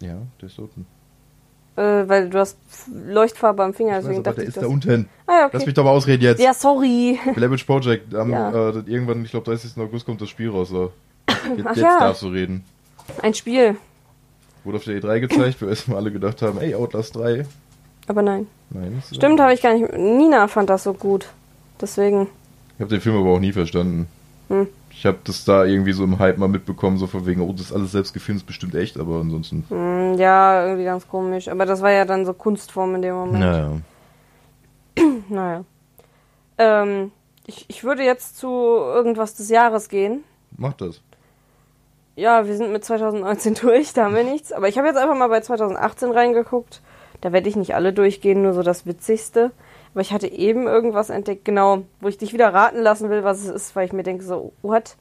Ja, 0.00 0.16
der 0.40 0.46
ist 0.48 0.58
unten. 0.58 0.86
Äh, 1.76 2.08
weil 2.08 2.30
du 2.30 2.38
hast 2.38 2.56
Leuchtfarbe 2.90 3.62
am 3.62 3.74
Finger, 3.74 3.90
Ich 3.92 3.96
weiß, 3.98 4.02
deswegen 4.04 4.18
aber 4.20 4.24
dachte 4.24 4.36
der 4.36 4.44
ich 4.44 4.48
ist 4.48 4.56
das. 4.56 4.64
da 4.64 4.68
unten. 4.70 5.08
Ah, 5.26 5.32
ja, 5.32 5.40
Lass 5.44 5.54
okay. 5.54 5.66
mich 5.66 5.74
doch 5.74 5.84
mal 5.84 5.90
ausreden 5.90 6.22
jetzt. 6.22 6.40
Ja, 6.40 6.54
sorry. 6.54 7.18
Blair 7.34 7.50
Witch 7.50 7.64
Project, 7.64 8.14
am, 8.14 8.30
Ja. 8.30 8.50
äh, 8.70 8.82
irgendwann, 8.86 9.22
ich 9.24 9.30
glaube, 9.30 9.44
30. 9.44 9.76
August 9.82 10.06
kommt 10.06 10.20
das 10.22 10.30
Spiel 10.30 10.48
raus. 10.50 10.70
So. 10.70 10.92
Jetzt, 11.28 11.66
Ach 11.66 11.76
jetzt 11.76 11.76
ja. 11.78 11.98
darfst 11.98 12.22
du 12.22 12.28
reden. 12.28 12.64
Ein 13.22 13.34
Spiel. 13.34 13.76
Wurde 14.64 14.78
auf 14.78 14.84
der 14.84 15.00
E3 15.00 15.20
gezeigt, 15.20 15.60
wo 15.62 15.66
erstmal 15.66 15.98
alle 15.98 16.10
gedacht 16.12 16.40
haben, 16.42 16.58
ey, 16.60 16.74
Outlast 16.74 17.14
3. 17.16 17.44
Aber 18.06 18.22
nein. 18.22 18.46
Nein. 18.70 19.02
Stimmt, 19.12 19.40
habe 19.40 19.52
ich 19.52 19.62
gar 19.62 19.74
nicht. 19.74 19.92
Nina 19.92 20.48
fand 20.48 20.70
das 20.70 20.84
so 20.84 20.92
gut. 20.92 21.28
Deswegen. 21.80 22.28
Ich 22.74 22.80
habe 22.80 22.90
den 22.90 23.00
Film 23.00 23.16
aber 23.16 23.30
auch 23.30 23.40
nie 23.40 23.52
verstanden. 23.52 24.08
Hm. 24.48 24.68
Ich 24.90 25.04
habe 25.04 25.18
das 25.24 25.44
da 25.44 25.64
irgendwie 25.64 25.92
so 25.92 26.04
im 26.04 26.18
Hype 26.18 26.38
mal 26.38 26.48
mitbekommen, 26.48 26.96
so 26.96 27.06
von 27.06 27.26
wegen, 27.26 27.42
oh, 27.42 27.52
das 27.52 27.66
ist 27.66 27.72
alles 27.72 27.92
selbst 27.92 28.14
gefilmt, 28.14 28.40
ist 28.40 28.46
bestimmt 28.46 28.74
echt, 28.74 28.98
aber 28.98 29.16
ansonsten. 29.20 29.64
Hm, 29.68 30.14
ja, 30.18 30.64
irgendwie 30.64 30.84
ganz 30.84 31.06
komisch. 31.06 31.48
Aber 31.48 31.66
das 31.66 31.82
war 31.82 31.90
ja 31.90 32.06
dann 32.06 32.24
so 32.24 32.32
Kunstform 32.32 32.94
in 32.94 33.02
dem 33.02 33.14
Moment. 33.14 33.40
Naja. 33.40 33.70
Naja. 35.28 35.64
Ähm, 36.58 37.10
ich, 37.46 37.66
ich 37.68 37.84
würde 37.84 38.02
jetzt 38.04 38.38
zu 38.38 38.48
irgendwas 38.48 39.34
des 39.34 39.50
Jahres 39.50 39.88
gehen. 39.88 40.24
Mach 40.56 40.72
das. 40.74 41.02
Ja, 42.14 42.46
wir 42.46 42.56
sind 42.56 42.72
mit 42.72 42.84
2019 42.84 43.54
durch, 43.60 43.92
da 43.92 44.04
haben 44.04 44.14
wir 44.14 44.24
nichts. 44.24 44.52
Aber 44.52 44.68
ich 44.68 44.78
habe 44.78 44.88
jetzt 44.88 44.96
einfach 44.96 45.16
mal 45.16 45.28
bei 45.28 45.40
2018 45.40 46.10
reingeguckt. 46.10 46.80
Da 47.20 47.32
werde 47.32 47.48
ich 47.48 47.56
nicht 47.56 47.74
alle 47.74 47.92
durchgehen, 47.92 48.42
nur 48.42 48.52
so 48.52 48.62
das 48.62 48.86
Witzigste. 48.86 49.52
Aber 49.92 50.00
ich 50.02 50.12
hatte 50.12 50.28
eben 50.28 50.66
irgendwas 50.66 51.10
entdeckt, 51.10 51.44
genau, 51.44 51.84
wo 52.00 52.08
ich 52.08 52.18
dich 52.18 52.32
wieder 52.32 52.52
raten 52.52 52.80
lassen 52.80 53.08
will, 53.08 53.24
was 53.24 53.40
es 53.40 53.48
ist, 53.48 53.76
weil 53.76 53.86
ich 53.86 53.92
mir 53.92 54.02
denke 54.02 54.24
so, 54.24 54.52
what? 54.62 54.96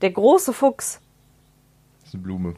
Der 0.00 0.10
große 0.10 0.52
Fuchs. 0.52 1.00
Das 2.00 2.08
ist 2.08 2.14
eine 2.14 2.24
Blume. 2.24 2.54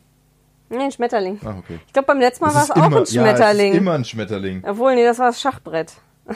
Nee, 0.70 0.84
ein 0.84 0.92
Schmetterling. 0.92 1.38
Ah, 1.44 1.56
okay. 1.58 1.78
Ich 1.86 1.92
glaube, 1.92 2.06
beim 2.06 2.20
letzten 2.20 2.44
Mal 2.44 2.54
war 2.54 2.62
es 2.62 2.70
auch 2.70 2.76
ein 2.76 3.06
Schmetterling. 3.06 3.66
Ja, 3.66 3.72
ist 3.74 3.78
immer 3.78 3.92
ein 3.92 4.04
Schmetterling. 4.04 4.64
Obwohl, 4.66 4.94
nee, 4.94 5.04
das 5.04 5.18
war 5.18 5.26
das 5.26 5.40
Schachbrett. 5.40 5.92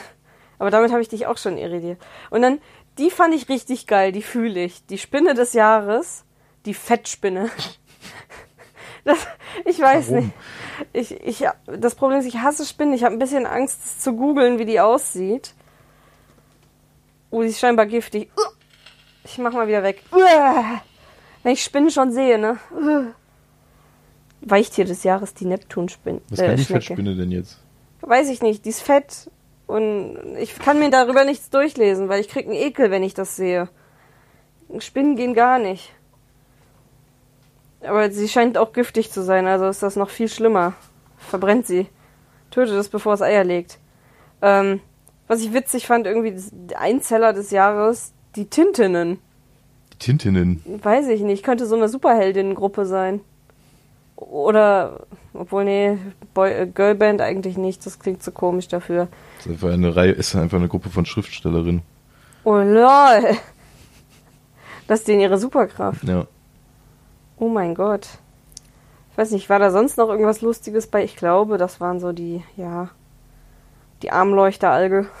Aber 0.59 0.69
damit 0.69 0.91
habe 0.91 1.01
ich 1.01 1.09
dich 1.09 1.25
auch 1.25 1.37
schon 1.37 1.57
irritiert. 1.57 1.99
Und 2.29 2.41
dann, 2.41 2.59
die 2.97 3.09
fand 3.09 3.33
ich 3.33 3.49
richtig 3.49 3.87
geil, 3.87 4.11
die 4.11 4.21
fühle 4.21 4.63
ich. 4.63 4.85
Die 4.85 4.97
Spinne 4.97 5.33
des 5.33 5.53
Jahres, 5.53 6.25
die 6.65 6.73
Fettspinne. 6.73 7.49
Das, 9.05 9.17
ich 9.65 9.79
weiß 9.79 10.09
Warum? 10.09 10.25
nicht. 10.25 10.35
Ich, 10.93 11.11
ich, 11.11 11.45
das 11.65 11.95
Problem 11.95 12.19
ist, 12.19 12.25
ich 12.25 12.37
hasse 12.37 12.65
Spinnen. 12.65 12.93
Ich 12.93 13.03
habe 13.03 13.15
ein 13.15 13.19
bisschen 13.19 13.45
Angst 13.45 14.01
zu 14.01 14.13
googeln, 14.15 14.59
wie 14.59 14.65
die 14.65 14.79
aussieht. 14.79 15.53
Oh, 17.31 17.41
die 17.41 17.49
ist 17.49 17.59
scheinbar 17.59 17.85
giftig. 17.85 18.31
Ich 19.23 19.37
mach 19.37 19.53
mal 19.53 19.67
wieder 19.67 19.83
weg. 19.83 20.01
Wenn 21.43 21.53
ich 21.53 21.63
Spinnen 21.63 21.91
schon 21.91 22.11
sehe, 22.11 22.37
ne? 22.39 22.57
Weichtier 24.41 24.85
des 24.85 25.03
Jahres, 25.03 25.33
die 25.33 25.45
Neptunspinne. 25.45 26.21
Was 26.29 26.39
kann 26.39 26.55
die 26.55 26.63
Schnecke. 26.63 26.85
Fettspinne 26.85 27.15
denn 27.15 27.31
jetzt? 27.31 27.59
Weiß 28.01 28.29
ich 28.29 28.41
nicht, 28.41 28.65
die 28.65 28.69
ist 28.69 28.81
fett 28.81 29.29
und 29.67 30.37
ich 30.37 30.57
kann 30.57 30.79
mir 30.79 30.89
darüber 30.89 31.25
nichts 31.25 31.49
durchlesen, 31.49 32.07
weil 32.09 32.21
ich 32.21 32.29
krieg 32.29 32.45
einen 32.45 32.55
Ekel, 32.55 32.91
wenn 32.91 33.03
ich 33.03 33.13
das 33.13 33.35
sehe. 33.35 33.69
Spinnen 34.79 35.15
gehen 35.15 35.33
gar 35.33 35.59
nicht. 35.59 35.91
Aber 37.81 38.11
sie 38.11 38.27
scheint 38.27 38.57
auch 38.57 38.73
giftig 38.73 39.11
zu 39.11 39.23
sein, 39.23 39.47
also 39.47 39.67
ist 39.67 39.83
das 39.83 39.95
noch 39.95 40.09
viel 40.09 40.27
schlimmer. 40.27 40.73
Verbrennt 41.17 41.65
sie. 41.65 41.87
Tötet 42.51 42.75
es, 42.75 42.89
bevor 42.89 43.13
es 43.13 43.21
Eier 43.21 43.43
legt. 43.43 43.79
Ähm, 44.41 44.81
was 45.27 45.41
ich 45.41 45.53
witzig 45.53 45.87
fand, 45.87 46.07
irgendwie 46.07 46.35
Einzeller 46.75 47.33
des 47.33 47.51
Jahres, 47.51 48.13
die 48.35 48.45
Tintinnen. 48.45 49.19
Die 49.93 49.97
Tintinnen. 49.97 50.63
Weiß 50.81 51.07
ich 51.07 51.21
nicht, 51.21 51.43
könnte 51.43 51.65
so 51.65 51.75
eine 51.75 51.87
Superheldinnengruppe 51.87 52.85
sein. 52.85 53.21
Oder, 54.15 55.05
obwohl, 55.33 55.63
nee, 55.63 55.97
Boy, 56.33 56.51
äh, 56.51 56.67
Girlband 56.67 57.21
eigentlich 57.21 57.57
nicht, 57.57 57.85
das 57.85 57.99
klingt 57.99 58.21
zu 58.21 58.31
komisch 58.31 58.67
dafür. 58.67 59.07
Das 59.37 59.45
ist 59.45 59.51
einfach 59.53 59.69
eine 59.71 59.95
Reihe, 59.95 60.11
ist 60.11 60.35
einfach 60.35 60.57
eine 60.57 60.67
Gruppe 60.67 60.89
von 60.89 61.05
Schriftstellerinnen. 61.05 61.81
Oh 62.43 62.57
lol. 62.57 63.37
Das 64.87 65.01
ist 65.01 65.07
denen 65.07 65.21
ihre 65.21 65.37
Superkraft. 65.37 66.03
Ja. 66.03 66.25
Oh 67.39 67.47
mein 67.47 67.73
Gott. 67.73 68.07
Ich 69.11 69.17
weiß 69.17 69.31
nicht, 69.31 69.49
war 69.49 69.59
da 69.59 69.71
sonst 69.71 69.97
noch 69.97 70.09
irgendwas 70.09 70.41
Lustiges 70.41 70.87
bei? 70.87 71.03
Ich 71.03 71.15
glaube, 71.15 71.57
das 71.57 71.79
waren 71.81 71.99
so 71.99 72.11
die, 72.11 72.43
ja, 72.57 72.89
die 74.01 74.11
Armleuchteralge. 74.11 75.07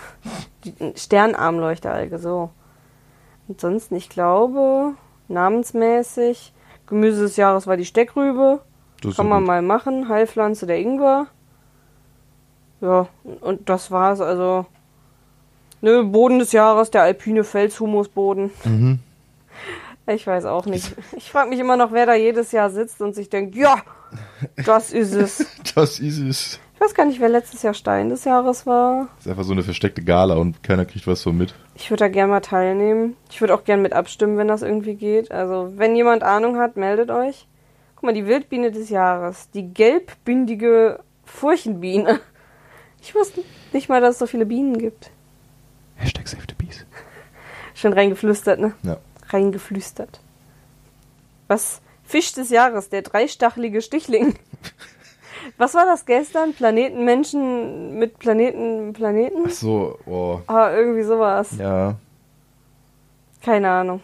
Die 0.65 0.73
Sternarmleuchteralge, 0.93 2.19
so. 2.19 2.49
Ansonsten, 3.47 3.95
ich 3.95 4.09
glaube, 4.09 4.91
namensmäßig, 5.29 6.51
Gemüse 6.85 7.21
des 7.21 7.37
Jahres 7.37 7.65
war 7.65 7.77
die 7.77 7.85
Steckrübe. 7.85 8.59
Das 9.01 9.15
Kann 9.15 9.29
man 9.29 9.39
gut. 9.43 9.47
mal 9.47 9.61
machen. 9.61 10.09
Heilpflanze 10.09 10.67
der 10.67 10.79
Ingwer. 10.79 11.27
Ja, 12.81 13.07
und 13.39 13.69
das 13.69 13.89
war's. 13.89 14.19
Also, 14.19 14.65
ne, 15.79 16.03
Boden 16.03 16.39
des 16.39 16.51
Jahres, 16.51 16.91
der 16.91 17.03
alpine 17.03 17.45
Felshumusboden. 17.45 18.51
Mhm. 18.65 18.99
Ich 20.13 20.25
weiß 20.25 20.45
auch 20.45 20.65
nicht. 20.65 20.95
Ich 21.15 21.31
frage 21.31 21.49
mich 21.49 21.59
immer 21.59 21.77
noch, 21.77 21.91
wer 21.91 22.05
da 22.05 22.15
jedes 22.15 22.51
Jahr 22.51 22.69
sitzt 22.69 23.01
und 23.01 23.13
sich 23.15 23.29
denkt, 23.29 23.55
ja, 23.55 23.83
das 24.65 24.91
ist 24.91 25.13
es. 25.13 25.45
Das 25.75 25.99
ist 25.99 26.19
es. 26.19 26.59
Ich 26.75 26.81
weiß 26.81 26.93
gar 26.93 27.05
nicht, 27.05 27.19
wer 27.19 27.29
letztes 27.29 27.61
Jahr 27.61 27.73
Stein 27.73 28.09
des 28.09 28.23
Jahres 28.23 28.65
war. 28.65 29.09
Das 29.17 29.25
ist 29.25 29.31
einfach 29.31 29.43
so 29.43 29.51
eine 29.51 29.63
versteckte 29.63 30.01
Gala 30.01 30.35
und 30.35 30.63
keiner 30.63 30.85
kriegt 30.85 31.05
was 31.07 31.21
so 31.21 31.33
mit. 31.33 31.53
Ich 31.75 31.91
würde 31.91 32.05
da 32.05 32.07
gerne 32.07 32.31
mal 32.31 32.39
teilnehmen. 32.39 33.17
Ich 33.29 33.41
würde 33.41 33.53
auch 33.53 33.65
gerne 33.65 33.81
mit 33.81 33.93
abstimmen, 33.93 34.37
wenn 34.37 34.47
das 34.47 34.61
irgendwie 34.61 34.95
geht. 34.95 35.31
Also, 35.31 35.73
wenn 35.75 35.95
jemand 35.95 36.23
Ahnung 36.23 36.57
hat, 36.57 36.77
meldet 36.77 37.11
euch. 37.11 37.47
Guck 37.95 38.03
mal, 38.03 38.13
die 38.13 38.25
Wildbiene 38.27 38.71
des 38.71 38.89
Jahres. 38.89 39.49
Die 39.51 39.73
gelbbindige 39.73 41.01
Furchenbiene. 41.25 42.21
Ich 43.01 43.13
wusste 43.13 43.41
nicht 43.73 43.89
mal, 43.89 44.01
dass 44.01 44.13
es 44.15 44.19
so 44.19 44.25
viele 44.25 44.45
Bienen 44.45 44.77
gibt. 44.77 45.11
Hashtag 45.97 46.27
Save 46.27 46.43
the 46.47 46.55
Bees. 46.57 46.85
Schön 47.73 47.93
reingeflüstert, 47.93 48.59
ne? 48.59 48.73
Ja. 48.83 48.97
Reingeflüstert. 49.29 50.19
Was? 51.47 51.81
Fisch 52.03 52.33
des 52.33 52.49
Jahres, 52.49 52.89
der 52.89 53.03
dreistachelige 53.03 53.81
Stichling. 53.81 54.35
Was 55.57 55.73
war 55.73 55.85
das 55.85 56.05
gestern? 56.05 56.53
Planeten, 56.53 57.05
Menschen 57.05 57.97
mit 57.99 58.19
Planeten, 58.19 58.93
Planeten? 58.93 59.43
Ach 59.47 59.51
so, 59.51 59.97
oh. 60.05 60.39
Ah, 60.47 60.71
irgendwie 60.71 61.03
sowas. 61.03 61.49
Ja. 61.57 61.95
Keine 63.43 63.69
Ahnung. 63.69 64.01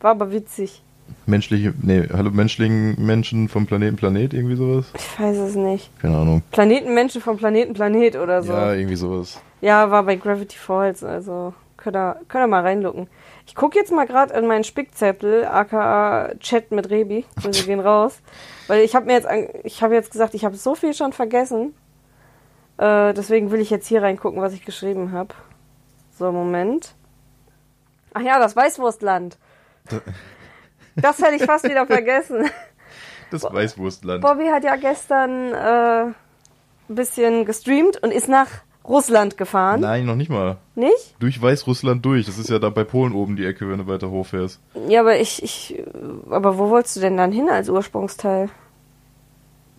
War 0.00 0.12
aber 0.12 0.32
witzig. 0.32 0.82
Menschliche, 1.26 1.72
nee, 1.82 2.08
hallo 2.12 2.30
menschlichen 2.30 2.96
Menschen 3.04 3.48
vom 3.48 3.66
Planeten 3.66 3.96
Planet, 3.96 4.34
irgendwie 4.34 4.56
sowas? 4.56 4.86
Ich 4.94 5.20
weiß 5.20 5.36
es 5.36 5.54
nicht. 5.54 5.90
Keine 6.00 6.16
Ahnung. 6.16 6.42
Planetenmenschen 6.50 7.20
vom 7.20 7.36
Planeten 7.36 7.74
Planet 7.74 8.16
oder 8.16 8.42
so. 8.42 8.52
Ja, 8.52 8.68
Ja, 8.68 8.74
irgendwie 8.74 8.96
sowas. 8.96 9.40
war 9.60 10.02
bei 10.02 10.16
Gravity 10.16 10.56
Falls, 10.56 11.04
also 11.04 11.54
könnt 11.82 11.96
ihr, 11.96 12.20
könnt 12.28 12.44
ihr 12.44 12.48
mal 12.48 12.62
reinlucken. 12.62 13.08
Ich 13.46 13.54
gucke 13.54 13.78
jetzt 13.78 13.90
mal 13.90 14.06
gerade 14.06 14.34
in 14.34 14.46
meinen 14.46 14.64
Spickzettel, 14.64 15.44
aka 15.44 16.32
Chat 16.38 16.70
mit 16.70 16.90
Rebi. 16.90 17.24
Wir 17.42 17.50
gehen 17.50 17.80
raus. 17.80 18.20
Weil 18.68 18.82
ich 18.82 18.94
habe 18.94 19.06
mir 19.06 19.14
jetzt, 19.14 19.28
ich 19.64 19.82
habe 19.82 19.94
jetzt 19.94 20.12
gesagt, 20.12 20.34
ich 20.34 20.44
habe 20.44 20.56
so 20.56 20.74
viel 20.74 20.94
schon 20.94 21.12
vergessen. 21.12 21.74
Äh, 22.78 23.12
deswegen 23.14 23.50
will 23.50 23.60
ich 23.60 23.70
jetzt 23.70 23.86
hier 23.86 24.02
reingucken, 24.02 24.40
was 24.40 24.52
ich 24.52 24.64
geschrieben 24.64 25.12
habe. 25.12 25.34
So, 26.18 26.30
Moment. 26.30 26.94
Ach 28.14 28.20
ja, 28.20 28.38
das 28.38 28.56
Weißwurstland. 28.56 29.38
Das 30.94 31.22
hätte 31.22 31.36
ich 31.36 31.44
fast 31.44 31.64
wieder 31.64 31.86
vergessen. 31.86 32.50
Das 33.30 33.44
Weißwurstland. 33.44 34.20
Bobby 34.20 34.48
hat 34.48 34.62
ja 34.62 34.76
gestern 34.76 35.54
äh, 35.54 36.02
ein 36.02 36.14
bisschen 36.86 37.46
gestreamt 37.46 38.02
und 38.02 38.10
ist 38.10 38.28
nach 38.28 38.48
Russland 38.84 39.36
gefahren. 39.36 39.80
Nein, 39.80 40.06
noch 40.06 40.16
nicht 40.16 40.30
mal. 40.30 40.56
Nicht? 40.74 41.14
Durch 41.18 41.40
Weißrussland 41.40 42.04
durch. 42.04 42.26
Das 42.26 42.38
ist 42.38 42.50
ja 42.50 42.58
da 42.58 42.70
bei 42.70 42.84
Polen 42.84 43.12
oben 43.12 43.36
die 43.36 43.44
Ecke, 43.44 43.68
wenn 43.70 43.78
du 43.78 43.86
weiter 43.86 44.10
hochfährst. 44.10 44.60
Ja, 44.88 45.00
aber 45.00 45.18
ich, 45.20 45.42
ich. 45.42 45.82
Aber 46.30 46.58
wo 46.58 46.68
wolltest 46.70 46.96
du 46.96 47.00
denn 47.00 47.16
dann 47.16 47.32
hin 47.32 47.48
als 47.48 47.68
Ursprungsteil? 47.68 48.48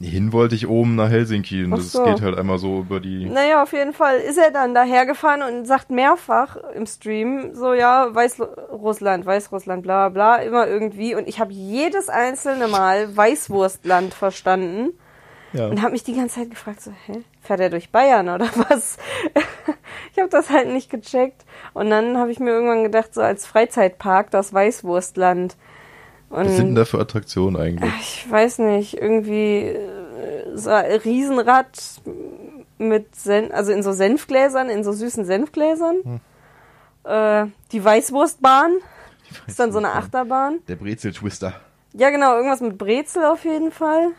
Hin 0.01 0.33
wollte 0.33 0.55
ich 0.55 0.67
oben 0.67 0.95
nach 0.95 1.09
Helsinki 1.09 1.63
und 1.63 1.73
Ach 1.73 1.77
das 1.77 1.91
so. 1.93 2.03
geht 2.03 2.21
halt 2.21 2.37
einmal 2.37 2.57
so 2.57 2.79
über 2.79 2.99
die. 2.99 3.25
Naja, 3.25 3.63
auf 3.63 3.71
jeden 3.71 3.93
Fall 3.93 4.17
ist 4.17 4.37
er 4.37 4.51
dann 4.51 4.73
dahergefahren 4.73 5.41
und 5.41 5.65
sagt 5.65 5.91
mehrfach 5.91 6.57
im 6.75 6.85
Stream 6.85 7.53
so, 7.53 7.73
ja, 7.73 8.13
Weißrussland, 8.13 9.25
Weißrussland, 9.25 9.83
bla 9.83 10.09
bla, 10.09 10.37
immer 10.37 10.67
irgendwie. 10.67 11.15
Und 11.15 11.27
ich 11.27 11.39
habe 11.39 11.53
jedes 11.53 12.09
einzelne 12.09 12.67
Mal 12.67 13.15
Weißwurstland 13.15 14.13
verstanden. 14.13 14.89
Ja. 15.53 15.67
Und 15.67 15.81
habe 15.81 15.91
mich 15.91 16.03
die 16.03 16.15
ganze 16.15 16.35
Zeit 16.35 16.49
gefragt, 16.49 16.81
so, 16.81 16.91
hä, 17.05 17.21
fährt 17.41 17.59
er 17.59 17.69
durch 17.69 17.91
Bayern 17.91 18.27
oder 18.29 18.45
was? 18.69 18.97
ich 20.11 20.19
habe 20.19 20.29
das 20.29 20.49
halt 20.49 20.67
nicht 20.69 20.89
gecheckt. 20.89 21.45
Und 21.73 21.89
dann 21.89 22.17
habe 22.17 22.31
ich 22.31 22.39
mir 22.39 22.49
irgendwann 22.49 22.83
gedacht, 22.83 23.13
so 23.13 23.21
als 23.21 23.45
Freizeitpark, 23.45 24.31
das 24.31 24.53
Weißwurstland. 24.53 25.55
Und 26.29 26.45
Was 26.45 26.55
sind 26.55 26.67
denn 26.67 26.75
da 26.75 26.85
für 26.85 26.99
Attraktionen 26.99 27.61
eigentlich? 27.61 27.93
ich 27.99 28.31
weiß 28.31 28.59
nicht, 28.59 28.97
irgendwie 28.99 29.67
äh, 29.67 30.55
so 30.55 30.71
ein 30.71 30.99
Riesenrad 30.99 31.67
mit 32.79 33.15
Sen 33.15 33.51
also 33.51 33.71
in 33.71 33.83
so 33.83 33.91
Senfgläsern, 33.91 34.69
in 34.69 34.83
so 34.83 34.91
süßen 34.91 35.25
Senfgläsern. 35.25 35.97
Hm. 36.03 36.19
Äh, 37.03 37.51
die 37.71 37.83
Weißwurstbahn 37.83 38.77
ist 39.45 39.59
dann 39.59 39.71
so 39.71 39.77
eine 39.77 39.91
Achterbahn. 39.93 40.59
Der 40.67 40.75
Brezel-Twister. 40.75 41.53
Ja, 41.93 42.09
genau, 42.09 42.35
irgendwas 42.35 42.61
mit 42.61 42.77
Brezel 42.79 43.25
auf 43.25 43.45
jeden 43.45 43.71
Fall. 43.71 44.09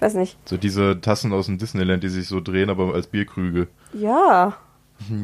Ich 0.00 0.02
weiß 0.06 0.14
nicht. 0.14 0.38
So 0.48 0.56
diese 0.56 0.98
Tassen 1.02 1.30
aus 1.34 1.44
dem 1.44 1.58
Disneyland, 1.58 2.02
die 2.02 2.08
sich 2.08 2.26
so 2.26 2.40
drehen, 2.40 2.70
aber 2.70 2.94
als 2.94 3.06
Bierkrüge. 3.06 3.68
Ja. 3.92 4.54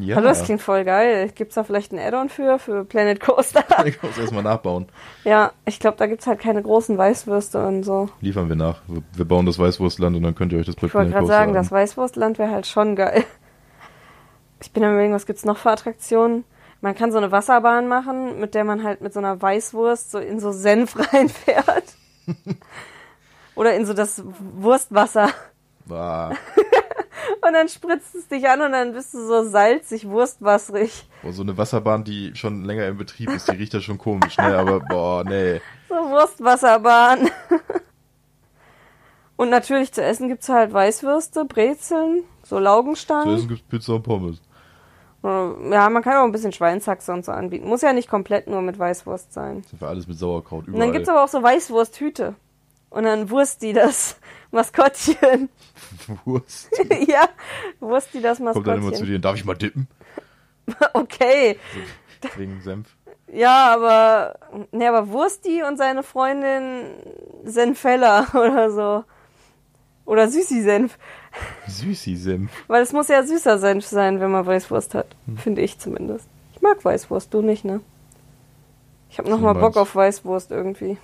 Ja. 0.01 0.15
Hallo, 0.15 0.29
das 0.29 0.43
klingt 0.43 0.59
voll 0.63 0.83
geil. 0.85 1.29
Gibt's 1.35 1.53
da 1.53 1.63
vielleicht 1.63 1.91
ein 1.93 1.99
Add-on 1.99 2.29
für, 2.29 2.57
für 2.57 2.83
Planet 2.83 3.19
Coaster? 3.19 3.63
Ich 3.85 4.01
muss 4.01 4.17
erstmal 4.17 4.41
nachbauen. 4.41 4.87
ja, 5.23 5.51
ich 5.65 5.79
glaube, 5.79 5.97
da 5.97 6.07
gibt's 6.07 6.25
halt 6.25 6.39
keine 6.39 6.63
großen 6.63 6.97
Weißwürste 6.97 7.63
und 7.63 7.83
so. 7.83 8.09
Liefern 8.19 8.49
wir 8.49 8.55
nach. 8.55 8.81
Wir- 8.87 9.25
bauen 9.25 9.45
das 9.45 9.59
Weißwurstland 9.59 10.15
und 10.15 10.23
dann 10.23 10.33
könnt 10.33 10.51
ihr 10.51 10.57
euch 10.57 10.65
das 10.65 10.75
bei 10.77 10.87
Ich 10.87 10.95
wollte 10.95 11.11
Planet 11.11 11.13
gerade 11.13 11.25
Coaster 11.27 11.33
sagen, 11.39 11.53
das 11.53 11.71
an. 11.71 11.77
Weißwurstland 11.77 12.39
wäre 12.39 12.49
halt 12.51 12.65
schon 12.65 12.95
geil. 12.95 13.23
Ich 14.59 14.71
bin 14.71 14.83
am 14.83 14.93
überlegen, 14.93 15.13
was 15.13 15.27
gibt's 15.27 15.45
noch 15.45 15.57
für 15.59 15.69
Attraktionen? 15.69 16.43
Man 16.81 16.95
kann 16.95 17.11
so 17.11 17.19
eine 17.19 17.31
Wasserbahn 17.31 17.87
machen, 17.87 18.39
mit 18.39 18.55
der 18.55 18.63
man 18.63 18.83
halt 18.83 19.01
mit 19.01 19.13
so 19.13 19.19
einer 19.19 19.39
Weißwurst 19.39 20.09
so 20.09 20.17
in 20.17 20.39
so 20.39 20.51
Senf 20.51 20.95
reinfährt. 21.13 21.83
Oder 23.57 23.75
in 23.75 23.85
so 23.85 23.93
das 23.93 24.23
Wurstwasser. 24.55 25.29
Ah, 25.89 26.31
Und 27.45 27.53
dann 27.53 27.67
spritzt 27.69 28.15
es 28.15 28.27
dich 28.27 28.47
an 28.47 28.61
und 28.61 28.71
dann 28.71 28.93
bist 28.93 29.13
du 29.13 29.25
so 29.25 29.43
salzig, 29.47 30.07
wurstwasserig. 30.07 31.07
boah, 31.21 31.31
so 31.33 31.41
eine 31.43 31.57
Wasserbahn, 31.57 32.03
die 32.03 32.35
schon 32.35 32.63
länger 32.63 32.87
im 32.87 32.97
Betrieb 32.97 33.29
ist, 33.29 33.47
die 33.49 33.55
riecht 33.55 33.73
ja 33.73 33.79
schon 33.81 33.97
komisch, 33.97 34.37
ne? 34.37 34.57
Aber 34.57 34.79
boah, 34.79 35.23
nee. 35.23 35.61
So 35.89 35.95
Wurstwasserbahn. 35.95 37.29
Und 39.35 39.49
natürlich 39.49 39.93
zu 39.93 40.03
essen 40.03 40.29
gibt's 40.29 40.49
halt 40.49 40.73
Weißwürste, 40.73 41.45
Brezeln, 41.45 42.23
so 42.43 42.57
Zu 42.57 42.61
Laugenstangen. 42.61 43.35
essen 43.35 43.47
gibt's 43.49 43.63
Pizza 43.69 43.95
und 43.95 44.03
Pommes. 44.03 44.41
Ja, 45.23 45.89
man 45.89 46.01
kann 46.03 46.17
auch 46.17 46.23
ein 46.23 46.31
bisschen 46.31 46.53
Schweinshaxe 46.53 47.11
und 47.11 47.25
so 47.25 47.31
anbieten. 47.33 47.67
Muss 47.67 47.81
ja 47.81 47.91
nicht 47.93 48.09
komplett 48.09 48.47
nur 48.47 48.61
mit 48.61 48.79
Weißwurst 48.79 49.33
sein. 49.33 49.57
Das 49.57 49.67
ist 49.67 49.73
einfach 49.73 49.89
alles 49.89 50.07
mit 50.07 50.17
Sauerkraut 50.17 50.67
Und 50.67 50.73
überall. 50.73 50.85
dann 50.87 50.93
gibt's 50.93 51.09
aber 51.09 51.23
auch 51.23 51.27
so 51.27 51.43
Weißwursthüte. 51.43 52.35
Und 52.89 53.03
dann 53.03 53.29
Wursti 53.29 53.73
das 53.73 54.17
Maskottchen. 54.51 55.49
Wurst. 56.25 56.69
ja, 57.07 57.27
Wursti 57.79 58.21
das 58.21 58.39
Kommt 58.39 58.55
dann 58.67 58.77
immer 58.77 58.83
zu 58.83 58.85
Maskottchen. 58.85 59.07
dir, 59.07 59.19
darf 59.19 59.35
ich 59.35 59.45
mal 59.45 59.55
dippen? 59.55 59.87
Okay. 60.93 61.57
Wegen 62.35 62.61
Senf. 62.61 62.87
Ja, 63.31 63.73
aber, 63.73 64.39
ne, 64.71 64.87
aber 64.87 65.09
Wursti 65.09 65.63
und 65.63 65.77
seine 65.77 66.03
Freundin 66.03 66.85
Senfella 67.43 68.27
oder 68.33 68.71
so. 68.71 69.03
Oder 70.05 70.29
Süßi-Senf. 70.29 70.97
Süßi-Senf. 71.67 72.49
Weil 72.67 72.81
es 72.81 72.93
muss 72.93 73.09
ja 73.09 73.23
süßer 73.23 73.59
Senf 73.59 73.85
sein, 73.85 74.21
wenn 74.21 74.31
man 74.31 74.45
Weißwurst 74.45 74.95
hat. 74.95 75.07
Hm. 75.25 75.37
Finde 75.37 75.61
ich 75.61 75.79
zumindest. 75.79 76.27
Ich 76.53 76.61
mag 76.61 76.83
Weißwurst, 76.83 77.33
du 77.33 77.41
nicht, 77.41 77.65
ne? 77.65 77.81
Ich 79.09 79.19
habe 79.19 79.29
noch 79.29 79.37
Was 79.37 79.43
mal 79.43 79.53
du 79.53 79.59
Bock 79.59 79.77
auf 79.77 79.95
Weißwurst 79.95 80.51
irgendwie. 80.51 80.97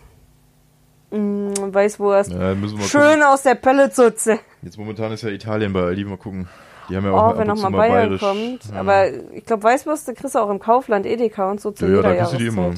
Mm, 1.17 1.73
Weißwurst. 1.73 2.31
Ja, 2.31 2.55
müssen 2.55 2.73
wir 2.75 2.79
mal 2.81 2.87
Schön 2.87 3.01
gucken. 3.19 3.23
aus 3.23 3.43
der 3.43 3.55
Pelletsutze. 3.55 4.39
Jetzt 4.61 4.77
momentan 4.77 5.11
ist 5.11 5.21
ja 5.23 5.29
Italien 5.29 5.71
bei 5.73 5.81
Aldi, 5.83 6.05
mal 6.05 6.17
gucken. 6.17 6.47
Die 6.89 6.97
haben 6.97 7.05
ja 7.05 7.11
Oh, 7.13 7.17
auch 7.17 7.37
wenn 7.37 7.41
ab 7.41 7.41
und 7.41 7.47
noch 7.47 7.55
zu 7.55 7.61
mal 7.63 7.69
mal 7.69 7.77
Bayern 7.77 7.95
bayerisch. 8.19 8.21
kommt. 8.21 8.73
Ja. 8.73 8.79
Aber 8.79 9.09
ich 9.33 9.45
glaube, 9.45 9.63
Weißwürste 9.63 10.13
kriegst 10.13 10.35
du 10.35 10.39
auch 10.39 10.49
im 10.49 10.59
Kaufland, 10.59 11.05
Edeka 11.05 11.49
und 11.51 11.61
so 11.61 11.71
zu 11.71 11.85
ja, 11.85 11.91
ja, 11.91 11.97
jeder 11.97 12.09
da 12.09 12.15
kriegst 12.17 12.33
du 12.33 12.37
die 12.37 12.47
immer. 12.47 12.71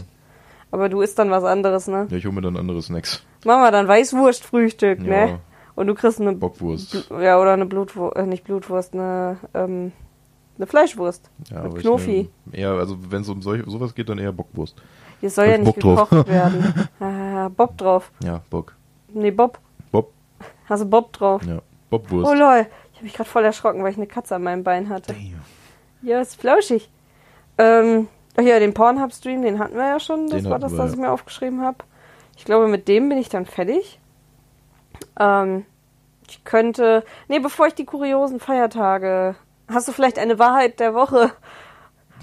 Aber 0.72 0.90
du 0.90 1.02
isst 1.02 1.18
dann 1.18 1.32
was 1.32 1.44
anderes, 1.44 1.88
ne? 1.88 2.08
Ja, 2.10 2.18
ich 2.18 2.26
hole 2.26 2.36
mir 2.36 2.42
dann 2.42 2.58
andere 2.58 2.82
Snacks. 2.82 3.24
Machen 3.46 3.62
wir 3.62 3.72
dann 3.72 3.88
Weißwurstfrühstück, 3.88 5.00
Ja. 5.02 5.06
ne? 5.28 5.40
Und 5.76 5.88
du 5.88 5.96
kriegst 5.96 6.20
eine 6.22 6.34
Bockwurst. 6.34 6.94
Bl- 7.10 7.22
Ja, 7.24 7.40
oder 7.40 7.54
eine 7.54 7.66
Blutwurst, 7.66 8.16
äh, 8.18 8.26
nicht 8.26 8.44
Blutwurst, 8.44 8.94
eine, 8.94 9.38
ähm, 9.54 9.92
eine 10.58 10.68
Fleischwurst. 10.68 11.30
Ja, 11.52 11.64
mit 11.64 11.76
Knofi. 11.80 12.30
Eher, 12.52 12.72
also 12.72 12.98
wenn 13.10 13.22
es 13.22 13.30
um 13.30 13.42
solch, 13.42 13.64
sowas 13.66 13.94
geht, 13.96 14.08
dann 14.10 14.20
eher 14.20 14.32
Bockwurst. 14.32 14.76
Hier 15.22 15.30
soll 15.30 15.48
ja 15.48 15.54
ich 15.56 15.62
nicht 15.62 15.80
Bock 15.80 16.10
gekocht 16.10 16.28
werden. 16.30 16.74
Bob 17.50 17.78
drauf. 17.78 18.12
Ja, 18.24 18.41
Bock. 18.50 18.76
Nee, 19.14 19.32
Bob. 19.32 19.60
Bob. 19.91 20.12
Hast 20.68 20.84
du 20.84 20.89
Bob 20.89 21.14
drauf? 21.14 21.41
Ja, 21.43 21.62
Bobwurst. 21.89 22.30
Oh 22.30 22.34
lol. 22.34 22.68
Ich 22.91 22.98
habe 22.98 23.06
mich 23.06 23.14
gerade 23.14 23.30
voll 23.30 23.43
erschrocken, 23.43 23.84
weil 23.84 23.91
ich 23.91 23.98
eine 23.98 24.08
Katze 24.08 24.36
an 24.36 24.43
meinem 24.43 24.64
Bein 24.64 24.89
hatte. 24.89 25.14
Damn. 25.14 25.41
Ja, 26.02 26.22
ist 26.22 26.39
flauschig. 26.39 26.89
Ähm, 27.58 28.08
Ach 28.38 28.43
ja, 28.43 28.60
den 28.60 28.74
Pornhub-Stream, 28.74 29.41
den 29.41 29.60
hatten 29.60 29.76
wir 29.76 29.88
ja 29.88 30.00
schon. 30.00 30.28
Das 30.28 30.43
Den 30.43 30.52
war 30.52 30.60
das, 30.60 30.74
wir, 30.74 30.80
was 30.80 30.93
ich 30.93 30.98
mir 30.98 31.12
aufgeschrieben 31.12 31.62
habe. 31.62 31.78
Ich 32.38 32.43
glaube, 32.46 32.68
mit 32.68 32.88
dem 32.88 33.10
bin 33.10 33.18
ich 33.18 33.30
dann 33.30 33.46
fertig. 33.46 34.00
Ähm, 35.20 35.66
ich 36.28 36.43
könnte. 36.43 37.04
Nee, 37.28 37.39
bevor 37.39 37.68
ich 37.68 37.76
die 37.76 37.86
kuriosen 37.86 38.39
Feiertage. 38.39 39.36
Hast 39.68 39.88
du 39.88 39.93
vielleicht 39.93 40.20
eine 40.20 40.38
Wahrheit 40.38 40.80
der 40.80 40.93
Woche? 40.93 41.32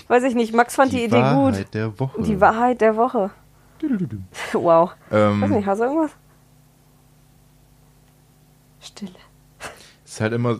Weiß 0.09 0.23
ich 0.25 0.35
nicht. 0.35 0.55
Max 0.55 0.75
fand 0.75 0.93
die, 0.93 1.05
Idee 1.05 1.17
Wahrheit 1.17 1.57
gut. 1.57 1.75
der 1.75 1.99
Woche. 1.99 2.23
Die 2.23 2.41
Wahrheit 2.41 2.81
der 2.81 2.97
Woche. 2.97 3.31
Wow. 4.53 4.91
Weiß 5.11 5.35
nicht, 5.49 5.53
Ähm, 5.59 5.67
hast 5.67 5.79
du 5.81 5.85
irgendwas? 5.85 6.11
Stille. 8.81 9.11
ist 10.05 10.21
halt 10.21 10.33
immer. 10.33 10.59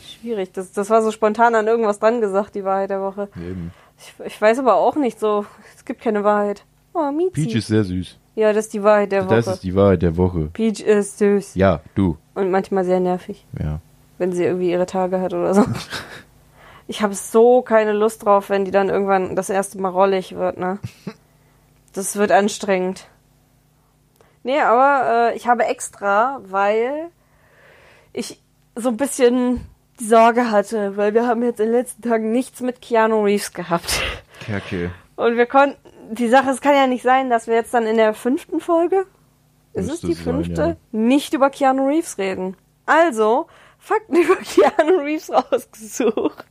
Schwierig. 0.00 0.52
Das, 0.52 0.72
das 0.72 0.88
war 0.90 1.02
so 1.02 1.10
spontan 1.10 1.54
an 1.54 1.66
irgendwas 1.66 1.98
dran 1.98 2.20
gesagt, 2.20 2.54
die 2.54 2.64
Wahrheit 2.64 2.90
der 2.90 3.00
Woche. 3.02 3.28
Eben. 3.36 3.72
Ich, 3.98 4.14
ich 4.26 4.40
weiß 4.40 4.58
aber 4.60 4.76
auch 4.76 4.96
nicht 4.96 5.18
so. 5.18 5.44
Es 5.76 5.84
gibt 5.84 6.00
keine 6.00 6.24
Wahrheit. 6.24 6.64
Oh, 6.94 7.10
Miezi. 7.10 7.30
Peach 7.32 7.54
ist 7.54 7.66
sehr 7.68 7.84
süß. 7.84 8.16
Ja, 8.36 8.52
das 8.52 8.66
ist 8.66 8.74
die 8.74 8.82
Wahrheit 8.82 9.12
der 9.12 9.24
Das 9.24 9.46
Woche. 9.46 9.54
ist 9.54 9.64
die 9.64 9.74
Wahrheit 9.74 10.02
der 10.02 10.16
Woche. 10.16 10.48
Peach 10.52 10.80
ist 10.80 11.18
süß. 11.18 11.54
Ja, 11.56 11.80
du. 11.94 12.16
Und 12.34 12.50
manchmal 12.50 12.84
sehr 12.84 13.00
nervig, 13.00 13.44
Ja. 13.60 13.80
wenn 14.18 14.32
sie 14.32 14.44
irgendwie 14.44 14.70
ihre 14.70 14.86
Tage 14.86 15.20
hat 15.20 15.34
oder 15.34 15.54
so. 15.54 15.64
Ich 16.86 17.02
habe 17.02 17.14
so 17.14 17.62
keine 17.62 17.92
Lust 17.92 18.24
drauf, 18.24 18.50
wenn 18.50 18.64
die 18.64 18.72
dann 18.72 18.88
irgendwann 18.88 19.36
das 19.36 19.48
erste 19.48 19.80
Mal 19.80 19.90
rollig 19.90 20.34
wird, 20.34 20.58
ne? 20.58 20.80
Das 21.92 22.16
wird 22.16 22.30
anstrengend. 22.32 23.06
Nee, 24.42 24.60
aber 24.60 25.30
äh, 25.32 25.36
ich 25.36 25.46
habe 25.46 25.64
extra, 25.64 26.40
weil 26.44 27.10
ich 28.12 28.40
so 28.74 28.88
ein 28.88 28.96
bisschen 28.96 29.66
die 29.98 30.04
Sorge 30.04 30.50
hatte, 30.50 30.96
weil 30.96 31.12
wir 31.14 31.26
haben 31.26 31.42
jetzt 31.42 31.60
in 31.60 31.66
den 31.66 31.74
letzten 31.74 32.02
Tagen 32.02 32.32
nichts 32.32 32.60
mit 32.60 32.80
Keanu 32.80 33.22
Reeves 33.22 33.52
gehabt. 33.52 34.00
Kerke. 34.40 34.90
Und 35.16 35.36
wir 35.36 35.46
konnten, 35.46 35.76
die 36.10 36.28
Sache, 36.28 36.50
es 36.50 36.60
kann 36.60 36.74
ja 36.74 36.86
nicht 36.86 37.02
sein, 37.02 37.28
dass 37.28 37.46
wir 37.46 37.54
jetzt 37.54 37.74
dann 37.74 37.86
in 37.86 37.96
der 37.96 38.14
fünften 38.14 38.60
Folge, 38.60 39.06
ist 39.74 39.90
es 39.90 40.00
die 40.00 40.14
sein, 40.14 40.24
fünfte, 40.24 40.62
ja. 40.62 40.76
nicht 40.92 41.34
über 41.34 41.50
Keanu 41.50 41.86
Reeves 41.86 42.16
reden. 42.16 42.56
Also, 42.86 43.46
Fakten 43.78 44.16
über 44.22 44.36
Keanu 44.36 45.00
Reeves 45.00 45.30
rausgesucht. 45.30 46.46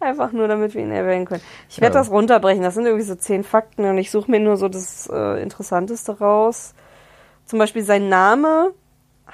Einfach 0.00 0.32
nur, 0.32 0.48
damit 0.48 0.74
wir 0.74 0.82
ihn 0.82 0.90
erwähnen 0.92 1.24
können. 1.26 1.42
Ich 1.68 1.80
werde 1.80 1.94
Ja. 1.96 2.00
das 2.00 2.10
runterbrechen. 2.10 2.62
Das 2.62 2.74
sind 2.74 2.86
irgendwie 2.86 3.04
so 3.04 3.14
zehn 3.14 3.44
Fakten 3.44 3.84
und 3.84 3.98
ich 3.98 4.10
suche 4.10 4.30
mir 4.30 4.40
nur 4.40 4.56
so 4.56 4.68
das 4.68 5.08
äh, 5.12 5.42
Interessanteste 5.42 6.18
raus. 6.18 6.74
Zum 7.46 7.58
Beispiel 7.58 7.84
sein 7.84 8.08
Name 8.08 8.72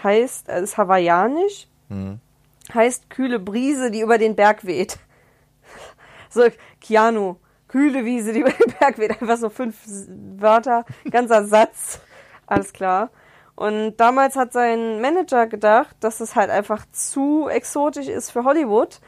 heißt, 0.03 0.49
er 0.49 0.59
ist 0.61 0.77
hawaiianisch, 0.79 1.69
Hm. 1.89 2.21
heißt 2.75 3.11
kühle 3.11 3.39
Brise, 3.39 3.91
die 3.91 4.01
über 4.01 4.19
den 4.19 4.37
Berg 4.37 4.65
weht. 4.65 4.99
So, 6.33 6.43
Keanu, 6.81 7.37
kühle 7.67 8.05
Wiese, 8.05 8.33
die 8.33 8.41
über 8.43 8.51
den 8.51 8.73
Berg 8.79 8.99
weht. 8.99 9.21
Einfach 9.21 9.37
so 9.37 9.49
fünf 9.49 9.77
Wörter, 10.39 10.85
ganzer 11.11 11.45
Satz. 11.45 12.01
Alles 12.47 12.73
klar. 12.73 13.11
Und 13.57 13.97
damals 13.99 14.37
hat 14.37 14.53
sein 14.53 15.01
Manager 15.01 15.47
gedacht, 15.47 15.95
dass 16.01 16.21
es 16.21 16.35
halt 16.37 16.49
einfach 16.51 16.87
zu 16.93 17.49
exotisch 17.49 18.09
ist 18.09 18.31
für 18.31 18.45
Hollywood. 18.45 19.01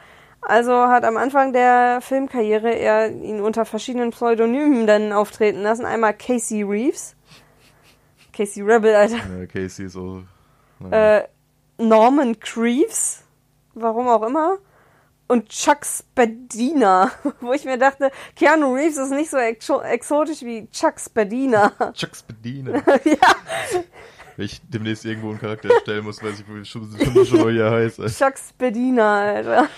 Also 0.45 0.73
hat 0.73 1.05
am 1.05 1.17
Anfang 1.17 1.53
der 1.53 1.99
Filmkarriere 2.01 2.73
er 2.73 3.09
ihn 3.09 3.41
unter 3.41 3.65
verschiedenen 3.65 4.11
Pseudonymen 4.11 4.87
dann 4.87 5.13
auftreten 5.13 5.61
lassen. 5.61 5.85
Einmal 5.85 6.13
Casey 6.13 6.63
Reeves. 6.63 7.15
Casey 8.33 8.63
Rebel, 8.63 8.93
Alter. 8.95 9.17
Ja, 9.17 9.45
Casey 9.45 9.87
so. 9.87 10.23
naja. 10.79 11.17
Äh, 11.17 11.27
Norman 11.77 12.39
Creeves, 12.39 13.23
warum 13.73 14.07
auch 14.07 14.23
immer, 14.23 14.57
und 15.27 15.49
Chuck 15.49 15.85
Spadina, 15.85 17.11
wo 17.41 17.53
ich 17.53 17.65
mir 17.65 17.77
dachte, 17.77 18.11
Keanu 18.35 18.73
Reeves 18.73 18.97
ist 18.97 19.11
nicht 19.11 19.29
so 19.29 19.37
exo 19.37 19.81
exotisch 19.81 20.41
wie 20.41 20.67
Chuck 20.69 20.99
Spadina. 20.99 21.71
Chuck 21.93 22.15
Spadina. 22.15 22.73
ja, 23.03 23.81
Wenn 24.35 24.45
ich 24.45 24.61
demnächst 24.67 25.05
irgendwo 25.05 25.29
einen 25.29 25.39
Charakter 25.39 25.73
erstellen 25.73 26.03
muss, 26.03 26.21
weiß 26.21 26.39
ich 26.39 26.69
schon, 26.69 26.91
schon, 26.91 27.25
schon 27.25 27.47
wie 27.47 27.59
er 27.59 27.71
heißt. 27.71 27.97
Chuck 28.17 28.37
Spadina, 28.37 29.21
Alter. 29.21 29.69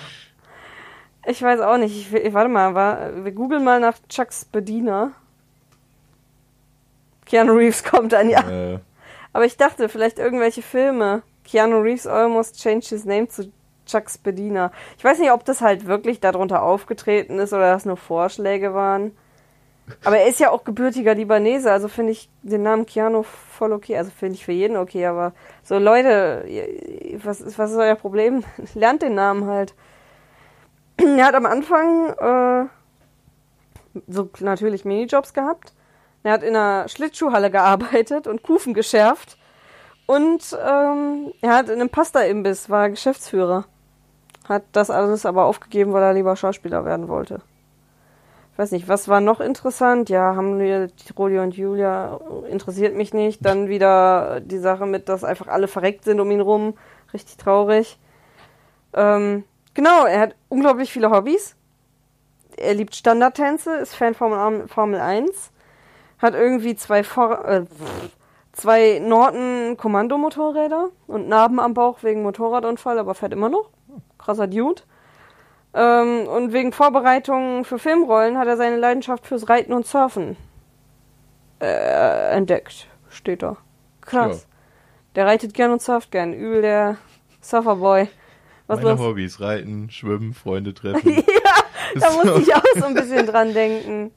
Ich 1.27 1.41
weiß 1.41 1.59
auch 1.61 1.77
nicht. 1.77 1.95
Ich, 1.95 2.11
will- 2.11 2.33
warte 2.33 2.49
mal, 2.49 2.75
war, 2.75 3.23
wir 3.25 3.31
googeln 3.31 3.63
mal 3.63 3.79
nach 3.79 3.97
Chuck 4.09 4.31
Spadina. 4.31 5.11
Keanu 7.25 7.53
Reeves 7.53 7.83
kommt 7.89 8.13
dann, 8.13 8.29
ja. 8.29 8.41
Äh, 8.49 8.79
Aber 9.33 9.45
ich 9.45 9.57
dachte, 9.57 9.89
vielleicht 9.89 10.19
irgendwelche 10.19 10.61
Filme. 10.61 11.23
Keanu 11.43 11.79
Reeves 11.79 12.07
almost 12.07 12.61
changed 12.61 12.89
his 12.89 13.05
name 13.05 13.27
zu 13.27 13.51
Chuck 13.85 14.09
Spadina. 14.09 14.71
Ich 14.97 15.03
weiß 15.03 15.19
nicht, 15.19 15.31
ob 15.31 15.45
das 15.45 15.61
halt 15.61 15.85
wirklich 15.85 16.19
darunter 16.19 16.63
aufgetreten 16.63 17.39
ist 17.39 17.53
oder 17.53 17.71
das 17.73 17.85
nur 17.85 17.97
Vorschläge 17.97 18.73
waren. 18.73 19.15
Aber 20.03 20.17
er 20.17 20.27
ist 20.27 20.39
ja 20.39 20.49
auch 20.49 20.63
gebürtiger 20.63 21.13
Libanese, 21.13 21.71
also 21.71 21.87
finde 21.87 22.11
ich 22.13 22.27
den 22.41 22.63
Namen 22.63 22.87
Keanu 22.87 23.21
voll 23.21 23.71
okay. 23.71 23.95
Also 23.97 24.09
finde 24.09 24.33
ich 24.33 24.43
für 24.45 24.51
jeden 24.51 24.77
okay, 24.77 25.05
aber 25.05 25.33
so 25.63 25.77
Leute, 25.77 26.43
was 27.23 27.39
ist, 27.39 27.59
was 27.59 27.69
ist 27.71 27.77
euer 27.77 27.93
Problem? 27.93 28.43
Lernt 28.73 29.03
den 29.03 29.13
Namen 29.13 29.45
halt. 29.45 29.75
Er 30.97 31.25
hat 31.25 31.35
am 31.35 31.45
Anfang 31.45 32.09
äh, 32.09 32.65
so 34.07 34.29
natürlich 34.39 34.85
Minijobs 34.85 35.33
gehabt. 35.33 35.73
Er 36.23 36.33
hat 36.33 36.43
in 36.43 36.55
einer 36.55 36.87
Schlittschuhhalle 36.87 37.51
gearbeitet 37.51 38.27
und 38.27 38.43
Kufen 38.43 38.73
geschärft. 38.73 39.37
Und 40.07 40.57
ähm, 40.65 41.33
er 41.41 41.55
hat 41.55 41.69
in 41.69 41.79
einem 41.79 41.89
Pasta-Imbiss, 41.89 42.69
war 42.69 42.89
Geschäftsführer. 42.89 43.65
Hat 44.47 44.63
das 44.71 44.89
alles 44.89 45.25
aber 45.25 45.45
aufgegeben, 45.45 45.93
weil 45.93 46.03
er 46.03 46.13
lieber 46.13 46.35
Schauspieler 46.35 46.85
werden 46.85 47.07
wollte. 47.07 47.41
Ich 48.53 48.59
weiß 48.59 48.71
nicht, 48.71 48.87
was 48.87 49.09
war 49.09 49.19
noch 49.19 49.41
interessant? 49.41 50.09
Ja, 50.09 50.35
haben 50.35 50.59
wir 50.59 50.89
Rodi 51.17 51.39
und 51.39 51.57
Julia, 51.57 52.19
interessiert 52.49 52.95
mich 52.95 53.13
nicht. 53.13 53.43
Dann 53.43 53.67
wieder 53.67 54.39
die 54.39 54.59
Sache 54.59 54.85
mit, 54.85 55.09
dass 55.09 55.23
einfach 55.23 55.47
alle 55.47 55.67
verreckt 55.67 56.05
sind 56.05 56.19
um 56.19 56.31
ihn 56.31 56.41
rum. 56.41 56.75
Richtig 57.13 57.37
traurig. 57.37 57.99
Ähm, 58.93 59.43
genau, 59.75 60.05
er 60.05 60.19
hat 60.21 60.35
unglaublich 60.49 60.91
viele 60.91 61.11
Hobbys. 61.11 61.55
Er 62.57 62.73
liebt 62.73 62.95
Standardtänze, 62.95 63.75
ist 63.75 63.95
Fan 63.95 64.15
von 64.15 64.67
Formel 64.67 64.99
1. 64.99 65.51
Hat 66.17 66.33
irgendwie 66.33 66.75
zwei, 66.75 67.03
For 67.03 67.45
äh, 67.45 67.65
zwei 68.53 68.99
Norton 68.99 69.77
Kommandomotorräder 69.77 70.89
und 71.05 71.27
Narben 71.27 71.59
am 71.59 71.75
Bauch 71.75 72.01
wegen 72.01 72.23
Motorradunfall, 72.23 72.97
aber 72.97 73.13
fährt 73.13 73.33
immer 73.33 73.49
noch. 73.49 73.69
Krasser 74.17 74.47
Dude. 74.47 74.81
Ähm, 75.73 76.27
und 76.27 76.53
wegen 76.53 76.71
Vorbereitungen 76.71 77.65
für 77.65 77.77
Filmrollen 77.77 78.37
hat 78.37 78.47
er 78.47 78.55
seine 78.55 78.77
Leidenschaft 78.77 79.27
fürs 79.27 79.49
Reiten 79.49 79.73
und 79.73 79.85
Surfen 79.85 80.37
äh, 81.59 82.31
entdeckt. 82.31 82.87
Steht 83.09 83.43
da. 83.43 83.57
Krass. 84.01 84.47
Der 85.15 85.25
reitet 85.25 85.53
gern 85.53 85.71
und 85.71 85.81
surft 85.81 86.11
gern. 86.11 86.33
Übel 86.33 86.61
der 86.61 86.97
Surferboy. 87.41 88.07
Was 88.67 88.81
meine 88.81 88.91
los? 88.91 88.99
Hobbys: 88.99 89.39
Reiten, 89.39 89.89
Schwimmen, 89.89 90.33
Freunde 90.33 90.73
treffen. 90.75 91.15
ja, 91.15 91.99
da 91.99 92.11
muss 92.11 92.41
ich 92.41 92.53
auch 92.53 92.63
so 92.75 92.85
ein 92.85 92.93
bisschen 92.93 93.25
dran 93.25 93.53
denken. 93.53 94.11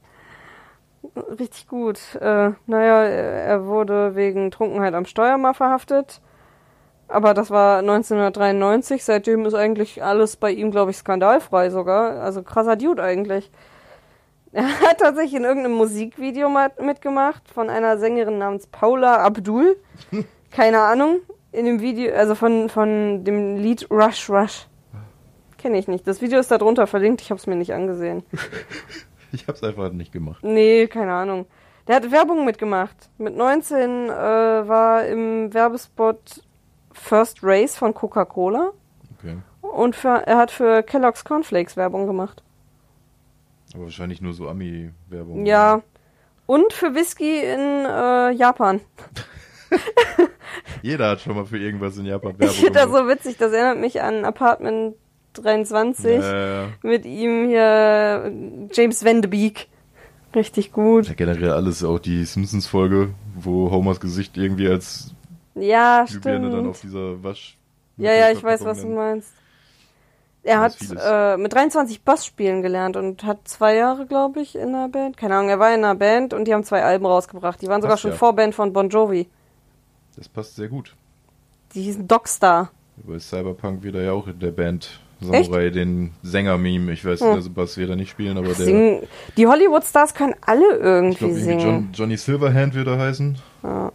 Richtig 1.39 1.69
gut. 1.69 1.99
Äh, 2.21 2.53
naja, 2.67 3.05
er 3.05 3.67
wurde 3.67 4.15
wegen 4.15 4.51
Trunkenheit 4.51 4.95
am 4.95 5.05
Steuer 5.07 5.39
mal 5.39 5.55
verhaftet. 5.55 6.21
Aber 7.09 7.33
das 7.35 7.51
war 7.51 7.79
1993. 7.79 9.03
Seitdem 9.03 9.47
ist 9.47 9.55
eigentlich 9.55 10.03
alles 10.03 10.37
bei 10.37 10.51
ihm, 10.51 10.71
glaube 10.71 10.91
ich, 10.91 10.99
skandalfrei 10.99 11.71
sogar. 11.71 12.21
Also 12.21 12.43
krasser 12.43 12.77
Dude 12.77 13.03
eigentlich. 13.03 13.51
Er 14.53 14.69
hat 14.81 14.99
tatsächlich 14.99 15.35
in 15.35 15.45
irgendeinem 15.45 15.77
Musikvideo 15.77 16.51
mitgemacht 16.81 17.49
von 17.49 17.71
einer 17.71 17.99
Sängerin 17.99 18.39
namens 18.39 18.67
Paula 18.67 19.17
Abdul. 19.25 19.77
Keine 20.51 20.81
Ahnung. 20.81 21.21
In 21.59 21.67
dem 21.67 21.81
Video, 21.81 22.15
also 22.15 22.37
von, 22.37 22.69
von 22.69 23.25
dem 23.25 23.57
Lied 23.57 23.91
Rush 23.91 24.31
Rush. 24.31 24.69
Kenne 25.57 25.77
ich 25.77 25.89
nicht. 25.89 26.07
Das 26.07 26.23
Video 26.23 26.39
ist 26.39 26.53
da 26.53 26.57
drunter 26.57 26.87
verlinkt. 26.87 27.21
Ich 27.21 27.31
habe 27.31 27.41
es 27.41 27.49
mir 27.49 27.57
nicht 27.57 27.75
angesehen. 27.75 28.23
Ich 29.31 29.47
hab's 29.47 29.63
einfach 29.63 29.93
nicht 29.93 30.11
gemacht. 30.11 30.43
Nee, 30.43 30.87
keine 30.87 31.13
Ahnung. 31.13 31.45
Der 31.87 31.97
hat 31.97 32.11
Werbung 32.11 32.47
mitgemacht. 32.47 33.11
Mit 33.19 33.37
19 33.37 34.09
äh, 34.09 34.09
war 34.09 35.05
im 35.05 35.53
Werbespot 35.53 36.43
First 36.93 37.41
Race 37.43 37.77
von 37.77 37.93
Coca-Cola. 37.93 38.73
Okay. 39.19 39.37
Und 39.61 39.97
für, 39.97 40.27
er 40.27 40.39
hat 40.39 40.51
für 40.51 40.83
Kellogg's 40.83 41.27
Cornflakes 41.27 41.77
Werbung 41.77 42.07
gemacht. 42.07 42.43
Aber 43.75 43.83
wahrscheinlich 43.83 44.23
nur 44.23 44.33
so 44.33 44.49
Ami-Werbung. 44.49 45.45
Ja. 45.45 45.83
Und 46.47 46.73
für 46.73 46.95
Whisky 46.95 47.41
in 47.41 47.85
äh, 47.85 48.31
Japan. 48.31 48.81
Jeder 50.83 51.11
hat 51.11 51.21
schon 51.21 51.37
mal 51.37 51.45
für 51.45 51.59
irgendwas 51.59 51.97
in 51.99 52.07
Japan 52.07 52.33
Ich 52.33 52.39
Werbung 52.41 52.57
finde 52.57 52.73
das 52.81 52.91
so 52.91 53.09
witzig. 53.09 53.37
Das 53.39 53.53
erinnert 53.53 53.79
mich 53.79 54.03
an 54.03 54.25
Apartment 54.25 54.95
23 55.35 56.23
Äh, 56.23 56.67
mit 56.83 57.05
ihm 57.05 57.49
hier 57.49 58.33
James 58.73 59.05
Van 59.05 59.23
de 59.23 59.31
Beek. 59.31 59.69
Richtig 60.35 60.73
gut. 60.73 61.09
ja, 61.09 61.15
generell 61.15 61.53
alles, 61.53 61.83
auch 61.83 61.99
die 61.99 62.25
Simpsons-Folge, 62.25 63.11
wo 63.35 63.71
Homers 63.71 63.99
Gesicht 63.99 64.37
irgendwie 64.37 64.69
als 64.69 65.15
Ja, 65.55 66.05
Glühbirne 66.05 66.51
dann 66.51 66.69
auf 66.69 66.81
dieser 66.81 67.23
Wasch... 67.23 67.57
Ja, 67.97 68.13
ja, 68.13 68.31
ich 68.31 68.43
weiß, 68.43 68.65
was 68.65 68.83
du 68.83 68.89
meinst. 68.89 69.33
Er 70.45 70.61
hat 70.61 70.77
äh, 71.05 71.37
mit 71.37 71.53
23 71.53 72.03
Bass 72.03 72.25
spielen 72.25 72.63
gelernt 72.63 72.97
und 72.97 73.25
hat 73.25 73.49
zwei 73.49 73.75
Jahre, 73.75 74.07
glaube 74.07 74.41
ich, 74.41 74.55
in 74.55 74.69
einer 74.69 74.89
Band. 74.89 75.17
Keine 75.17 75.35
Ahnung, 75.35 75.51
er 75.51 75.59
war 75.59 75.75
in 75.75 75.85
einer 75.85 75.95
Band 75.95 76.33
und 76.33 76.45
die 76.47 76.55
haben 76.55 76.63
zwei 76.65 76.85
Alben 76.85 77.07
rausgebracht. 77.07 77.61
Die 77.61 77.67
waren 77.67 77.83
sogar 77.83 77.95
Passt 77.95 78.03
schon 78.03 78.13
ja. 78.13 78.17
Vorband 78.17 78.55
von 78.55 78.73
Bon 78.73 78.89
Jovi. 78.89 79.29
Das 80.19 80.29
passt 80.29 80.57
sehr 80.57 80.69
gut. 80.69 80.95
Die 81.75 81.83
hießen 81.83 82.07
Dogstar. 82.09 82.71
Bei 82.97 83.19
Cyberpunk 83.19 83.83
wieder 83.85 84.03
ja 84.03 84.13
auch 84.13 84.27
in 84.27 84.39
der 84.41 84.51
Band 84.51 85.01
Samurai 85.21 85.71
den 85.71 86.11
Sänger-Meme. 86.23 86.93
Ich 86.93 87.05
weiß, 87.05 87.21
Hm. 87.21 87.29
also 87.29 87.51
Bass 87.51 87.77
wird 87.77 87.91
er 87.91 87.97
nicht 87.97 88.11
spielen, 88.11 88.37
aber 88.37 88.49
der. 88.49 88.55
Singen. 88.57 89.03
Die 89.37 89.47
Hollywood-Stars 89.47 90.15
können 90.15 90.35
alle 90.45 90.77
Ich 90.77 90.83
irgendwie 90.83 91.19
glaube, 91.19 91.35
singen. 91.35 91.61
John, 91.61 91.89
Johnny 91.93 92.17
Silverhand 92.17 92.75
wird 92.75 92.87
er 92.89 92.99
heißen. 92.99 93.39
Ja. 93.63 93.93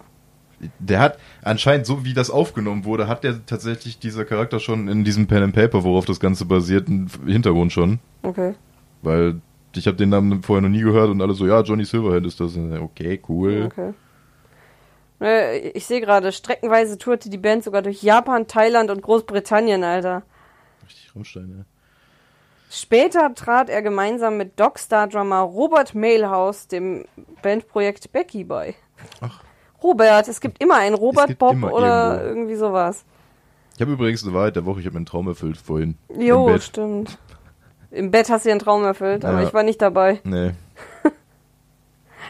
Der 0.79 0.99
hat 0.99 1.17
anscheinend, 1.41 1.85
so 1.85 2.05
wie 2.05 2.13
das 2.13 2.29
aufgenommen 2.29 2.85
wurde, 2.85 3.07
hat 3.09 3.25
der 3.25 3.45
tatsächlich 3.45 3.99
dieser 3.99 4.23
Charakter 4.23 4.59
schon 4.61 4.87
in 4.87 5.03
diesem 5.03 5.27
Pen 5.27 5.43
and 5.43 5.55
Paper, 5.55 5.83
worauf 5.83 6.05
das 6.05 6.21
Ganze 6.21 6.45
basiert, 6.45 6.87
einen 6.87 7.09
Hintergrund 7.25 7.73
schon. 7.73 7.99
Okay. 8.21 8.53
Weil 9.01 9.41
ich 9.75 9.87
habe 9.87 9.97
den 9.97 10.09
Namen 10.09 10.41
vorher 10.41 10.61
noch 10.61 10.69
nie 10.69 10.81
gehört 10.81 11.09
und 11.09 11.21
alle 11.21 11.33
so, 11.33 11.45
ja, 11.47 11.59
Johnny 11.61 11.83
Silverhand 11.83 12.25
ist 12.25 12.39
das. 12.39 12.57
Okay, 12.57 13.19
cool. 13.27 13.63
Okay. 13.65 13.93
Äh, 15.23 15.69
Ich 15.69 15.85
sehe 15.85 16.01
gerade, 16.01 16.31
streckenweise 16.31 16.97
tourte 16.97 17.29
die 17.29 17.37
Band 17.37 17.63
sogar 17.63 17.81
durch 17.81 18.03
Japan, 18.03 18.47
Thailand 18.47 18.89
und 18.91 19.01
Großbritannien, 19.01 19.83
Alter. 19.83 20.23
Richtig 20.85 21.15
Rammstein, 21.15 21.55
ja. 21.57 21.65
Später 22.69 23.33
trat 23.35 23.69
er 23.69 23.81
gemeinsam 23.83 24.37
mit 24.37 24.59
Dogstar-Drummer 24.59 25.41
Robert 25.41 25.93
Mailhouse 25.93 26.67
dem 26.67 27.05
Bandprojekt 27.43 28.11
Becky 28.11 28.43
bei. 28.43 28.73
Ach. 29.21 29.41
Robert, 29.83 30.27
es 30.27 30.41
gibt 30.41 30.61
immer 30.63 30.75
einen 30.77 30.95
Robert 30.95 31.37
Bob 31.37 31.61
oder 31.61 32.13
irgendwo. 32.15 32.27
irgendwie 32.29 32.55
sowas. 32.55 33.05
Ich 33.75 33.81
habe 33.81 33.91
übrigens 33.91 34.23
eine 34.23 34.33
Wahrheit 34.33 34.55
der 34.55 34.65
Woche, 34.65 34.79
ich 34.79 34.85
habe 34.87 34.95
einen 34.95 35.05
Traum 35.05 35.27
erfüllt 35.27 35.57
vorhin. 35.57 35.97
Jo, 36.17 36.47
Im 36.49 36.59
stimmt. 36.61 37.17
Im 37.91 38.09
Bett 38.09 38.29
hast 38.29 38.45
du 38.45 38.49
dir 38.49 38.53
einen 38.53 38.59
Traum 38.59 38.83
erfüllt, 38.85 39.23
aber 39.25 39.41
Ja. 39.41 39.47
ich 39.47 39.53
war 39.53 39.61
nicht 39.63 39.81
dabei. 39.81 40.19
Nee. 40.23 40.51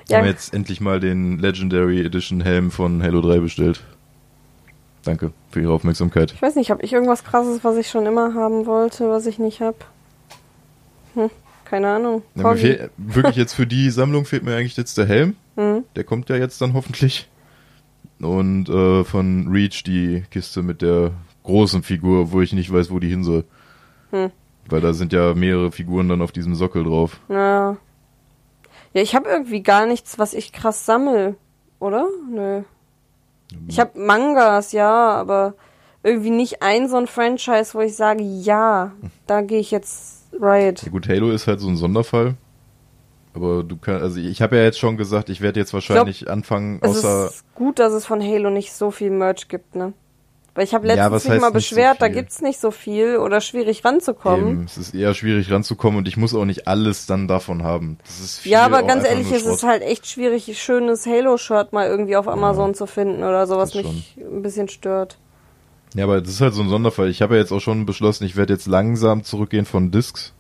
Ja. 0.09 0.17
Haben 0.17 0.25
wir 0.25 0.31
jetzt 0.31 0.53
endlich 0.53 0.81
mal 0.81 0.99
den 0.99 1.39
Legendary 1.39 2.01
Edition 2.01 2.41
Helm 2.41 2.71
von 2.71 3.01
Halo 3.01 3.21
3 3.21 3.39
bestellt. 3.39 3.83
Danke 5.03 5.33
für 5.51 5.61
Ihre 5.61 5.73
Aufmerksamkeit. 5.73 6.31
Ich 6.33 6.41
weiß 6.41 6.55
nicht, 6.55 6.71
habe 6.71 6.83
ich 6.83 6.93
irgendwas 6.93 7.23
krasses, 7.23 7.63
was 7.63 7.77
ich 7.77 7.89
schon 7.89 8.05
immer 8.05 8.33
haben 8.33 8.65
wollte, 8.65 9.09
was 9.09 9.25
ich 9.25 9.37
nicht 9.37 9.61
hab? 9.61 9.85
Hm, 11.13 11.29
keine 11.65 11.89
Ahnung. 11.89 12.23
Corgi. 12.41 12.61
fehl, 12.61 12.89
wirklich 12.97 13.35
jetzt 13.35 13.53
für 13.53 13.67
die 13.67 13.89
Sammlung 13.91 14.25
fehlt 14.25 14.43
mir 14.43 14.55
eigentlich 14.55 14.77
jetzt 14.77 14.97
der 14.97 15.05
Helm. 15.05 15.35
Mhm. 15.55 15.83
Der 15.95 16.03
kommt 16.03 16.29
ja 16.29 16.37
jetzt 16.37 16.61
dann 16.61 16.73
hoffentlich. 16.73 17.29
Und 18.19 18.69
äh, 18.69 19.03
von 19.03 19.49
Reach 19.49 19.83
die 19.83 20.23
Kiste 20.31 20.61
mit 20.61 20.81
der 20.81 21.11
großen 21.43 21.83
Figur, 21.83 22.31
wo 22.31 22.41
ich 22.41 22.53
nicht 22.53 22.71
weiß, 22.71 22.89
wo 22.89 22.99
die 22.99 23.09
hin 23.09 23.23
soll. 23.23 23.43
Hm. 24.11 24.31
Weil 24.69 24.79
da 24.79 24.93
sind 24.93 25.11
ja 25.11 25.33
mehrere 25.33 25.71
Figuren 25.71 26.07
dann 26.07 26.21
auf 26.21 26.31
diesem 26.31 26.55
Sockel 26.55 26.85
drauf. 26.85 27.19
Ja. 27.27 27.77
Ja, 28.93 29.01
ich 29.01 29.15
habe 29.15 29.29
irgendwie 29.29 29.63
gar 29.63 29.85
nichts, 29.85 30.19
was 30.19 30.33
ich 30.33 30.51
krass 30.51 30.85
sammel, 30.85 31.35
oder? 31.79 32.07
Nö. 32.29 32.63
Ich 33.67 33.79
habe 33.79 33.99
Mangas, 33.99 34.71
ja, 34.71 35.13
aber 35.13 35.55
irgendwie 36.03 36.31
nicht 36.31 36.61
ein 36.61 36.89
so 36.89 36.97
ein 36.97 37.07
Franchise, 37.07 37.73
wo 37.73 37.81
ich 37.81 37.95
sage, 37.95 38.23
ja, 38.23 38.91
da 39.27 39.41
gehe 39.41 39.59
ich 39.59 39.71
jetzt 39.71 40.27
right. 40.39 40.81
Ja 40.83 40.89
gut, 40.91 41.07
Halo 41.07 41.31
ist 41.31 41.47
halt 41.47 41.59
so 41.59 41.67
ein 41.67 41.77
Sonderfall. 41.77 42.35
Aber 43.35 43.63
du 43.63 43.77
kannst, 43.77 44.03
also 44.03 44.19
ich 44.19 44.41
habe 44.41 44.57
ja 44.57 44.63
jetzt 44.63 44.77
schon 44.77 44.95
gesagt, 44.95 45.29
ich 45.29 45.41
werde 45.41 45.59
jetzt 45.59 45.73
wahrscheinlich 45.73 46.29
anfangen, 46.29 46.79
Es 46.81 46.97
außer 46.97 47.25
ist 47.27 47.45
gut, 47.55 47.79
dass 47.79 47.93
es 47.93 48.05
von 48.05 48.21
Halo 48.21 48.51
nicht 48.51 48.73
so 48.73 48.91
viel 48.91 49.09
Merch 49.09 49.47
gibt, 49.47 49.75
ne? 49.75 49.93
Weil 50.55 50.65
ich 50.65 50.73
habe 50.75 50.87
Ja, 50.87 50.93
letztens 51.07 51.11
was 51.11 51.23
mich 51.23 51.41
mal 51.41 51.47
nicht 51.47 51.67
so 51.69 51.75
beschwert, 51.75 52.01
da 52.01 52.07
gibt's 52.09 52.41
nicht 52.41 52.59
so 52.59 52.69
viel 52.69 53.17
oder 53.17 53.41
schwierig 53.41 53.83
ranzukommen. 53.83 54.49
Eben, 54.49 54.63
es 54.65 54.77
ist 54.77 54.93
eher 54.93 55.15
schwierig 55.15 55.49
ranzukommen 55.51 55.97
und 55.97 56.07
ich 56.07 56.15
muss 56.15 56.35
auch 56.35 56.45
nicht 56.45 56.67
alles 56.67 57.07
dann 57.07 57.27
davon 57.27 57.63
haben. 57.63 57.97
Das 58.05 58.19
ist 58.19 58.39
viel 58.39 58.51
Ja, 58.51 58.65
aber 58.65 58.83
ganz 58.83 59.03
ehrlich, 59.03 59.31
es 59.31 59.45
ist 59.45 59.63
halt 59.63 59.81
echt 59.81 60.05
schwierig, 60.05 60.47
ein 60.47 60.53
schönes 60.53 61.07
Halo-Shirt 61.07 61.73
mal 61.73 61.87
irgendwie 61.87 62.15
auf 62.15 62.27
Amazon 62.27 62.75
zu 62.75 62.85
finden 62.85 63.23
oder 63.23 63.47
so, 63.47 63.57
was 63.57 63.73
mich 63.73 64.15
ein 64.17 64.43
bisschen 64.43 64.69
stört. 64.69 65.17
Ja, 65.95 66.03
aber 66.03 66.21
das 66.21 66.29
ist 66.29 66.41
halt 66.41 66.53
so 66.53 66.61
ein 66.61 66.69
Sonderfall. 66.69 67.09
Ich 67.09 67.21
habe 67.23 67.35
ja 67.35 67.41
jetzt 67.41 67.51
auch 67.51 67.59
schon 67.59 67.85
beschlossen, 67.87 68.25
ich 68.25 68.35
werde 68.35 68.53
jetzt 68.53 68.67
langsam 68.67 69.23
zurückgehen 69.23 69.65
von 69.65 69.89
Discs, 69.91 70.33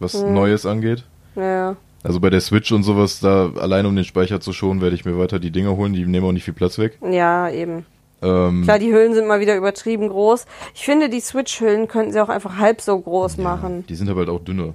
was 0.00 0.14
Hm. 0.14 0.34
Neues 0.34 0.66
angeht. 0.66 1.04
Ja. 1.34 1.76
Also 2.02 2.20
bei 2.20 2.30
der 2.30 2.40
Switch 2.40 2.72
und 2.72 2.82
sowas, 2.82 3.20
da 3.20 3.50
allein 3.58 3.84
um 3.86 3.96
den 3.96 4.04
Speicher 4.04 4.40
zu 4.40 4.52
schonen, 4.52 4.80
werde 4.80 4.94
ich 4.94 5.04
mir 5.04 5.18
weiter 5.18 5.38
die 5.38 5.50
Dinger 5.50 5.76
holen. 5.76 5.92
Die 5.92 6.06
nehmen 6.06 6.26
auch 6.26 6.32
nicht 6.32 6.44
viel 6.44 6.54
Platz 6.54 6.78
weg. 6.78 6.98
Ja, 7.02 7.50
eben. 7.50 7.84
Ähm, 8.22 8.62
Klar, 8.62 8.78
die 8.78 8.92
Hüllen 8.92 9.14
sind 9.14 9.26
mal 9.26 9.40
wieder 9.40 9.56
übertrieben 9.56 10.08
groß. 10.08 10.46
Ich 10.74 10.84
finde, 10.84 11.08
die 11.08 11.20
Switch-Hüllen 11.20 11.86
könnten 11.88 12.12
sie 12.12 12.20
auch 12.20 12.28
einfach 12.30 12.56
halb 12.56 12.80
so 12.80 12.98
groß 12.98 13.38
machen. 13.38 13.84
die 13.88 13.94
sind 13.94 14.08
aber 14.08 14.20
halt 14.20 14.30
auch 14.30 14.40
dünner. 14.40 14.74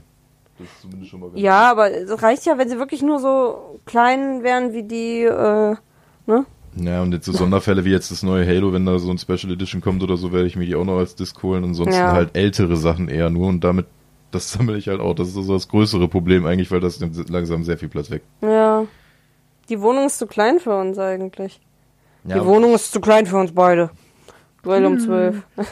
Das 0.60 0.68
ist 0.68 0.82
zumindest 0.82 1.10
schon 1.10 1.20
mal 1.22 1.30
ganz 1.30 1.40
Ja, 1.42 1.72
aber 1.72 1.90
es 1.92 2.22
reicht 2.22 2.46
ja, 2.46 2.58
wenn 2.60 2.70
sie 2.70 2.78
wirklich 2.78 3.02
nur 3.02 3.20
so 3.20 3.80
klein 3.86 4.44
wären 4.44 4.74
wie 4.74 4.84
die, 4.84 5.24
äh, 5.24 5.76
ne? 6.28 6.46
Ja, 6.76 7.02
und 7.02 7.12
jetzt 7.14 7.26
so 7.26 7.34
Sonderfälle 7.34 7.84
wie 7.84 7.90
jetzt 7.92 8.12
das 8.12 8.24
neue 8.24 8.46
Halo, 8.48 8.72
wenn 8.72 8.86
da 8.86 8.98
so 9.00 9.10
ein 9.12 9.18
Special 9.18 9.52
Edition 9.52 9.82
kommt 9.82 10.04
oder 10.04 10.16
so, 10.18 10.32
werde 10.32 10.48
ich 10.48 10.56
mir 10.56 10.66
die 10.66 10.76
auch 10.76 10.86
noch 10.86 11.00
als 11.00 11.16
Disc 11.16 11.42
holen. 11.44 11.64
Ansonsten 11.64 11.96
Ja. 11.96 12.12
halt 12.14 12.30
ältere 12.38 12.78
Sachen 12.78 13.10
eher 13.10 13.30
nur 13.30 13.48
und 13.50 13.62
damit, 13.64 13.88
das 14.30 14.52
sammle 14.54 14.78
ich 14.78 14.88
halt 14.88 15.02
auch. 15.02 15.14
Das 15.16 15.28
ist 15.30 15.34
so 15.34 15.52
das 15.54 15.68
größere 15.68 16.08
Problem 16.08 16.46
eigentlich, 16.46 16.72
weil 16.72 16.80
das 16.80 17.00
nimmt 17.00 17.30
langsam 17.30 17.64
sehr 17.64 17.78
viel 17.78 17.90
Platz 17.90 18.10
weg. 18.12 18.22
Ja. 18.42 18.86
Die 19.68 19.82
Wohnung 19.82 20.06
ist 20.06 20.20
zu 20.20 20.28
klein 20.28 20.60
für 20.60 20.78
uns 20.80 20.98
eigentlich. 21.00 21.60
Ja, 22.24 22.40
die 22.40 22.46
Wohnung 22.46 22.74
ist 22.76 22.92
zu 22.92 23.02
klein 23.02 23.26
für 23.26 23.38
uns 23.38 23.52
beide. 23.54 23.90
Duell 24.64 24.86
um 24.86 25.00
zwölf. 25.00 25.42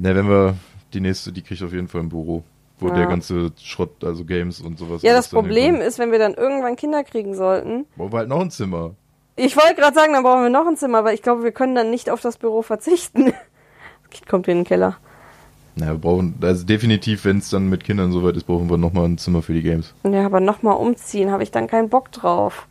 Ne, 0.00 0.14
wenn 0.14 0.28
wir 0.28 0.54
die 0.94 1.00
nächste, 1.00 1.32
die 1.32 1.42
kriegt 1.42 1.60
auf 1.60 1.72
jeden 1.72 1.88
Fall 1.88 2.02
ein 2.02 2.08
Büro, 2.08 2.44
wo 2.78 2.86
Ja. 2.86 2.94
der 2.94 3.06
ganze 3.06 3.50
Schrott, 3.60 4.04
also 4.04 4.24
Games 4.24 4.60
und 4.60 4.78
sowas. 4.78 5.02
Ja, 5.02 5.12
das 5.12 5.26
Problem 5.28 5.64
hinkommt. 5.74 5.82
ist, 5.88 5.98
wenn 5.98 6.12
wir 6.12 6.20
dann 6.20 6.34
irgendwann 6.34 6.76
Kinder 6.76 7.02
kriegen 7.02 7.34
sollten. 7.34 7.84
Brauchen 7.96 8.12
wir 8.12 8.18
halt 8.18 8.28
noch 8.28 8.40
ein 8.40 8.52
Zimmer. 8.52 8.92
Ich 9.34 9.56
wollte 9.56 9.74
gerade 9.74 9.96
sagen, 9.96 10.12
dann 10.12 10.22
brauchen 10.22 10.44
wir 10.44 10.50
noch 10.50 10.68
ein 10.68 10.76
Zimmer, 10.76 10.98
aber 10.98 11.14
ich 11.14 11.22
glaube, 11.22 11.42
wir 11.42 11.50
können 11.50 11.74
dann 11.74 11.90
nicht 11.90 12.10
auf 12.10 12.20
das 12.20 12.36
Büro 12.38 12.62
verzichten. 12.62 13.32
Das 14.04 14.10
Kind 14.20 14.28
kommt 14.28 14.46
in 14.48 14.58
den 14.58 14.64
Keller. 14.64 14.96
Na, 15.74 15.88
wir 15.88 15.94
brauchen, 15.98 16.36
also 16.40 16.64
definitiv, 16.64 17.24
wenn 17.24 17.38
es 17.38 17.50
dann 17.50 17.68
mit 17.68 17.82
Kindern 17.82 18.12
soweit 18.12 18.36
ist, 18.36 18.44
brauchen 18.44 18.70
wir 18.70 18.76
nochmal 18.78 19.06
ein 19.06 19.18
Zimmer 19.18 19.42
für 19.42 19.52
die 19.52 19.62
Games. 19.62 19.94
Ja, 20.04 20.24
aber 20.26 20.38
nochmal 20.38 20.76
umziehen, 20.76 21.32
habe 21.32 21.42
ich 21.42 21.50
dann 21.50 21.66
keinen 21.66 21.88
Bock 21.88 22.12
drauf. 22.12 22.67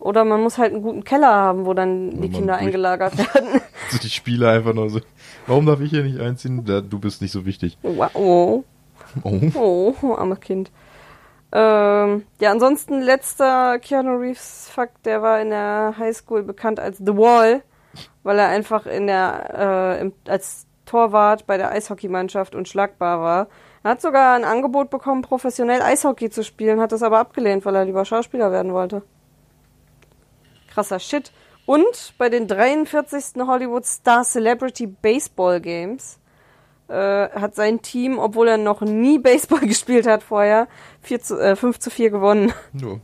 Oder 0.00 0.24
man 0.24 0.40
muss 0.40 0.58
halt 0.58 0.72
einen 0.72 0.82
guten 0.82 1.02
Keller 1.04 1.34
haben, 1.34 1.66
wo 1.66 1.74
dann 1.74 2.20
die 2.20 2.30
Kinder 2.30 2.56
eingelagert 2.56 3.18
werden. 3.34 3.60
Also 3.86 3.98
die 4.00 4.10
Spiele 4.10 4.48
einfach 4.48 4.72
nur 4.74 4.88
so. 4.90 5.00
Warum 5.46 5.66
darf 5.66 5.80
ich 5.80 5.90
hier 5.90 6.04
nicht 6.04 6.20
einziehen? 6.20 6.64
Du 6.64 6.98
bist 7.00 7.20
nicht 7.20 7.32
so 7.32 7.44
wichtig. 7.44 7.76
Wow. 7.82 8.10
Oh, 8.14 8.64
Oh. 9.24 9.94
oh, 10.02 10.14
armes 10.14 10.40
Kind. 10.40 10.70
Ähm, 11.50 12.24
ja, 12.40 12.50
ansonsten 12.50 13.00
letzter 13.00 13.78
Keanu 13.78 14.16
Reeves 14.18 14.68
Fakt, 14.70 15.06
der 15.06 15.22
war 15.22 15.40
in 15.40 15.48
der 15.50 15.94
Highschool 15.98 16.42
bekannt 16.42 16.78
als 16.78 16.98
The 16.98 17.16
Wall, 17.16 17.62
weil 18.22 18.38
er 18.38 18.48
einfach 18.48 18.84
in 18.84 19.06
der 19.06 19.96
äh, 19.98 20.00
im, 20.02 20.12
als 20.28 20.66
Torwart 20.84 21.46
bei 21.46 21.56
der 21.56 21.70
Eishockeymannschaft 21.70 22.54
unschlagbar 22.54 23.20
war. 23.22 23.46
Er 23.82 23.92
hat 23.92 24.02
sogar 24.02 24.36
ein 24.36 24.44
Angebot 24.44 24.90
bekommen, 24.90 25.22
professionell 25.22 25.80
Eishockey 25.80 26.28
zu 26.28 26.44
spielen, 26.44 26.80
hat 26.80 26.92
das 26.92 27.02
aber 27.02 27.18
abgelehnt, 27.18 27.64
weil 27.64 27.74
er 27.76 27.84
lieber 27.86 28.04
Schauspieler 28.04 28.52
werden 28.52 28.74
wollte. 28.74 29.02
Krasser 30.72 30.98
Shit. 30.98 31.32
Und 31.66 32.14
bei 32.16 32.28
den 32.30 32.46
43. 32.48 33.42
Hollywood 33.46 33.84
Star 33.84 34.24
Celebrity 34.24 34.86
Baseball 34.86 35.60
Games 35.60 36.18
äh, 36.88 36.94
hat 36.94 37.54
sein 37.54 37.82
Team, 37.82 38.18
obwohl 38.18 38.48
er 38.48 38.56
noch 38.56 38.80
nie 38.80 39.18
Baseball 39.22 39.60
gespielt 39.60 40.06
hat 40.06 40.22
vorher, 40.22 40.68
4 41.02 41.20
zu, 41.20 41.38
äh, 41.38 41.56
5 41.56 41.78
zu 41.78 41.90
4 41.90 42.10
gewonnen. 42.10 42.52
Ja, 42.72 42.96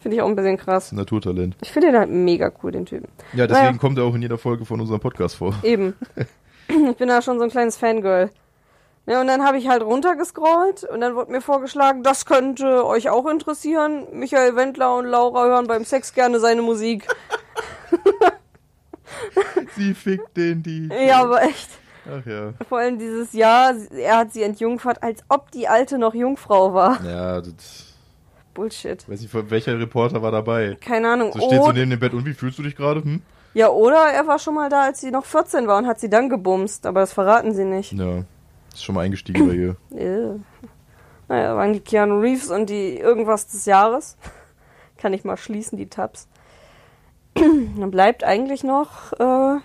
Finde 0.00 0.16
ich 0.16 0.22
auch 0.22 0.28
ein 0.28 0.34
bisschen 0.34 0.56
krass. 0.56 0.92
Naturtalent. 0.92 1.56
Ich 1.60 1.70
finde 1.70 1.88
den 1.88 1.98
halt 1.98 2.08
mega 2.10 2.50
cool, 2.62 2.72
den 2.72 2.86
Typen. 2.86 3.08
Ja, 3.34 3.46
deswegen 3.46 3.66
Naja. 3.66 3.78
kommt 3.78 3.98
er 3.98 4.04
auch 4.04 4.14
in 4.14 4.22
jeder 4.22 4.38
Folge 4.38 4.64
von 4.64 4.80
unserem 4.80 4.98
Podcast 5.00 5.36
vor. 5.36 5.54
Eben. 5.62 5.94
Ich 6.72 6.96
bin 6.98 7.08
da 7.08 7.20
schon 7.20 7.36
so 7.38 7.42
ein 7.44 7.50
kleines 7.50 7.76
Fangirl. 7.76 8.30
Ja, 9.10 9.20
und 9.20 9.26
dann 9.26 9.44
habe 9.44 9.58
ich 9.58 9.66
halt 9.66 9.82
runtergescrollt 9.82 10.84
und 10.84 11.00
dann 11.00 11.16
wurde 11.16 11.32
mir 11.32 11.40
vorgeschlagen, 11.40 12.04
das 12.04 12.26
könnte 12.26 12.86
euch 12.86 13.10
auch 13.10 13.26
interessieren. 13.26 14.06
Michael 14.12 14.54
Wendler 14.54 14.94
und 14.96 15.06
Laura 15.06 15.46
hören 15.46 15.66
beim 15.66 15.84
Sex 15.84 16.14
gerne 16.14 16.38
seine 16.38 16.62
Musik. 16.62 17.08
Sie 19.76 19.94
fickt 19.94 20.36
den 20.36 20.62
die. 20.62 20.88
Ja, 21.08 21.22
aber 21.22 21.42
echt. 21.42 21.70
Ach 22.06 22.24
ja. 22.24 22.52
Vor 22.68 22.78
allem 22.78 23.00
dieses 23.00 23.32
Jahr, 23.32 23.74
er 23.90 24.18
hat 24.18 24.32
sie 24.32 24.44
entjungfert, 24.44 25.02
als 25.02 25.24
ob 25.28 25.50
die 25.50 25.66
Alte 25.66 25.98
noch 25.98 26.14
Jungfrau 26.14 26.72
war. 26.72 27.04
Ja, 27.04 27.40
das. 27.40 27.94
Bullshit. 28.54 29.08
Weiß 29.08 29.20
nicht, 29.22 29.50
welcher 29.50 29.76
Reporter 29.76 30.22
war 30.22 30.30
dabei. 30.30 30.76
Keine 30.80 31.10
Ahnung. 31.10 31.32
So 31.32 31.40
steht 31.40 31.62
so 31.62 31.70
Oh, 31.70 31.72
neben 31.72 31.90
dem 31.90 31.98
Bett 31.98 32.14
und 32.14 32.24
wie 32.26 32.32
fühlst 32.32 32.60
du 32.60 32.62
dich 32.62 32.76
gerade? 32.76 33.02
Hm? 33.02 33.22
ja, 33.54 33.70
oder 33.70 34.06
er 34.12 34.28
war 34.28 34.38
schon 34.38 34.54
mal 34.54 34.70
da, 34.70 34.84
als 34.84 35.00
sie 35.00 35.10
noch 35.10 35.24
14 35.24 35.66
war 35.66 35.78
und 35.78 35.88
hat 35.88 35.98
sie 35.98 36.08
dann 36.08 36.28
gebumst, 36.28 36.86
aber 36.86 37.00
das 37.00 37.12
verraten 37.12 37.52
sie 37.52 37.64
nicht. 37.64 37.92
Ja. 37.92 38.22
Ist 38.72 38.84
schon 38.84 38.94
mal 38.94 39.02
eingestiegen 39.02 39.46
bei 39.46 39.54
ihr. 39.54 39.76
Naja, 41.28 41.54
waren 41.54 41.72
die 41.72 41.78
Keanu 41.80 42.18
Reeves 42.18 42.50
und 42.50 42.68
die 42.70 42.98
irgendwas 42.98 43.46
des 43.46 43.64
Jahres. 43.64 44.16
Kann 44.96 45.12
ich 45.12 45.22
mal 45.22 45.36
schließen, 45.36 45.78
die 45.78 45.88
Tabs. 45.88 46.26
Dann 47.34 47.90
bleibt 47.92 48.24
eigentlich 48.24 48.64
noch 48.64 49.12
äh, 49.12 49.60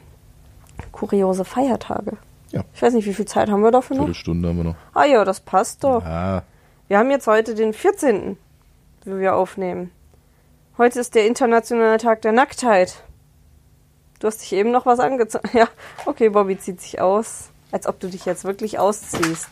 kuriose 0.91 1.43
Feiertage. 1.43 2.18
Ja. 2.51 2.64
Ich 2.74 2.84
weiß 2.84 2.93
nicht, 2.93 3.08
wie 3.08 3.16
viel 3.16 3.26
Zeit 3.26 3.49
haben 3.49 3.64
wir 3.64 3.72
dafür 3.72 3.97
noch? 3.97 4.03
Viertelstunde 4.03 4.47
haben 4.47 4.58
wir 4.58 4.64
noch. 4.64 4.76
Ah 4.93 5.06
ja, 5.06 5.26
das 5.26 5.39
passt 5.39 5.84
doch. 5.84 6.06
Ah, 6.06 6.43
Wir 6.88 6.99
haben 6.99 7.10
jetzt 7.10 7.26
heute 7.26 7.56
den 7.56 7.74
14., 7.74 8.38
wie 9.06 9.20
wir 9.20 9.36
aufnehmen. 9.36 9.89
Heute 10.78 10.99
ist 10.99 11.16
der 11.16 11.26
internationale 11.26 11.97
Tag 11.97 12.22
der 12.22 12.32
Nacktheit. 12.32 13.03
Du 14.20 14.28
hast 14.28 14.41
dich 14.43 14.53
eben 14.53 14.70
noch 14.70 14.86
was 14.86 14.99
angezogen. 14.99 15.49
Ja, 15.58 15.68
okay, 16.06 16.30
Bobby 16.30 16.60
zieht 16.60 16.80
sich 16.80 17.01
aus. 17.01 17.49
Als 17.76 17.88
ob 17.88 17.99
du 17.99 18.07
dich 18.07 18.23
jetzt 18.23 18.45
wirklich 18.45 18.80
ausziehst. 18.80 19.49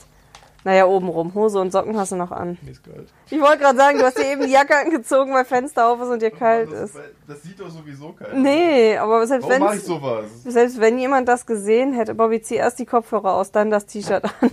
Naja, 0.64 0.86
obenrum. 0.86 1.34
Hose 1.34 1.60
und 1.60 1.74
Socken 1.74 1.98
hast 1.98 2.14
du 2.14 2.16
noch 2.16 2.32
an. 2.32 2.58
mir 2.62 2.72
ist 2.72 2.82
kalt. 2.82 3.10
Ich 3.30 3.42
wollte 3.42 3.58
gerade 3.58 3.78
sagen, 3.78 3.98
du 4.00 4.06
hast 4.06 4.18
dir 4.18 4.32
eben 4.32 4.44
die 4.46 4.52
Jacke 4.54 4.78
angezogen, 4.78 5.34
weil 5.34 5.44
Fenster 5.44 5.88
auf 5.90 6.00
ist 6.00 6.08
und 6.08 6.22
dir 6.22 6.32
kalt 6.32 6.72
ist. 6.72 6.96
Das 7.28 7.44
sieht 7.44 7.60
doch 7.60 7.70
sowieso 7.70 8.14
kalt 8.14 8.34
Nee, 8.38 8.96
aber 8.96 9.28
selbst 9.28 9.50
Warum 9.50 9.68
wenn 9.68 9.78
ich 9.78 9.84
sowas? 9.84 10.24
selbst 10.46 10.80
wenn 10.80 10.98
jemand 11.00 11.28
das 11.28 11.46
gesehen 11.46 11.92
hätte, 11.92 12.16
Bobby, 12.16 12.42
zieh 12.42 12.56
erst 12.56 12.80
die 12.80 12.86
Kopfhörer 12.86 13.34
aus, 13.34 13.52
dann 13.52 13.70
das 13.70 13.88
T-Shirt 13.88 14.24
an. 14.24 14.52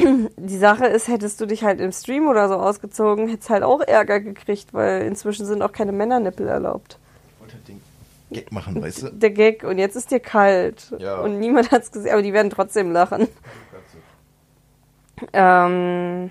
Die 0.36 0.58
Sache 0.58 0.86
ist, 0.86 1.06
hättest 1.06 1.40
du 1.40 1.46
dich 1.46 1.62
halt 1.62 1.78
im 1.80 1.92
Stream 1.92 2.26
oder 2.26 2.48
so 2.48 2.56
ausgezogen, 2.56 3.28
hättest 3.28 3.50
halt 3.50 3.62
auch 3.62 3.82
Ärger 3.82 4.18
gekriegt, 4.18 4.74
weil 4.74 5.02
inzwischen 5.02 5.46
sind 5.46 5.62
auch 5.62 5.70
keine 5.70 5.92
Männernippel 5.92 6.48
erlaubt. 6.48 6.98
Ich 7.36 7.40
wollte 7.40 7.54
halt 7.54 7.68
den 7.68 7.80
Gag 8.30 8.52
machen, 8.52 8.80
weißt 8.80 9.02
du? 9.02 9.12
Der 9.12 9.30
Gag 9.30 9.64
und 9.64 9.78
jetzt 9.78 9.96
ist 9.96 10.10
dir 10.10 10.20
kalt. 10.20 10.94
Ja. 10.98 11.20
Und 11.20 11.38
niemand 11.38 11.70
hat's 11.70 11.90
gesehen, 11.90 12.12
aber 12.12 12.22
die 12.22 12.32
werden 12.32 12.50
trotzdem 12.50 12.92
lachen. 12.92 13.28
Ähm. 15.32 16.30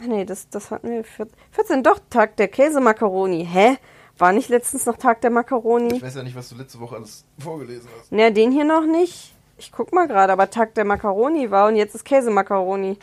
ach 0.00 0.06
Nee, 0.06 0.24
das, 0.24 0.48
das 0.48 0.70
hatten 0.70 0.90
wir. 0.90 1.04
14, 1.04 1.36
14, 1.52 1.82
doch, 1.82 2.00
Tag 2.10 2.36
der 2.36 2.48
Käsemakaroni. 2.48 3.46
Hä? 3.46 3.76
War 4.18 4.32
nicht 4.32 4.48
letztens 4.48 4.84
noch 4.84 4.96
Tag 4.96 5.20
der 5.22 5.30
Makaroni? 5.30 5.94
Ich 5.94 6.02
weiß 6.02 6.16
ja 6.16 6.22
nicht, 6.22 6.36
was 6.36 6.50
du 6.50 6.56
letzte 6.56 6.78
Woche 6.80 6.96
alles 6.96 7.24
vorgelesen 7.38 7.88
hast. 7.98 8.12
Naja, 8.12 8.30
den 8.30 8.52
hier 8.52 8.64
noch 8.64 8.84
nicht. 8.84 9.34
Ich 9.56 9.72
guck 9.72 9.92
mal 9.92 10.08
gerade, 10.08 10.32
aber 10.32 10.50
Tag 10.50 10.74
der 10.74 10.84
Makaroni 10.84 11.50
war 11.50 11.68
und 11.68 11.76
jetzt 11.76 11.94
ist 11.94 12.04
Käsemakaroni. 12.04 12.98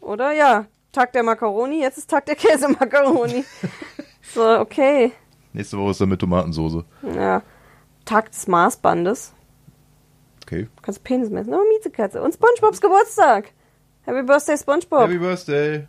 Oder? 0.00 0.32
Ja. 0.32 0.66
Tag 0.92 1.12
der 1.12 1.22
Makaroni, 1.22 1.80
jetzt 1.80 1.98
ist 1.98 2.10
Tag 2.10 2.26
der 2.26 2.34
Käsemakaroni. 2.34 3.44
so, 4.34 4.58
okay. 4.58 5.12
Nächste 5.52 5.78
Woche 5.78 5.90
ist 5.90 6.00
dann 6.00 6.08
mit 6.08 6.20
Tomatensoße. 6.20 6.84
Ja. 7.14 7.42
Tag 8.04 8.30
des 8.30 8.46
Maßbandes. 8.46 9.32
Okay. 10.44 10.68
Kannst 10.82 11.04
Penis 11.04 11.30
messen. 11.30 11.54
Oh, 11.54 11.60
Miezekatze. 11.72 12.22
Und 12.22 12.34
Spongebobs 12.34 12.80
Geburtstag. 12.80 13.52
Happy 14.02 14.22
Birthday, 14.22 14.56
Spongebob. 14.56 15.02
Happy 15.02 15.18
Birthday. 15.18 15.86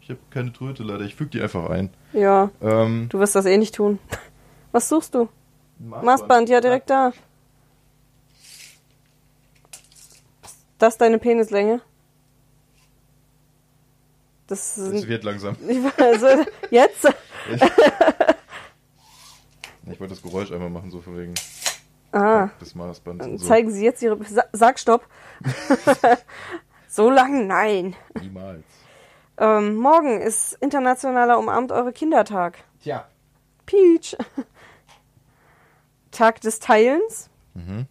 Ich 0.00 0.08
habe 0.08 0.20
keine 0.30 0.52
Tröte 0.52 0.82
leider. 0.82 1.04
Ich 1.04 1.14
füge 1.14 1.30
die 1.30 1.42
einfach 1.42 1.68
ein. 1.70 1.90
Ja, 2.12 2.50
Ähm, 2.60 3.06
du 3.10 3.18
wirst 3.18 3.34
das 3.36 3.46
eh 3.46 3.56
nicht 3.56 3.74
tun. 3.74 3.98
Was 4.72 4.88
suchst 4.88 5.14
du? 5.14 5.28
Maßband, 5.78 6.48
ja, 6.48 6.60
direkt 6.60 6.90
da. 6.90 7.12
Das 10.78 10.94
ist 10.94 11.00
deine 11.00 11.18
Penislänge? 11.18 11.80
Das 14.46 14.74
sind. 14.74 15.06
wird 15.06 15.22
langsam. 15.24 15.54
Also, 15.98 16.26
jetzt? 16.70 17.06
Ich 17.52 17.60
wollte 20.00 20.14
das 20.14 20.22
Geräusch 20.22 20.50
einmal 20.52 20.70
machen, 20.70 20.90
so 20.90 21.00
von 21.00 21.16
wegen 21.18 21.34
Ah, 22.12 22.48
des 22.60 22.74
Maßbands. 22.74 23.24
und 23.26 23.38
So. 23.38 23.46
zeigen 23.46 23.70
Sie 23.70 23.84
jetzt 23.84 24.02
Ihre. 24.02 24.22
Sa 24.24 24.42
sag 24.52 24.78
Stopp. 24.80 25.06
so 26.88 27.08
lang? 27.10 27.46
Nein. 27.46 27.94
Niemals. 28.20 28.64
Ähm, 29.38 29.76
morgen 29.76 30.20
ist 30.20 30.54
internationaler 30.60 31.38
Umarmt 31.38 31.70
eure 31.72 31.92
Kindertag. 31.92 32.58
Tja. 32.82 33.06
Peach. 33.64 34.16
Tag 36.10 36.40
des 36.40 36.58
Teilens. 36.58 37.30
Mhm. 37.54 37.86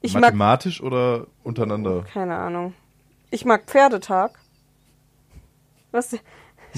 Ich 0.00 0.12
mag. 0.14 0.22
Mathematisch 0.22 0.82
oder 0.82 1.26
untereinander? 1.42 2.04
Keine 2.12 2.36
Ahnung. 2.36 2.74
Ich 3.30 3.44
mag 3.44 3.64
Pferdetag. 3.66 4.38
Was? 5.90 6.14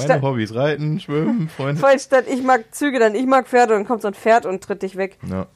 Meine 0.01 0.13
Statt, 0.15 0.23
Hobbys, 0.23 0.55
Reiten, 0.55 1.01
Schwimmen, 1.01 1.49
Freunde. 1.49 1.81
falls 1.81 2.05
statt 2.05 2.25
ich 2.29 2.43
mag 2.43 2.75
Züge, 2.75 2.99
dann 2.99 3.15
ich 3.15 3.27
mag 3.27 3.47
Pferde 3.49 3.77
und 3.77 3.87
kommt 3.87 4.03
so 4.03 4.09
ein 4.09 4.15
Pferd 4.15 4.47
und 4.47 4.63
tritt 4.63 4.83
dich 4.83 4.97
weg. 4.97 5.19
Ja. 5.29 5.47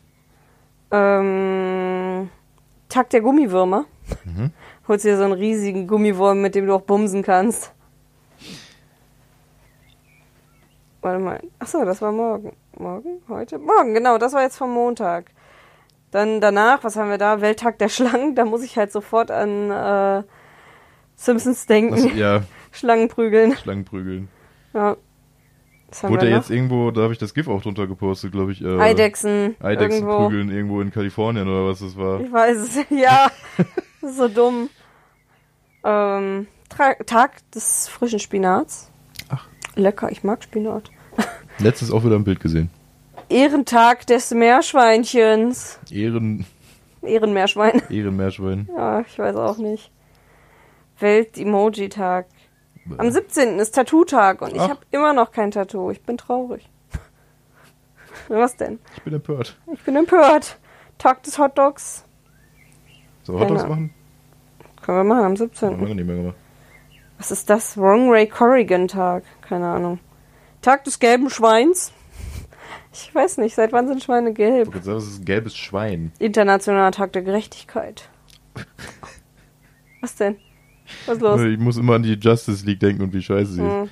Ähm, 0.91 2.31
Tag 2.89 3.11
der 3.11 3.21
Gummiwürmer. 3.21 3.87
Mhm. 4.25 4.51
Holst 4.87 5.05
dir 5.05 5.17
so 5.17 5.25
einen 5.25 5.33
riesigen 5.33 5.87
Gummiwurm, 5.87 6.41
mit 6.41 6.55
dem 6.55 6.67
du 6.67 6.75
auch 6.75 6.83
bumsen 6.83 7.23
kannst. 7.23 7.73
Warte 11.01 11.19
mal. 11.23 11.41
Achso, 11.59 11.85
das 11.85 12.01
war 12.01 12.13
morgen. 12.13 12.57
Morgen? 12.79 13.23
Heute? 13.29 13.59
Morgen, 13.59 13.95
genau. 13.95 14.19
Das 14.19 14.33
war 14.33 14.43
jetzt 14.43 14.57
vom 14.57 14.73
Montag. 14.73 15.27
Dann 16.11 16.41
danach, 16.41 16.85
was 16.85 16.97
haben 16.97 17.11
wir 17.11 17.19
da? 17.19 17.41
Welttag 17.41 17.79
der 17.79 17.89
Schlangen. 17.89 18.35
Da 18.35 18.45
muss 18.45 18.63
ich 18.63 18.79
halt 18.79 18.93
sofort 18.93 19.31
an 19.31 19.71
äh, 19.71 20.23
Simpsons 21.17 21.67
denken. 21.67 21.95
Was, 21.95 22.15
ja, 22.15 22.43
Schlangen 22.73 23.09
prügeln. 23.09 23.57
Schlangen 23.57 23.85
prügeln. 23.85 24.29
Ja. 24.75 24.97
Wurde 26.03 26.29
jetzt 26.29 26.51
irgendwo, 26.51 26.91
da 26.91 27.03
habe 27.03 27.13
ich 27.13 27.21
das 27.21 27.35
GIF 27.35 27.47
auch 27.47 27.63
drunter 27.63 27.87
gepostet, 27.87 28.33
glaube 28.33 28.51
ich. 28.51 28.61
Äh, 28.63 28.81
Eidechsen. 28.81 29.55
Eidechsen 29.61 30.03
irgendwo. 30.03 30.27
prügeln 30.27 30.51
irgendwo 30.51 30.81
in 30.81 30.91
Kalifornien 30.91 31.47
oder 31.47 31.67
was 31.67 31.79
das 31.79 31.97
war. 31.97 32.21
Ich 32.21 32.33
weiß 32.33 32.57
es, 32.59 32.77
ja. 32.91 33.31
Das 34.01 34.11
ist 34.11 34.17
so 34.17 34.29
dumm. 34.29 34.69
Ähm, 35.85 36.49
Tag 37.07 37.51
des 37.53 37.87
frischen 37.89 38.19
Spinats. 38.19 38.91
Ach. 39.29 39.47
Lecker, 39.77 40.11
ich 40.11 40.25
mag 40.25 40.43
Spinat. 40.43 40.91
Letztes 41.59 41.93
auch 41.93 42.05
wieder 42.05 42.17
ein 42.17 42.25
Bild 42.25 42.41
gesehen. 42.41 42.71
Ehrentag 43.29 44.07
des 44.07 44.33
Meerschweinchens. 44.33 45.79
Ehren, 45.91 46.45
Ehrenmeerschwein. 47.03 47.83
Ehrenmeerschwein. 47.89 48.69
Ja, 48.77 49.01
ich 49.01 49.19
weiß 49.19 49.37
auch 49.37 49.59
nicht. 49.59 49.91
Welt-Emoji-Tag. 50.99 52.27
Am 52.99 53.11
17. 53.11 53.59
ist 53.59 53.75
Tattoo-Tag 53.75 54.43
und 54.43 54.55
ich 54.55 54.61
Ach. 54.61 54.69
habe 54.71 54.81
immer 54.91 55.13
noch 55.15 55.33
kein 55.33 55.51
Tattoo. 55.51 55.91
Ich 55.91 56.03
bin 56.03 56.19
traurig. 56.19 56.69
Was 58.29 58.57
denn? 58.57 58.79
Ich 58.97 59.03
bin 59.03 59.15
empört. 59.15 59.59
Ich 59.73 59.83
bin 59.83 59.97
empört. 59.97 60.59
Tag 60.99 61.23
des 61.23 61.39
Hotdogs. 61.39 62.05
So, 63.23 63.39
Hotdogs 63.41 63.63
Keine- 63.63 63.69
machen? 63.75 63.95
Können 64.83 64.99
wir 64.99 65.05
machen 65.05 65.19
am 65.21 65.25
Haben 65.25 65.37
17. 65.37 65.81
wir 65.87 65.95
nicht 65.95 66.07
mehr 66.07 66.17
gemacht. 66.17 66.37
Was 67.17 67.31
ist 67.31 67.49
das? 67.49 67.79
Wrong 67.79 68.11
Ray 68.11 68.27
Corrigan 68.29 68.87
Tag. 68.89 69.25
Keine 69.41 69.67
Ahnung. 69.69 69.99
Tag 70.61 70.85
des 70.85 70.99
gelben 70.99 71.31
Schweins. 71.31 71.93
Ich 72.97 73.13
weiß 73.13 73.39
nicht, 73.39 73.57
seit 73.57 73.73
wann 73.73 73.89
sind 73.89 74.05
Schweine 74.05 74.29
Ich 74.31 74.37
gelb? 74.37 74.73
das 74.85 74.87
ist 75.05 75.19
ein 75.23 75.25
gelbes 75.25 75.57
Schwein. 75.57 76.13
Internationaler 76.21 76.93
Tag 76.93 77.13
der 77.13 77.23
Gerechtigkeit. 77.23 78.09
Was 80.01 80.15
denn? 80.15 80.37
Was 81.07 81.17
ist 81.17 81.23
los? 81.23 81.41
Ich 81.43 81.59
muss 81.59 81.77
immer 81.77 81.95
an 81.95 82.03
die 82.03 82.15
Justice 82.15 82.65
League 82.65 82.81
denken 82.81 83.03
und 83.03 83.13
wie 83.13 83.23
scheiße 83.23 83.53
sie 83.53 83.63
ist. 83.63 83.73
Hm. 83.73 83.89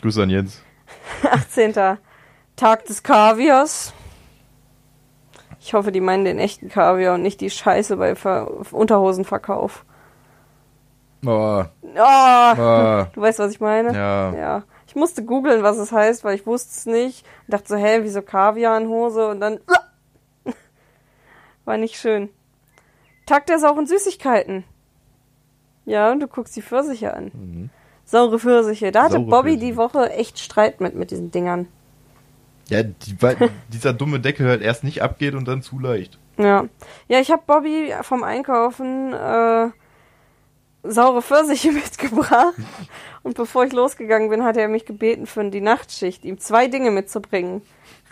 Grüße 0.00 0.22
an 0.22 0.30
Jens. 0.30 0.62
18. 1.30 1.74
Tag 2.56 2.84
des 2.86 3.02
Kaviars. 3.02 3.92
Ich 5.60 5.74
hoffe, 5.74 5.92
die 5.92 6.00
meinen 6.00 6.24
den 6.24 6.38
echten 6.38 6.68
Kaviar 6.68 7.14
und 7.14 7.22
nicht 7.22 7.40
die 7.40 7.50
Scheiße 7.50 7.96
bei 7.96 8.14
Ver 8.16 8.50
Unterhosenverkauf. 8.72 9.84
Oh, 11.24 11.64
Oh, 11.94 11.98
ah, 12.00 13.04
du 13.12 13.20
weißt, 13.20 13.38
was 13.38 13.52
ich 13.52 13.60
meine? 13.60 13.92
ja. 13.94 14.34
Ja. 14.34 14.62
Ich 14.88 14.96
musste 14.96 15.24
googeln, 15.24 15.62
was 15.62 15.78
es 15.78 15.90
heißt, 15.92 16.22
weil 16.24 16.34
ich 16.34 16.46
wusste 16.46 16.70
es 16.70 16.84
nicht. 16.84 17.24
Und 17.46 17.54
dachte 17.54 17.68
so, 17.68 17.76
hä, 17.76 18.00
wieso 18.02 18.20
Kaviar 18.20 18.78
in 18.78 18.88
Hose? 18.88 19.26
Und 19.28 19.40
dann 19.40 19.60
war 21.64 21.78
nicht 21.78 21.96
schön. 21.96 22.28
Tag 23.24 23.46
der 23.46 23.58
sauren 23.58 23.86
Süßigkeiten. 23.86 24.64
Ja, 25.84 26.12
und 26.12 26.20
du 26.20 26.28
guckst 26.28 26.54
die 26.56 26.62
Pfirsiche 26.62 27.14
an. 27.14 27.30
Mhm. 27.34 27.70
Saure 28.04 28.38
Pfirsiche. 28.38 28.92
Da 28.92 29.04
hatte 29.04 29.14
Saure 29.14 29.26
Bobby 29.26 29.50
Pfirsiche. 29.50 29.72
die 29.72 29.76
Woche 29.76 30.10
echt 30.10 30.38
Streit 30.38 30.80
mit, 30.80 30.94
mit 30.94 31.10
diesen 31.10 31.30
Dingern. 31.30 31.68
Ja, 32.68 32.82
die, 32.82 33.20
weil 33.20 33.36
dieser 33.72 33.92
dumme 33.92 34.20
Deckel 34.20 34.48
halt 34.48 34.62
erst 34.62 34.84
nicht 34.84 35.02
abgeht 35.02 35.34
und 35.34 35.46
dann 35.46 35.62
zu 35.62 35.78
leicht. 35.78 36.18
Ja. 36.38 36.66
Ja, 37.08 37.20
ich 37.20 37.30
habe 37.30 37.42
Bobby 37.46 37.92
vom 38.02 38.22
Einkaufen 38.22 39.12
äh, 39.12 39.68
saure 40.82 41.22
Pfirsiche 41.22 41.72
mitgebracht. 41.72 42.54
Und 43.22 43.36
bevor 43.36 43.64
ich 43.64 43.72
losgegangen 43.72 44.30
bin, 44.30 44.44
hat 44.44 44.56
er 44.56 44.68
mich 44.68 44.84
gebeten, 44.84 45.26
für 45.26 45.48
die 45.48 45.60
Nachtschicht 45.60 46.24
ihm 46.24 46.38
zwei 46.38 46.66
Dinge 46.66 46.90
mitzubringen. 46.90 47.62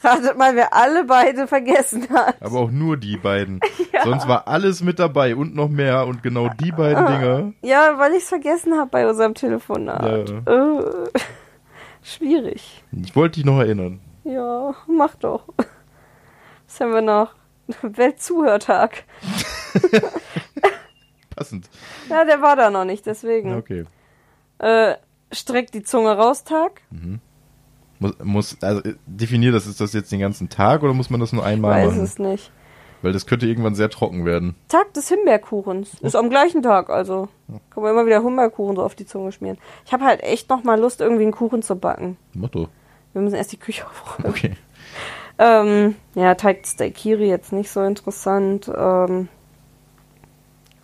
Ratet 0.02 0.36
mal, 0.38 0.56
wer 0.56 0.72
alle 0.74 1.04
beide 1.04 1.46
vergessen 1.46 2.08
hat. 2.10 2.40
Aber 2.40 2.60
auch 2.60 2.70
nur 2.70 2.96
die 2.96 3.16
beiden. 3.18 3.60
Sonst 4.04 4.26
war 4.28 4.48
alles 4.48 4.82
mit 4.82 4.98
dabei 4.98 5.36
und 5.36 5.54
noch 5.54 5.68
mehr 5.68 6.06
und 6.06 6.22
genau 6.22 6.48
die 6.48 6.72
beiden 6.72 7.04
Ah. 7.04 7.10
Dinger. 7.18 7.52
Ja, 7.62 7.98
weil 7.98 8.12
ich 8.12 8.22
es 8.22 8.28
vergessen 8.28 8.78
habe 8.78 8.90
bei 8.90 9.06
unserem 9.08 9.34
Telefonat. 9.34 10.30
Äh, 10.46 10.84
schwierig. 12.02 12.82
Ich 12.92 13.14
wollte 13.14 13.36
dich 13.36 13.44
noch 13.44 13.58
erinnern. 13.58 14.00
Ja, 14.24 14.74
mach 14.86 15.14
doch. 15.16 15.44
Was 16.66 16.80
haben 16.80 16.92
wir 16.92 17.02
noch? 17.02 17.34
Weltzuhörtag. 17.82 19.04
Passend. 21.36 21.68
Ja, 22.08 22.24
der 22.24 22.42
war 22.42 22.56
da 22.56 22.70
noch 22.70 22.84
nicht, 22.84 23.06
deswegen. 23.06 23.54
Okay. 23.56 23.84
Äh, 24.58 24.94
streck 25.32 25.70
die 25.72 25.82
Zunge 25.82 26.10
raus 26.16 26.44
Tag. 26.44 26.82
Muss, 28.00 28.14
muss 28.24 28.56
also 28.62 28.82
äh, 28.82 28.94
definier 29.06 29.52
das, 29.52 29.66
ist 29.66 29.80
das 29.80 29.92
jetzt 29.92 30.10
den 30.10 30.20
ganzen 30.20 30.48
Tag 30.48 30.82
oder 30.82 30.94
muss 30.94 31.10
man 31.10 31.20
das 31.20 31.32
nur 31.32 31.44
einmal 31.44 31.86
Weiß 31.86 31.92
machen? 31.92 32.02
es 32.02 32.18
nicht. 32.18 32.50
Weil 33.02 33.12
das 33.12 33.26
könnte 33.26 33.46
irgendwann 33.46 33.74
sehr 33.74 33.88
trocken 33.88 34.24
werden. 34.24 34.56
Tag 34.68 34.92
des 34.94 35.08
Himbeerkuchens. 35.08 35.94
Ist 36.00 36.16
am 36.16 36.28
gleichen 36.28 36.62
Tag, 36.62 36.90
also. 36.90 37.28
Kann 37.70 37.82
man 37.82 37.92
immer 37.92 38.04
wieder 38.04 38.22
Himbeerkuchen 38.22 38.76
so 38.76 38.82
auf 38.82 38.94
die 38.94 39.06
Zunge 39.06 39.32
schmieren. 39.32 39.58
Ich 39.86 39.92
habe 39.92 40.04
halt 40.04 40.22
echt 40.22 40.50
noch 40.50 40.64
mal 40.64 40.78
Lust, 40.78 41.00
irgendwie 41.00 41.22
einen 41.22 41.32
Kuchen 41.32 41.62
zu 41.62 41.76
backen. 41.76 42.16
Doch. 42.34 42.68
Wir 43.12 43.22
müssen 43.22 43.36
erst 43.36 43.52
die 43.52 43.58
Küche 43.58 43.86
aufräumen. 43.86 44.28
Okay. 44.28 44.56
Ähm, 45.38 45.96
ja, 46.14 46.34
Teig 46.34 46.62
des 46.62 46.76
Daikiri 46.76 47.28
jetzt 47.28 47.52
nicht 47.52 47.70
so 47.70 47.82
interessant. 47.82 48.70
Ähm, 48.74 49.28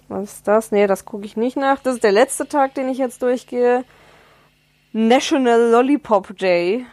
was 0.08 0.34
ist 0.34 0.48
das? 0.48 0.72
Nee, 0.72 0.86
das 0.86 1.04
gucke 1.04 1.26
ich 1.26 1.36
nicht 1.36 1.56
nach. 1.56 1.80
Das 1.80 1.96
ist 1.96 2.04
der 2.04 2.12
letzte 2.12 2.48
Tag, 2.48 2.74
den 2.74 2.88
ich 2.88 2.98
jetzt 2.98 3.20
durchgehe. 3.22 3.84
National 4.92 5.70
Lollipop 5.70 6.38
Day 6.38 6.86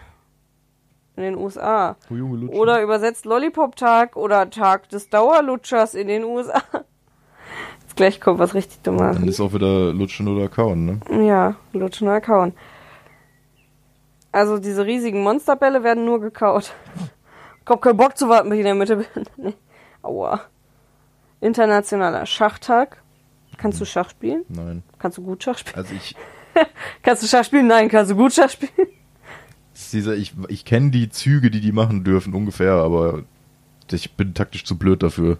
in 1.15 1.23
den 1.23 1.37
USA. 1.37 1.95
Oh. 2.09 2.57
Oder 2.57 2.81
übersetzt 2.81 3.25
Lollipop-Tag 3.25 4.15
oder 4.15 4.49
Tag 4.49 4.89
des 4.89 5.09
Dauerlutschers 5.09 5.93
in 5.93 6.07
den 6.07 6.23
USA. 6.23 6.61
Jetzt 7.81 7.95
gleich 7.95 8.19
kommt 8.19 8.39
was 8.39 8.53
richtig 8.53 8.81
Dummes. 8.81 9.17
Dann 9.17 9.27
ist 9.27 9.39
auch 9.39 9.53
wieder 9.53 9.93
Lutschen 9.93 10.27
oder 10.27 10.49
Kauen, 10.49 10.85
ne? 10.85 11.25
Ja, 11.27 11.55
lutschen 11.73 12.07
oder 12.07 12.21
kauen. 12.21 12.53
Also 14.31 14.57
diese 14.57 14.85
riesigen 14.85 15.21
Monsterbälle 15.21 15.83
werden 15.83 16.05
nur 16.05 16.19
gekaut. 16.19 16.73
Ich 17.63 17.69
hab 17.69 17.81
keinen 17.81 17.97
Bock 17.97 18.17
zu 18.17 18.27
warten, 18.29 18.49
bis 18.49 18.55
ich 18.55 18.61
in 18.61 18.65
der 18.65 18.75
Mitte 18.75 18.97
bin. 18.97 19.25
nee. 19.37 19.53
Aua. 20.01 20.41
Internationaler 21.39 22.25
Schachtag. 22.25 23.01
Kannst 23.57 23.79
du 23.79 23.85
Schach 23.85 24.09
spielen? 24.09 24.43
Nein. 24.49 24.81
Kannst 24.97 25.19
du 25.19 25.21
gut 25.21 25.43
Schach 25.43 25.59
spielen? 25.59 25.77
Also 25.77 25.93
ich, 25.93 26.15
Kannst 27.03 27.23
du 27.23 27.27
Schach 27.27 27.45
spielen? 27.45 27.67
Nein. 27.67 27.89
Kannst 27.89 28.11
du 28.11 28.15
gut 28.15 28.33
Schach 28.33 28.49
spielen? 28.49 28.87
Dieser, 29.73 30.15
ich, 30.15 30.33
ich 30.47 30.65
kenne 30.65 30.91
die 30.91 31.09
Züge, 31.09 31.49
die 31.51 31.61
die 31.61 31.71
machen 31.71 32.03
dürfen, 32.03 32.33
ungefähr, 32.33 32.73
aber 32.73 33.23
ich 33.91 34.13
bin 34.13 34.33
taktisch 34.33 34.65
zu 34.65 34.77
blöd 34.77 35.03
dafür. 35.03 35.37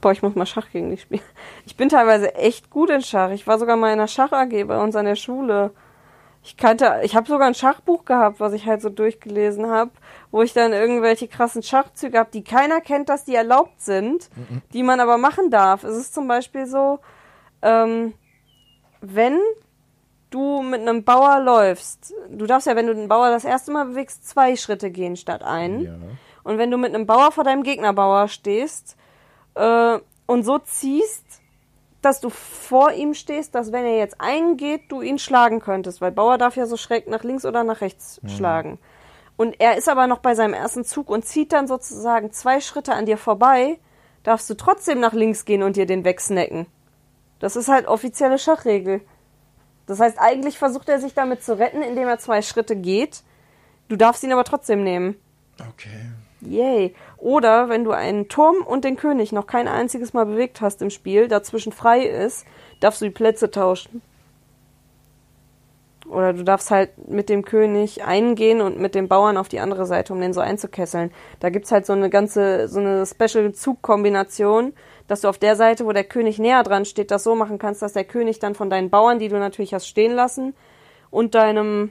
Boah, 0.00 0.12
ich 0.12 0.22
muss 0.22 0.34
mal 0.34 0.46
Schach 0.46 0.70
gegen 0.70 0.90
dich 0.90 1.02
spielen. 1.02 1.22
Ich 1.66 1.76
bin 1.76 1.88
teilweise 1.88 2.34
echt 2.34 2.70
gut 2.70 2.90
in 2.90 3.02
Schach. 3.02 3.30
Ich 3.30 3.46
war 3.46 3.58
sogar 3.58 3.76
mal 3.76 3.88
in 3.88 3.94
einer 3.94 4.08
Schach 4.08 4.32
AG 4.32 4.50
bei 4.66 4.82
uns 4.82 4.94
an 4.94 5.06
der 5.06 5.16
Schule. 5.16 5.72
Ich 6.44 6.56
kannte, 6.56 7.00
ich 7.02 7.16
habe 7.16 7.26
sogar 7.26 7.48
ein 7.48 7.54
Schachbuch 7.54 8.04
gehabt, 8.04 8.38
was 8.38 8.52
ich 8.52 8.66
halt 8.66 8.80
so 8.80 8.88
durchgelesen 8.88 9.66
habe, 9.66 9.90
wo 10.30 10.42
ich 10.42 10.52
dann 10.52 10.72
irgendwelche 10.72 11.26
krassen 11.26 11.62
Schachzüge 11.62 12.18
habe, 12.18 12.30
die 12.32 12.44
keiner 12.44 12.80
kennt, 12.80 13.08
dass 13.08 13.24
die 13.24 13.34
erlaubt 13.34 13.80
sind, 13.80 14.30
die 14.72 14.84
man 14.84 15.00
aber 15.00 15.18
machen 15.18 15.50
darf. 15.50 15.82
Es 15.82 15.96
ist 15.96 16.14
zum 16.14 16.28
Beispiel 16.28 16.66
so, 16.66 17.00
ähm, 17.62 18.12
wenn 19.00 19.40
du 20.30 20.62
mit 20.62 20.80
einem 20.80 21.04
Bauer 21.04 21.40
läufst, 21.40 22.14
du 22.30 22.46
darfst 22.46 22.66
ja, 22.66 22.76
wenn 22.76 22.86
du 22.86 22.94
den 22.94 23.08
Bauer 23.08 23.30
das 23.30 23.44
erste 23.44 23.72
Mal 23.72 23.86
bewegst, 23.86 24.28
zwei 24.28 24.56
Schritte 24.56 24.90
gehen 24.90 25.16
statt 25.16 25.42
einen. 25.42 25.80
Ja. 25.82 25.94
Und 26.44 26.58
wenn 26.58 26.70
du 26.70 26.78
mit 26.78 26.94
einem 26.94 27.06
Bauer 27.06 27.32
vor 27.32 27.44
deinem 27.44 27.62
Gegnerbauer 27.62 28.28
stehst 28.28 28.96
äh, 29.54 29.98
und 30.26 30.44
so 30.44 30.58
ziehst, 30.58 31.24
dass 32.02 32.20
du 32.20 32.30
vor 32.30 32.92
ihm 32.92 33.14
stehst, 33.14 33.54
dass 33.54 33.72
wenn 33.72 33.84
er 33.84 33.98
jetzt 33.98 34.20
eingeht, 34.20 34.82
du 34.88 35.02
ihn 35.02 35.18
schlagen 35.18 35.60
könntest, 35.60 36.00
weil 36.00 36.12
Bauer 36.12 36.38
darf 36.38 36.56
ja 36.56 36.66
so 36.66 36.76
schräg 36.76 37.08
nach 37.08 37.24
links 37.24 37.44
oder 37.44 37.64
nach 37.64 37.80
rechts 37.80 38.20
schlagen. 38.26 38.78
Und 39.36 39.60
er 39.60 39.76
ist 39.76 39.88
aber 39.88 40.06
noch 40.06 40.18
bei 40.18 40.34
seinem 40.34 40.54
ersten 40.54 40.84
Zug 40.84 41.10
und 41.10 41.24
zieht 41.24 41.52
dann 41.52 41.66
sozusagen 41.66 42.32
zwei 42.32 42.60
Schritte 42.60 42.94
an 42.94 43.06
dir 43.06 43.18
vorbei, 43.18 43.78
darfst 44.22 44.48
du 44.48 44.54
trotzdem 44.54 45.00
nach 45.00 45.12
links 45.12 45.44
gehen 45.44 45.62
und 45.62 45.76
dir 45.76 45.86
den 45.86 46.04
wegsnacken. 46.04 46.66
Das 47.38 47.54
ist 47.54 47.68
halt 47.68 47.86
offizielle 47.86 48.38
Schachregel. 48.38 49.02
Das 49.86 50.00
heißt, 50.00 50.18
eigentlich 50.18 50.58
versucht 50.58 50.88
er 50.88 51.00
sich 51.00 51.14
damit 51.14 51.42
zu 51.42 51.58
retten, 51.58 51.82
indem 51.82 52.08
er 52.08 52.18
zwei 52.18 52.42
Schritte 52.42 52.76
geht. 52.76 53.22
Du 53.88 53.96
darfst 53.96 54.22
ihn 54.24 54.32
aber 54.32 54.44
trotzdem 54.44 54.82
nehmen. 54.82 55.16
Okay. 55.60 56.10
Yay. 56.40 56.94
Oder 57.16 57.68
wenn 57.68 57.84
du 57.84 57.92
einen 57.92 58.28
Turm 58.28 58.56
und 58.64 58.84
den 58.84 58.96
König 58.96 59.32
noch 59.32 59.46
kein 59.46 59.68
einziges 59.68 60.12
Mal 60.12 60.26
bewegt 60.26 60.60
hast 60.60 60.82
im 60.82 60.90
Spiel, 60.90 61.28
dazwischen 61.28 61.72
frei 61.72 62.02
ist, 62.02 62.44
darfst 62.80 63.00
du 63.00 63.06
die 63.06 63.10
Plätze 63.10 63.50
tauschen. 63.50 64.02
Oder 66.08 66.32
du 66.32 66.44
darfst 66.44 66.70
halt 66.70 67.08
mit 67.08 67.28
dem 67.28 67.44
König 67.44 68.04
eingehen 68.04 68.60
und 68.60 68.78
mit 68.78 68.94
dem 68.94 69.08
Bauern 69.08 69.36
auf 69.36 69.48
die 69.48 69.58
andere 69.58 69.86
Seite, 69.86 70.12
um 70.12 70.20
den 70.20 70.32
so 70.32 70.40
einzukesseln. 70.40 71.10
Da 71.40 71.50
gibt's 71.50 71.72
halt 71.72 71.84
so 71.84 71.94
eine 71.94 72.10
ganze, 72.10 72.68
so 72.68 72.78
eine 72.78 73.04
Special-Zugkombination, 73.06 74.72
dass 75.08 75.20
du 75.20 75.28
auf 75.28 75.38
der 75.38 75.56
Seite, 75.56 75.86
wo 75.86 75.92
der 75.92 76.04
König 76.04 76.38
näher 76.38 76.62
dran 76.62 76.84
steht, 76.84 77.10
das 77.10 77.24
so 77.24 77.34
machen 77.34 77.58
kannst, 77.58 77.82
dass 77.82 77.92
der 77.92 78.04
König 78.04 78.38
dann 78.38 78.54
von 78.54 78.70
deinen 78.70 78.90
Bauern, 78.90 79.18
die 79.18 79.28
du 79.28 79.38
natürlich 79.38 79.74
hast 79.74 79.86
stehen 79.86 80.14
lassen, 80.14 80.54
und 81.10 81.34
deinem 81.34 81.90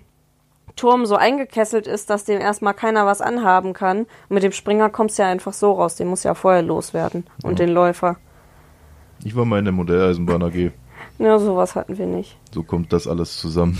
Turm 0.75 1.05
so 1.05 1.15
eingekesselt 1.15 1.87
ist, 1.87 2.09
dass 2.09 2.25
dem 2.25 2.41
erstmal 2.41 2.73
keiner 2.73 3.05
was 3.05 3.21
anhaben 3.21 3.73
kann. 3.73 3.99
Und 3.99 4.33
mit 4.33 4.43
dem 4.43 4.51
Springer 4.51 4.89
kommst 4.89 5.17
du 5.17 5.23
ja 5.23 5.29
einfach 5.29 5.53
so 5.53 5.71
raus. 5.71 5.95
Den 5.95 6.07
muss 6.07 6.23
ja 6.23 6.33
vorher 6.33 6.61
loswerden. 6.61 7.25
Und 7.43 7.59
Ja. 7.59 7.65
den 7.65 7.73
Läufer. 7.73 8.17
Ich 9.23 9.35
war 9.35 9.45
mal 9.45 9.59
in 9.59 9.65
der 9.65 9.73
Modelleisenbahn 9.73 10.43
AG. 10.43 10.71
Ja, 11.17 11.39
sowas 11.39 11.75
hatten 11.75 11.97
wir 11.97 12.05
nicht. 12.05 12.37
So 12.53 12.63
kommt 12.63 12.91
das 12.91 13.07
alles 13.07 13.37
zusammen. 13.37 13.77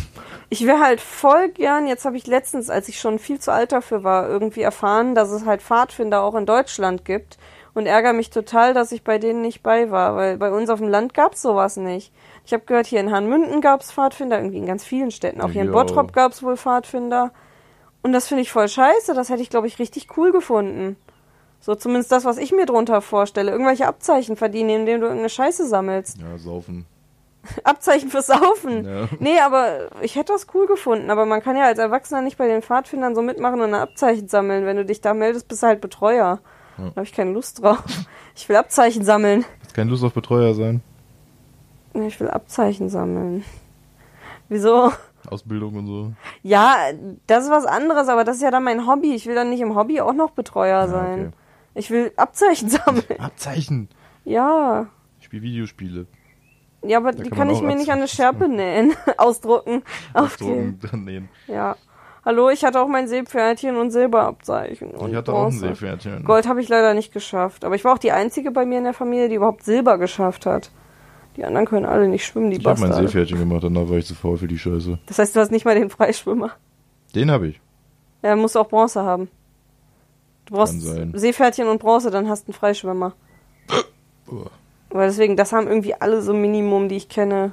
Ich 0.50 0.66
wäre 0.66 0.80
halt 0.80 1.02
voll 1.02 1.50
gern, 1.50 1.88
jetzt 1.88 2.06
habe 2.06 2.16
ich 2.16 2.28
letztens, 2.28 2.70
als 2.70 2.88
ich 2.88 3.00
schon 3.00 3.20
viel 3.20 3.40
zu 3.40 3.52
alt 3.52 3.74
dafür 3.74 4.04
war, 4.04 4.30
irgendwie 4.30 4.62
erfahren, 4.62 5.16
dass 5.16 5.32
es 5.32 5.46
halt 5.46 5.62
Pfadfinder 5.62 6.22
auch 6.22 6.36
in 6.36 6.46
Deutschland 6.46 7.04
gibt. 7.04 7.38
Und 7.76 7.88
ärgere 7.88 8.14
mich 8.14 8.30
total, 8.30 8.74
dass 8.74 8.94
ich 8.94 9.04
bei 9.04 9.18
denen 9.18 9.42
nicht 9.42 9.62
bei 9.62 9.92
war, 9.92 10.16
weil 10.16 10.38
bei 10.38 10.50
uns 10.50 10.70
auf 10.70 10.80
dem 10.80 10.88
Land 10.88 11.14
gab's 11.14 11.42
sowas 11.42 11.76
nicht. 11.76 12.14
Ich 12.46 12.54
habe 12.54 12.64
gehört, 12.66 12.88
hier 12.88 13.02
in 13.02 13.12
Hanmünden 13.12 13.60
gab's 13.60 13.92
Pfadfinder, 13.92 14.38
irgendwie 14.38 14.60
in 14.60 14.66
ganz 14.66 14.86
vielen 14.86 15.12
Städten. 15.12 15.42
Auch 15.42 15.50
hier 15.50 15.62
in 15.62 15.68
Ja. 15.68 15.74
Bottrop 15.74 16.14
gab's 16.14 16.42
wohl 16.42 16.56
Pfadfinder. 16.56 17.32
Und 18.02 18.14
das 18.14 18.30
finde 18.30 18.44
ich 18.44 18.52
voll 18.52 18.70
scheiße. 18.70 19.14
Das 19.14 19.30
hätte 19.30 19.42
ich, 19.42 19.50
glaube 19.50 19.68
ich, 19.68 19.78
richtig 19.78 20.08
cool 20.16 20.32
gefunden. 20.32 20.96
So 21.60 21.76
zumindest 21.76 22.14
das, 22.14 22.24
was 22.24 22.38
ich 22.38 22.54
mir 22.54 22.66
drunter 22.66 23.02
vorstelle. 23.02 23.52
Irgendwelche 23.52 23.88
Abzeichen 23.88 24.38
verdienen, 24.38 24.70
indem 24.70 25.02
du 25.02 25.08
irgendeine 25.08 25.30
Scheiße 25.30 25.68
sammelst. 25.68 26.18
Ja, 26.22 26.38
saufen. 26.38 26.86
Abzeichen 27.66 28.10
fürs 28.10 28.28
Saufen. 28.28 28.86
Ja. 28.86 29.08
Nee, 29.20 29.40
aber 29.40 29.90
ich 30.02 30.16
hätte 30.16 30.32
das 30.32 30.48
cool 30.54 30.66
gefunden. 30.66 31.10
Aber 31.10 31.26
man 31.26 31.44
kann 31.44 31.58
ja 31.58 31.66
als 31.66 31.80
Erwachsener 31.80 32.22
nicht 32.22 32.38
bei 32.38 32.48
den 32.48 32.62
Pfadfindern 32.62 33.16
so 33.16 33.22
mitmachen 33.22 33.60
und 33.60 33.74
ein 33.74 33.82
Abzeichen 33.82 34.30
sammeln. 34.30 34.66
Wenn 34.66 34.78
du 34.78 34.86
dich 34.86 35.02
da 35.02 35.14
meldest, 35.14 35.50
bist 35.50 35.62
du 35.62 35.68
halt 35.68 35.82
Betreuer. 35.82 36.40
Da 36.78 36.84
habe 36.84 37.04
ich 37.04 37.14
keine 37.14 37.32
Lust 37.32 37.62
drauf. 37.62 37.84
Ich 38.38 38.50
will 38.50 38.58
Abzeichen 38.58 39.06
sammeln. 39.06 39.46
Hast 39.64 39.74
keine 39.74 39.90
Lust 39.92 40.04
auf 40.04 40.14
Betreuer 40.14 40.54
sein? 40.54 40.82
Nee, 41.94 42.08
Ich 42.08 42.20
will 42.20 42.30
Abzeichen 42.30 42.90
sammeln. 42.90 43.46
Wieso? 44.50 44.92
Ausbildung 45.30 45.76
und 45.76 45.88
so. 45.88 46.12
Ja, 46.44 46.76
das 47.28 47.46
ist 47.46 47.50
was 47.50 47.66
anderes, 47.66 48.10
aber 48.10 48.26
das 48.26 48.36
ist 48.36 48.42
ja 48.44 48.52
dann 48.52 48.66
mein 48.66 48.86
Hobby. 48.88 49.16
Ich 49.16 49.26
will 49.26 49.36
dann 49.36 49.50
nicht 49.50 49.62
im 49.62 49.74
Hobby 49.76 50.02
auch 50.02 50.14
noch 50.14 50.32
Betreuer 50.32 50.90
sein. 50.90 51.28
okay. 51.28 51.32
Ich 51.76 51.90
will 51.92 52.12
Abzeichen 52.18 52.68
sammeln. 52.70 53.20
Abzeichen. 53.20 53.88
Ja. 54.26 54.88
Ich 55.20 55.26
spiele 55.26 55.42
Videospiele. 55.44 56.08
Ja, 56.86 56.98
aber 56.98 57.14
Da 57.14 57.24
die 57.24 57.30
kann 57.30 57.40
kann 57.40 57.50
ich 57.52 57.62
mir 57.62 57.76
nicht 57.78 57.90
an 57.92 58.00
eine 58.00 58.08
Schärpe 58.10 58.50
nähen. 58.50 58.94
Ausdrucken. 59.18 59.82
Ausdrucken, 60.14 60.78
dran 60.82 61.04
nähen. 61.06 61.30
ja. 61.48 61.78
Hallo, 62.26 62.50
ich 62.50 62.66
hatte 62.66 62.82
auch 62.82 62.88
mein 62.88 63.08
Seepferdchen 63.08 63.78
und 63.78 63.92
Silberabzeichen. 63.92 64.90
Und 64.92 65.12
Ich 65.12 65.16
hatte 65.16 65.32
auch 65.32 65.44
ein 65.46 65.50
Bronze. 65.52 65.68
Seepferdchen. 65.68 66.24
Gold 66.24 66.48
habe 66.48 66.60
ich 66.60 66.68
leider 66.70 66.96
nicht 66.96 67.14
geschafft. 67.14 67.64
Aber 67.64 67.76
ich 67.76 67.86
war 67.86 67.94
auch 67.94 68.00
die 68.00 68.12
einzige 68.12 68.50
bei 68.50 68.66
mir 68.66 68.80
in 68.80 68.84
der 68.84 68.94
Familie, 68.94 69.30
die 69.30 69.36
überhaupt 69.36 69.64
Silber 69.64 70.00
geschafft 70.00 70.48
hat. 70.48 70.72
Die 71.38 71.46
anderen 71.46 71.68
können 71.68 71.86
alle 71.86 72.08
nicht 72.08 72.26
schwimmen, 72.26 72.50
die 72.50 72.58
Ich 72.58 72.66
habe 72.66 72.80
mein. 72.82 72.94
Seepferdchen 72.94 73.38
gemacht, 73.38 73.64
danach 73.64 73.88
war 73.90 73.98
ich 73.98 74.08
zu 74.08 74.16
faul 74.16 74.38
für 74.38 74.48
die 74.48 74.58
Scheiße. 74.58 74.98
Das 75.06 75.20
heißt, 75.20 75.36
du 75.36 75.40
hast 75.40 75.52
nicht 75.52 75.66
mal 75.66 75.76
den 75.76 75.90
Freischwimmer. 75.92 76.52
Den 77.14 77.30
habe 77.30 77.48
ich. 77.50 77.62
Ja, 78.24 78.36
musst 78.36 78.56
du 78.56 78.60
auch 78.60 78.70
Bronze 78.70 79.04
haben. 79.04 79.30
Du 80.46 80.56
brauchst. 80.56 80.82
Seepferdchen 80.82 81.68
und 81.68 81.80
Bronze, 81.80 82.10
dann 82.10 82.28
hast 82.28 82.48
du 82.48 82.52
einen 82.52 82.58
Freischwimmer. 82.60 83.14
Uah. 84.28 84.50
Weil 84.90 85.10
deswegen, 85.10 85.36
das 85.36 85.52
haben 85.52 85.68
irgendwie 85.68 85.94
alle 85.94 86.22
so 86.24 86.34
Minimum, 86.34 86.90
die 86.90 86.96
ich 86.96 87.10
kenne. 87.10 87.52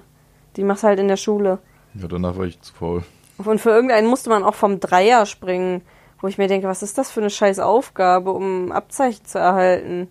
Die 0.57 0.65
machst 0.65 0.83
du 0.83 0.87
halt 0.89 0.99
in 0.99 1.09
der 1.09 1.17
Schule. 1.19 1.59
Ja, 1.95 2.09
danach 2.09 2.39
war 2.39 2.45
ich 2.47 2.59
zu 2.61 2.73
faul. 2.73 3.03
Und 3.39 3.61
für 3.61 3.71
irgendeinen 3.71 4.07
musste 4.07 4.31
man 4.31 4.45
auch 4.45 4.55
vom 4.55 4.81
Dreier 4.81 5.27
springen. 5.27 5.83
Wo 6.21 6.29
ich 6.29 6.39
mir 6.39 6.47
denke, 6.47 6.69
was 6.69 6.83
ist 6.83 6.99
das 6.99 7.11
für 7.11 7.21
eine 7.21 7.31
scheiß 7.31 7.59
Aufgabe, 7.59 8.31
um 8.31 8.71
Abzeichen 8.71 9.25
zu 9.25 9.39
erhalten? 9.39 10.09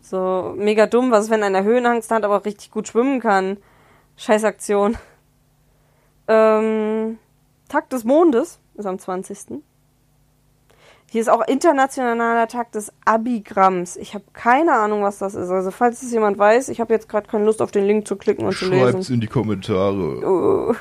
So 0.00 0.54
mega 0.56 0.86
dumm, 0.86 1.10
was 1.10 1.24
ist, 1.24 1.30
wenn 1.30 1.42
einer 1.42 1.64
Höhenangst 1.64 2.10
hat, 2.10 2.24
aber 2.24 2.44
richtig 2.44 2.70
gut 2.70 2.86
schwimmen 2.86 3.20
kann. 3.20 3.56
Scheiß 4.16 4.44
Aktion. 4.44 4.96
Ähm, 6.26 7.18
Tag 7.68 7.90
des 7.90 8.04
Mondes 8.04 8.58
ist 8.76 8.86
am 8.86 8.98
20. 8.98 9.60
Hier 11.10 11.20
ist 11.20 11.28
auch 11.28 11.46
internationaler 11.46 12.48
Tag 12.48 12.72
des 12.72 12.90
Abigramms. 13.04 13.96
Ich 13.96 14.14
habe 14.14 14.24
keine 14.32 14.72
Ahnung, 14.72 15.02
was 15.02 15.18
das 15.18 15.34
ist. 15.34 15.50
Also 15.50 15.70
falls 15.70 16.02
es 16.02 16.12
jemand 16.12 16.38
weiß, 16.38 16.70
ich 16.70 16.80
habe 16.80 16.94
jetzt 16.94 17.10
gerade 17.10 17.28
keine 17.28 17.44
Lust 17.44 17.60
auf 17.60 17.72
den 17.72 17.84
Link 17.84 18.08
zu 18.08 18.16
klicken 18.16 18.46
und 18.46 18.56
zu 18.56 18.70
lesen. 18.70 18.92
Schreibt's 18.92 19.10
in 19.10 19.20
die 19.20 19.26
Kommentare. 19.26 20.72
Uh. 20.72 20.74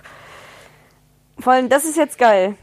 Vor 1.39 1.53
allem, 1.53 1.69
das 1.69 1.86
ist 1.86 1.97
jetzt 1.97 2.17
geil. 2.17 2.55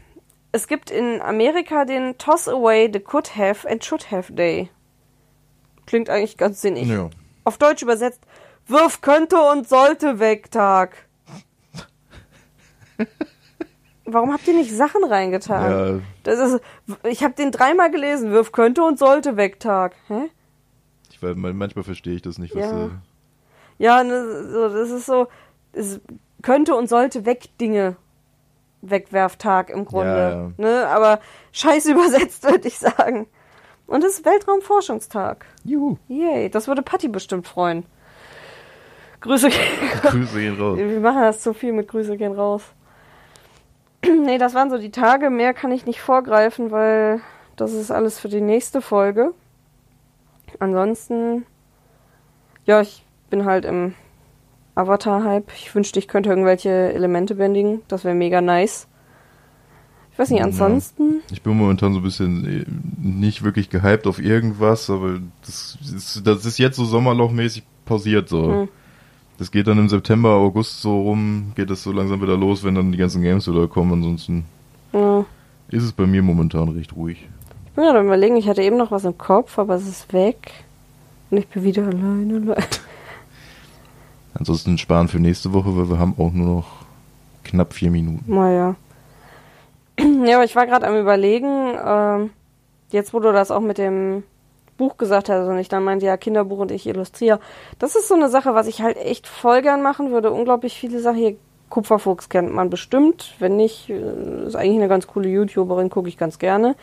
Es 0.51 0.67
gibt 0.67 0.91
in 0.91 1.21
Amerika 1.21 1.85
den 1.85 2.17
Toss 2.17 2.47
Away 2.47 2.89
the 2.91 2.99
Could 2.99 3.35
Have 3.37 3.69
and 3.69 3.83
Should 3.83 4.11
Have 4.11 4.33
Day. 4.33 4.69
Klingt 5.85 6.09
eigentlich 6.09 6.37
ganz 6.37 6.61
sinnig. 6.61 6.87
Ja. 6.87 7.09
Auf 7.43 7.57
Deutsch 7.57 7.81
übersetzt, 7.81 8.21
Wirf 8.67 9.01
könnte 9.01 9.41
und 9.41 9.67
sollte 9.67 10.19
weg 10.19 10.51
Tag. 10.51 11.07
Warum 14.05 14.33
habt 14.33 14.47
ihr 14.47 14.53
nicht 14.53 14.71
Sachen 14.71 15.03
reingetan? 15.03 15.71
ja, 15.71 16.01
Das 16.23 16.39
ist, 16.39 16.61
ich 17.03 17.23
habe 17.23 17.33
den 17.33 17.51
dreimal 17.51 17.91
gelesen. 17.91 18.31
Wirf 18.31 18.51
könnte 18.51 18.83
und 18.83 18.99
sollte 18.99 19.37
weg 19.37 19.59
Tag. 19.59 19.95
Hä? 20.07 20.29
ich 21.09 21.21
weil 21.21 21.35
manchmal 21.35 21.83
verstehe 21.83 22.15
ich 22.15 22.21
das 22.21 22.37
nicht, 22.37 22.55
was 22.55 22.65
Ja. 22.65 22.89
Ja, 23.77 24.03
ne, 24.03 24.71
das 24.73 24.91
ist 24.91 25.05
so, 25.07 25.27
es 25.73 25.99
könnte 26.41 26.75
und 26.75 26.87
sollte 26.87 27.25
weg 27.25 27.57
Dinge 27.59 27.95
Wegwerftag 28.81 29.69
im 29.69 29.85
Grunde. 29.85 30.53
Ne? 30.57 30.87
Aber 30.87 31.19
scheiß 31.51 31.85
übersetzt, 31.85 32.43
würde 32.49 32.67
ich 32.67 32.79
sagen. 32.79 33.27
Und 33.87 34.03
es 34.03 34.19
ist 34.19 34.25
Weltraumforschungstag. 34.25 35.45
Juhu. 35.63 35.97
Yay, 36.07 36.49
das 36.49 36.67
würde 36.67 36.81
Patti 36.81 37.07
bestimmt 37.07 37.47
freuen. 37.47 37.85
Grüße 39.19 39.49
gehen 39.49 39.59
Grüße 40.01 40.39
gehen 40.39 40.59
raus. 40.59 40.77
Wir 40.77 40.99
machen 40.99 41.21
das 41.21 41.41
zu 41.41 41.53
viel 41.53 41.73
mit 41.73 41.87
Grüße 41.87 42.17
gehen 42.17 42.33
raus. 42.33 42.63
nee, 44.05 44.37
das 44.37 44.53
waren 44.53 44.69
so 44.69 44.77
die 44.77 44.91
Tage. 44.91 45.29
Mehr 45.29 45.53
kann 45.53 45.71
ich 45.71 45.85
nicht 45.85 46.01
vorgreifen, 46.01 46.71
weil 46.71 47.21
das 47.55 47.73
ist 47.73 47.91
alles 47.91 48.19
für 48.19 48.29
die 48.29 48.41
nächste 48.41 48.81
Folge. 48.81 49.33
Ansonsten, 50.59 51.45
ja, 52.65 52.81
ich 52.81 53.05
bin 53.29 53.45
halt 53.45 53.65
im 53.65 53.93
Avatar-Hype. 54.75 55.51
Ich 55.55 55.73
wünschte, 55.75 55.99
ich 55.99 56.07
könnte 56.07 56.29
irgendwelche 56.29 56.69
Elemente 56.93 57.35
bändigen. 57.35 57.81
Das 57.87 58.03
wäre 58.03 58.15
mega 58.15 58.41
nice. 58.41 58.87
Ich 60.13 60.19
weiß 60.19 60.29
nicht, 60.29 60.39
Ja. 60.39 60.45
ansonsten. 60.45 61.21
Ich 61.31 61.41
bin 61.41 61.57
momentan 61.57 61.93
so 61.93 61.99
ein 61.99 62.03
bisschen 62.03 62.45
äh, 62.45 62.65
nicht 63.01 63.43
wirklich 63.43 63.69
gehypt 63.69 64.07
auf 64.07 64.19
irgendwas, 64.19 64.89
aber 64.89 65.19
das 65.45 65.77
ist, 65.81 66.25
das 66.27 66.45
ist 66.45 66.57
jetzt 66.57 66.75
so 66.77 66.85
sommerlochmäßig 66.85 67.63
pausiert 67.85 68.29
so. 68.29 68.51
Hm. 68.51 68.67
Das 69.37 69.49
geht 69.51 69.67
dann 69.67 69.79
im 69.79 69.89
September, 69.89 70.31
August 70.31 70.81
so 70.81 71.01
rum, 71.01 71.53
geht 71.55 71.69
das 71.69 71.81
so 71.81 71.91
langsam 71.91 72.21
wieder 72.21 72.37
los, 72.37 72.63
wenn 72.63 72.75
dann 72.75 72.91
die 72.91 72.97
ganzen 72.97 73.23
Games 73.23 73.47
wieder 73.47 73.67
kommen. 73.67 73.93
Ansonsten 73.93 74.45
Ja. 74.93 75.25
ist 75.69 75.83
es 75.83 75.91
bei 75.93 76.05
mir 76.05 76.21
momentan 76.21 76.69
recht 76.69 76.95
ruhig. 76.95 77.27
Ich 77.67 77.71
bin 77.71 77.85
gerade 77.85 78.01
überlegen, 78.05 78.35
ich 78.35 78.47
hatte 78.49 78.61
eben 78.61 78.77
noch 78.77 78.91
was 78.91 79.05
im 79.05 79.17
Kopf, 79.17 79.57
aber 79.57 79.75
es 79.75 79.87
ist 79.87 80.11
weg. 80.13 80.51
Und 81.31 81.37
ich 81.37 81.47
bin 81.47 81.63
wieder 81.63 81.83
alleine. 81.87 82.55
Ansonsten 84.41 84.79
sparen 84.79 85.07
für 85.07 85.19
nächste 85.19 85.53
Woche, 85.53 85.77
weil 85.77 85.87
wir 85.87 85.99
haben 85.99 86.15
auch 86.17 86.31
nur 86.31 86.55
noch 86.55 86.65
knapp 87.43 87.73
vier 87.73 87.91
Minuten. 87.91 88.23
Naja. 88.25 88.75
Ja, 90.25 90.37
aber 90.37 90.45
ich 90.45 90.55
war 90.55 90.65
gerade 90.65 90.87
am 90.87 90.97
überlegen, 90.97 91.75
ähm, 91.85 92.31
jetzt 92.89 93.13
wo 93.13 93.19
du 93.19 93.31
das 93.31 93.51
auch 93.51 93.59
mit 93.59 93.77
dem 93.77 94.23
Buch 94.77 94.97
gesagt 94.97 95.29
hast 95.29 95.47
und 95.47 95.59
ich 95.59 95.69
dann 95.69 95.83
meinte, 95.83 96.07
ja, 96.07 96.17
Kinderbuch 96.17 96.57
und 96.57 96.71
ich 96.71 96.87
illustriere. 96.87 97.39
Das 97.77 97.95
ist 97.95 98.07
so 98.07 98.15
eine 98.15 98.29
Sache, 98.29 98.55
was 98.55 98.65
ich 98.65 98.81
halt 98.81 98.97
echt 98.97 99.27
voll 99.27 99.61
gern 99.61 99.83
machen 99.83 100.09
würde. 100.09 100.31
Unglaublich 100.31 100.73
viele 100.73 101.01
Sachen 101.01 101.17
hier. 101.17 101.35
Kupferfuchs 101.69 102.27
kennt 102.29 102.51
man 102.51 102.71
bestimmt. 102.71 103.35
Wenn 103.37 103.57
nicht, 103.57 103.91
äh, 103.91 104.47
ist 104.47 104.55
eigentlich 104.55 104.79
eine 104.79 104.87
ganz 104.87 105.05
coole 105.05 105.29
YouTuberin, 105.29 105.91
gucke 105.91 106.09
ich 106.09 106.17
ganz 106.17 106.39
gerne. 106.39 106.75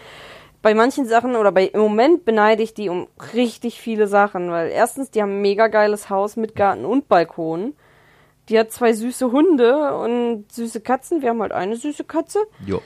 Bei 0.60 0.74
manchen 0.74 1.06
Sachen 1.06 1.36
oder 1.36 1.52
bei 1.52 1.66
im 1.66 1.80
Moment 1.80 2.24
beneide 2.24 2.62
ich 2.62 2.74
die 2.74 2.88
um 2.88 3.06
richtig 3.34 3.80
viele 3.80 4.08
Sachen, 4.08 4.50
weil 4.50 4.70
erstens, 4.70 5.10
die 5.10 5.22
haben 5.22 5.38
ein 5.38 5.42
mega 5.42 5.68
geiles 5.68 6.10
Haus 6.10 6.36
mit 6.36 6.56
Garten 6.56 6.84
und 6.84 7.08
Balkon. 7.08 7.74
Die 8.48 8.58
hat 8.58 8.72
zwei 8.72 8.92
süße 8.92 9.30
Hunde 9.30 9.94
und 9.96 10.50
süße 10.50 10.80
Katzen. 10.80 11.22
Wir 11.22 11.30
haben 11.30 11.42
halt 11.42 11.52
eine 11.52 11.76
süße 11.76 12.04
Katze. 12.04 12.40
Jo. 12.66 12.80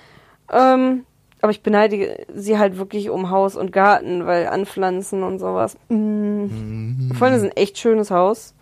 Ähm, 0.51 1.07
aber 1.41 1.51
ich 1.51 1.62
beneide 1.62 2.25
sie 2.35 2.59
halt 2.59 2.79
wirklich 2.79 3.11
um 3.11 3.31
Haus 3.31 3.57
und 3.57 3.73
Garten, 3.73 4.27
weil 4.27 4.47
anpflanzen 4.47 5.23
und 5.23 5.39
sowas. 5.39 5.77
Mm. 5.89 7.12
Vor 7.14 7.27
allem 7.27 7.37
ist 7.37 7.43
ein 7.43 7.57
echt 7.57 7.79
schönes 7.79 8.11
Haus. 8.11 8.55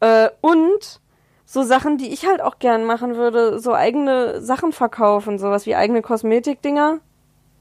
Äh, 0.00 0.28
und 0.40 1.00
so 1.44 1.62
Sachen, 1.62 1.98
die 1.98 2.12
ich 2.12 2.26
halt 2.26 2.40
auch 2.40 2.58
gern 2.58 2.84
machen 2.84 3.16
würde, 3.16 3.58
so 3.58 3.72
eigene 3.72 4.40
Sachen 4.42 4.72
verkaufen, 4.72 5.38
sowas 5.38 5.66
wie 5.66 5.74
eigene 5.74 6.02
Kosmetikdinger. 6.02 7.00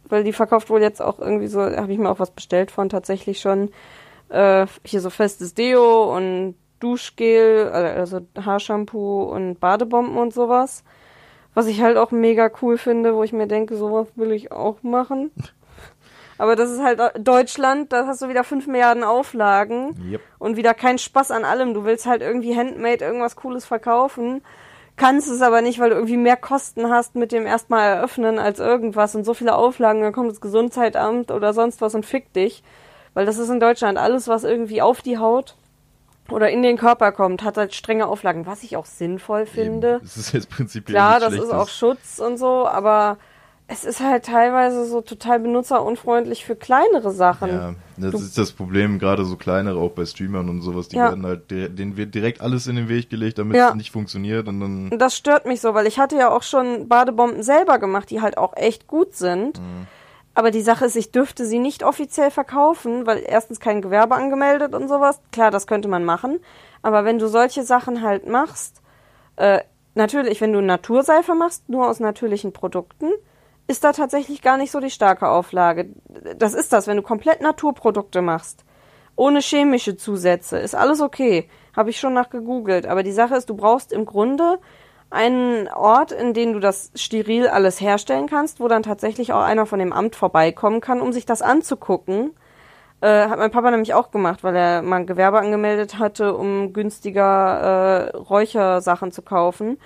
Weil 0.10 0.24
die 0.24 0.34
verkauft 0.34 0.70
wohl 0.70 0.82
jetzt 0.82 1.02
auch 1.02 1.20
irgendwie 1.20 1.48
so, 1.48 1.62
habe 1.62 1.92
ich 1.92 1.98
mir 1.98 2.10
auch 2.10 2.20
was 2.20 2.32
bestellt 2.32 2.72
von 2.72 2.90
tatsächlich 2.90 3.40
schon. 3.40 3.72
Äh, 4.30 4.68
hier 4.84 5.02
so 5.02 5.10
festes 5.10 5.54
Deo 5.54 6.16
und 6.16 6.56
Duschgel, 6.80 7.70
also 7.70 8.22
Haarshampoo 8.38 9.24
und 9.24 9.60
Badebomben 9.60 10.18
und 10.18 10.34
sowas. 10.34 10.84
Was 11.54 11.66
ich 11.68 11.82
halt 11.82 11.98
auch 11.98 12.12
mega 12.12 12.52
cool 12.62 12.78
finde, 12.78 13.16
wo 13.16 13.24
ich 13.24 13.34
mir 13.34 13.48
denke, 13.48 13.76
sowas 13.76 14.08
will 14.16 14.32
ich 14.32 14.52
auch 14.52 14.84
machen. 14.84 15.32
Aber 16.38 16.56
das 16.56 16.70
ist 16.70 16.84
halt 16.84 17.02
Deutschland, 17.18 17.92
da 17.92 18.06
hast 18.06 18.22
du 18.22 18.30
wieder 18.30 18.44
5 18.44 18.68
Milliarden 18.68 19.04
Auflagen 19.04 19.96
Yep. 20.12 20.22
und 20.38 20.56
wieder 20.56 20.76
kein 20.76 21.00
Spaß 21.00 21.32
an 21.32 21.46
allem. 21.46 21.74
Du 21.74 21.84
willst 21.84 22.06
halt 22.06 22.22
irgendwie 22.22 22.56
handmade 22.56 23.04
irgendwas 23.04 23.36
Cooles 23.36 23.66
verkaufen, 23.66 24.44
kannst 24.98 25.30
es 25.30 25.42
aber 25.42 25.62
nicht, 25.62 25.80
weil 25.80 25.92
du 25.92 25.96
irgendwie 25.96 26.18
mehr 26.18 26.36
Kosten 26.36 26.90
hast 26.90 27.16
mit 27.16 27.32
dem 27.32 27.46
erstmal 27.46 27.88
eröffnen 27.88 28.40
als 28.40 28.60
irgendwas 28.60 29.16
und 29.16 29.24
so 29.24 29.34
viele 29.34 29.56
Auflagen, 29.56 30.02
dann 30.02 30.14
kommt 30.14 30.32
das 30.32 30.42
Gesundheitsamt 30.42 31.32
oder 31.32 31.54
sonst 31.54 31.80
was 31.82 31.96
und 31.96 32.06
fickt 32.06 32.36
dich. 32.36 32.64
Weil 33.14 33.26
das 33.26 33.38
ist 33.38 33.50
in 33.50 33.60
Deutschland 33.60 33.98
alles, 33.98 34.28
was 34.28 34.44
irgendwie 34.44 34.82
auf 34.82 35.02
die 35.02 35.18
Haut 35.18 35.56
oder 36.30 36.50
in 36.50 36.62
den 36.62 36.78
Körper 36.78 37.12
kommt, 37.12 37.44
hat 37.44 37.58
halt 37.58 37.74
strenge 37.74 38.08
Auflagen, 38.08 38.46
was 38.46 38.64
ich 38.64 38.76
auch 38.76 38.86
sinnvoll 38.86 39.46
finde. 39.46 39.96
Eben. 39.96 40.04
Das 40.04 40.18
ist 40.18 40.34
jetzt 40.34 40.50
prinzipiell 40.50 40.94
Klar, 40.94 41.20
das 41.20 41.34
ist 41.34 41.52
auch 41.52 41.70
Schutz 41.70 42.20
und 42.20 42.38
so, 42.38 42.68
aber 42.68 43.18
es 43.68 43.84
ist 43.84 44.00
halt 44.00 44.26
teilweise 44.26 44.86
so 44.86 45.02
total 45.02 45.40
benutzerunfreundlich 45.40 46.46
für 46.46 46.56
kleinere 46.56 47.12
Sachen. 47.12 47.50
Ja, 47.50 47.76
das 47.98 48.12
Du- 48.12 48.18
ist 48.18 48.38
das 48.38 48.52
Problem, 48.54 48.98
gerade 49.00 49.26
so 49.26 49.36
kleinere, 49.36 49.78
auch 49.80 49.92
bei 49.92 50.06
Streamern 50.06 50.48
und 50.50 50.62
sowas, 50.62 50.88
die 50.88 50.96
Ja. 50.96 51.10
werden 51.10 51.26
halt, 51.26 51.52
denen 51.52 51.98
wird 51.98 52.16
direkt 52.16 52.40
alles 52.42 52.68
in 52.68 52.76
den 52.78 52.88
Weg 52.90 53.10
gelegt, 53.10 53.40
damit 53.40 53.58
Ja. 53.58 53.70
es 53.70 53.76
nicht 53.76 53.92
funktioniert 53.92 54.48
und 54.48 54.60
dann, 54.62 54.90
Das 54.98 55.16
stört 55.18 55.46
mich 55.46 55.60
so, 55.62 55.74
weil 55.74 55.86
ich 55.88 56.00
hatte 56.00 56.16
ja 56.18 56.30
auch 56.32 56.44
schon 56.44 56.88
Badebomben 56.88 57.44
selber 57.44 57.78
gemacht, 57.80 58.10
die 58.10 58.22
halt 58.22 58.38
auch 58.38 58.56
echt 58.56 58.88
gut 58.88 59.16
sind. 59.16 59.60
Mhm. 59.60 59.88
Aber 60.34 60.52
die 60.52 60.62
Sache 60.62 60.86
ist, 60.86 60.96
ich 60.96 61.12
dürfte 61.12 61.46
sie 61.46 61.58
nicht 61.60 61.84
offiziell 61.84 62.30
verkaufen, 62.32 63.08
weil 63.08 63.24
erstens 63.26 63.60
kein 63.60 63.82
Gewerbe 63.82 64.14
angemeldet 64.16 64.76
und 64.76 64.88
sowas. 64.88 65.20
Klar, 65.32 65.50
das 65.52 65.66
könnte 65.66 65.88
man 65.88 66.06
machen. 66.06 66.40
Aber 66.84 67.04
wenn 67.06 67.18
du 67.18 67.28
solche 67.28 67.64
Sachen 67.64 68.04
halt 68.04 68.28
machst, 68.30 68.82
äh, 69.38 69.62
natürlich, 69.96 70.40
wenn 70.40 70.54
du 70.54 70.62
Naturseife 70.62 71.34
machst, 71.34 71.68
nur 71.68 71.90
aus 71.90 72.00
natürlichen 72.00 72.54
Produkten, 72.54 73.08
ist 73.68 73.84
da 73.84 73.92
tatsächlich 73.92 74.42
gar 74.42 74.58
nicht 74.58 74.72
so 74.72 74.80
die 74.80 74.90
starke 74.90 75.28
Auflage. 75.28 75.90
Das 76.38 76.54
ist 76.54 76.72
das, 76.74 76.88
wenn 76.88 76.98
du 76.98 77.04
komplett 77.04 77.42
Naturprodukte 77.42 78.22
machst, 78.22 78.64
ohne 79.16 79.40
chemische 79.40 79.98
Zusätze, 79.98 80.58
ist 80.58 80.76
alles 80.76 81.02
okay. 81.02 81.50
Habe 81.76 81.90
ich 81.90 82.00
schon 82.00 82.14
nach 82.14 82.30
gegoogelt. 82.30 82.86
Aber 82.86 83.04
die 83.04 83.12
Sache 83.12 83.36
ist, 83.36 83.50
du 83.50 83.56
brauchst 83.56 83.92
im 83.92 84.06
Grunde 84.06 84.60
einen 85.10 85.68
Ort, 85.70 86.12
in 86.12 86.34
dem 86.34 86.54
du 86.54 86.60
das 86.60 86.92
steril 86.96 87.48
alles 87.48 87.82
herstellen 87.82 88.28
kannst, 88.28 88.60
wo 88.60 88.68
dann 88.68 88.84
tatsächlich 88.84 89.34
auch 89.34 89.42
einer 89.42 89.66
von 89.66 89.80
dem 89.80 89.94
Amt 89.94 90.16
vorbeikommen 90.16 90.82
kann, 90.82 91.02
um 91.02 91.14
sich 91.14 91.26
das 91.26 91.42
anzugucken. 91.42 92.32
Äh, 93.00 93.28
hat 93.28 93.38
mein 93.38 93.52
Papa 93.52 93.70
nämlich 93.72 93.94
auch 93.94 94.12
gemacht, 94.12 94.44
weil 94.44 94.56
er 94.56 94.82
mal 94.82 94.98
ein 94.98 95.08
Gewerbe 95.08 95.40
angemeldet 95.40 96.00
hatte, 96.00 96.36
um 96.36 96.74
günstiger 96.74 98.12
äh, 98.14 98.18
Räuchersachen 98.18 99.12
zu 99.12 99.22
kaufen. 99.22 99.78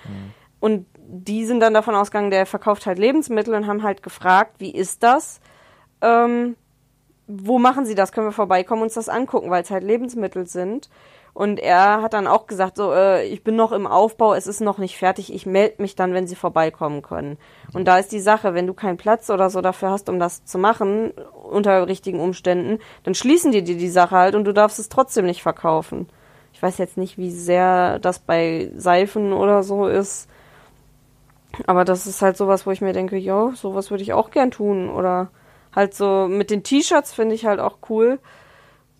Und 0.62 0.86
die 0.96 1.44
sind 1.44 1.58
dann 1.58 1.74
davon 1.74 1.96
ausgegangen, 1.96 2.30
der 2.30 2.46
verkauft 2.46 2.86
halt 2.86 2.96
Lebensmittel 2.96 3.52
und 3.52 3.66
haben 3.66 3.82
halt 3.82 4.00
gefragt, 4.00 4.54
wie 4.58 4.70
ist 4.70 5.02
das? 5.02 5.40
Ähm, 6.00 6.54
wo 7.26 7.58
machen 7.58 7.84
sie 7.84 7.96
das? 7.96 8.12
Können 8.12 8.28
wir 8.28 8.32
vorbeikommen 8.32 8.80
und 8.80 8.86
uns 8.86 8.94
das 8.94 9.08
angucken, 9.08 9.50
weil 9.50 9.64
es 9.64 9.72
halt 9.72 9.82
Lebensmittel 9.82 10.46
sind. 10.46 10.88
Und 11.34 11.58
er 11.58 12.00
hat 12.00 12.12
dann 12.12 12.28
auch 12.28 12.46
gesagt, 12.46 12.76
so, 12.76 12.92
äh, 12.92 13.26
ich 13.26 13.42
bin 13.42 13.56
noch 13.56 13.72
im 13.72 13.88
Aufbau, 13.88 14.34
es 14.34 14.46
ist 14.46 14.60
noch 14.60 14.78
nicht 14.78 14.96
fertig, 14.96 15.34
ich 15.34 15.46
melde 15.46 15.82
mich 15.82 15.96
dann, 15.96 16.14
wenn 16.14 16.28
sie 16.28 16.36
vorbeikommen 16.36 17.02
können. 17.02 17.38
Und 17.74 17.88
da 17.88 17.98
ist 17.98 18.12
die 18.12 18.20
Sache, 18.20 18.54
wenn 18.54 18.68
du 18.68 18.74
keinen 18.74 18.98
Platz 18.98 19.30
oder 19.30 19.50
so 19.50 19.62
dafür 19.62 19.90
hast, 19.90 20.08
um 20.08 20.20
das 20.20 20.44
zu 20.44 20.58
machen, 20.58 21.10
unter 21.50 21.88
richtigen 21.88 22.20
Umständen, 22.20 22.78
dann 23.02 23.16
schließen 23.16 23.50
die 23.50 23.64
dir 23.64 23.76
die 23.76 23.88
Sache 23.88 24.14
halt 24.14 24.36
und 24.36 24.44
du 24.44 24.52
darfst 24.52 24.78
es 24.78 24.88
trotzdem 24.88 25.26
nicht 25.26 25.42
verkaufen. 25.42 26.08
Ich 26.52 26.62
weiß 26.62 26.78
jetzt 26.78 26.98
nicht, 26.98 27.18
wie 27.18 27.32
sehr 27.32 27.98
das 27.98 28.20
bei 28.20 28.70
Seifen 28.76 29.32
oder 29.32 29.64
so 29.64 29.88
ist. 29.88 30.28
Aber 31.66 31.84
das 31.84 32.06
ist 32.06 32.22
halt 32.22 32.36
sowas, 32.36 32.66
wo 32.66 32.70
ich 32.70 32.80
mir 32.80 32.92
denke, 32.92 33.16
ja, 33.16 33.52
sowas 33.54 33.90
würde 33.90 34.02
ich 34.02 34.12
auch 34.12 34.30
gern 34.30 34.50
tun. 34.50 34.90
Oder 34.90 35.30
halt 35.74 35.94
so 35.94 36.26
mit 36.28 36.50
den 36.50 36.62
T-Shirts 36.62 37.12
finde 37.12 37.34
ich 37.34 37.46
halt 37.46 37.60
auch 37.60 37.78
cool. 37.88 38.18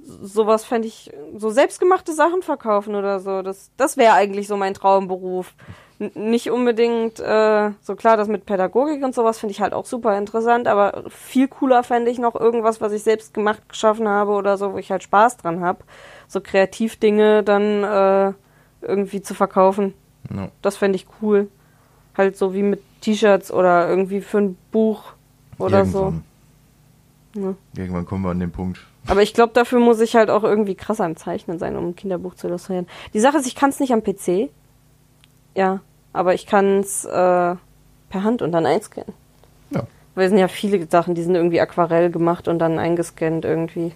Sowas 0.04 0.64
fände 0.64 0.88
ich, 0.88 1.12
so 1.36 1.50
selbstgemachte 1.50 2.12
Sachen 2.12 2.42
verkaufen 2.42 2.94
oder 2.94 3.20
so. 3.20 3.42
Das, 3.42 3.70
das 3.76 3.96
wäre 3.96 4.14
eigentlich 4.14 4.48
so 4.48 4.56
mein 4.56 4.74
Traumberuf. 4.74 5.54
N 6.00 6.10
nicht 6.14 6.50
unbedingt, 6.50 7.20
äh, 7.20 7.70
so 7.80 7.94
klar, 7.94 8.16
das 8.16 8.26
mit 8.26 8.44
Pädagogik 8.44 9.04
und 9.04 9.14
sowas 9.14 9.38
finde 9.38 9.52
ich 9.52 9.60
halt 9.60 9.72
auch 9.72 9.86
super 9.86 10.18
interessant, 10.18 10.66
aber 10.66 11.04
viel 11.08 11.46
cooler 11.46 11.84
fände 11.84 12.10
ich 12.10 12.18
noch 12.18 12.34
irgendwas, 12.34 12.80
was 12.80 12.92
ich 12.92 13.04
selbst 13.04 13.34
gemacht, 13.34 13.68
geschaffen 13.68 14.08
habe 14.08 14.32
oder 14.32 14.56
so, 14.56 14.72
wo 14.72 14.78
ich 14.78 14.90
halt 14.90 15.04
Spaß 15.04 15.36
dran 15.36 15.60
habe. 15.60 15.84
So 16.26 16.40
Kreativdinge 16.40 17.44
dann 17.44 17.84
äh, 17.84 18.32
irgendwie 18.80 19.22
zu 19.22 19.34
verkaufen. 19.34 19.94
no. 20.28 20.48
Das 20.60 20.76
fände 20.76 20.96
ich 20.96 21.06
cool. 21.20 21.48
Halt 22.16 22.36
so 22.36 22.54
wie 22.54 22.62
mit 22.62 22.82
T-Shirts 23.00 23.52
oder 23.52 23.88
irgendwie 23.88 24.20
für 24.20 24.38
ein 24.38 24.56
Buch 24.70 25.12
oder 25.58 25.78
irgendwann, 25.78 26.24
so. 27.34 27.40
Ja. 27.40 27.54
irgendwann 27.76 28.04
kommen 28.04 28.24
wir 28.24 28.30
an 28.30 28.40
den 28.40 28.52
Punkt. 28.52 28.80
Aber 29.06 29.22
ich 29.22 29.34
glaube, 29.34 29.52
dafür 29.52 29.80
muss 29.80 30.00
ich 30.00 30.14
halt 30.14 30.30
auch 30.30 30.44
irgendwie 30.44 30.74
krasser 30.74 31.06
im 31.06 31.16
Zeichnen 31.16 31.58
sein, 31.58 31.76
um 31.76 31.88
ein 31.88 31.96
Kinderbuch 31.96 32.34
zu 32.34 32.46
illustrieren. 32.46 32.86
Die 33.14 33.20
Sache 33.20 33.38
ist, 33.38 33.46
ich 33.46 33.54
kann 33.54 33.70
es 33.70 33.80
nicht 33.80 33.92
am 33.92 34.02
PC. 34.02 34.50
Ja, 35.56 35.80
aber 36.12 36.34
ich 36.34 36.46
kann 36.46 36.80
es 36.80 37.04
äh, 37.04 37.08
per 37.08 38.22
Hand 38.22 38.42
und 38.42 38.52
dann 38.52 38.66
einscannen. 38.66 39.12
Ja. 39.70 39.86
Weil 40.14 40.24
es 40.24 40.30
sind 40.30 40.38
ja 40.38 40.48
viele 40.48 40.86
Sachen, 40.88 41.14
die 41.14 41.22
sind 41.22 41.34
irgendwie 41.34 41.60
Aquarell 41.60 42.10
gemacht 42.10 42.46
und 42.46 42.58
dann 42.58 42.78
eingescannt 42.78 43.44
irgendwie. 43.44 43.92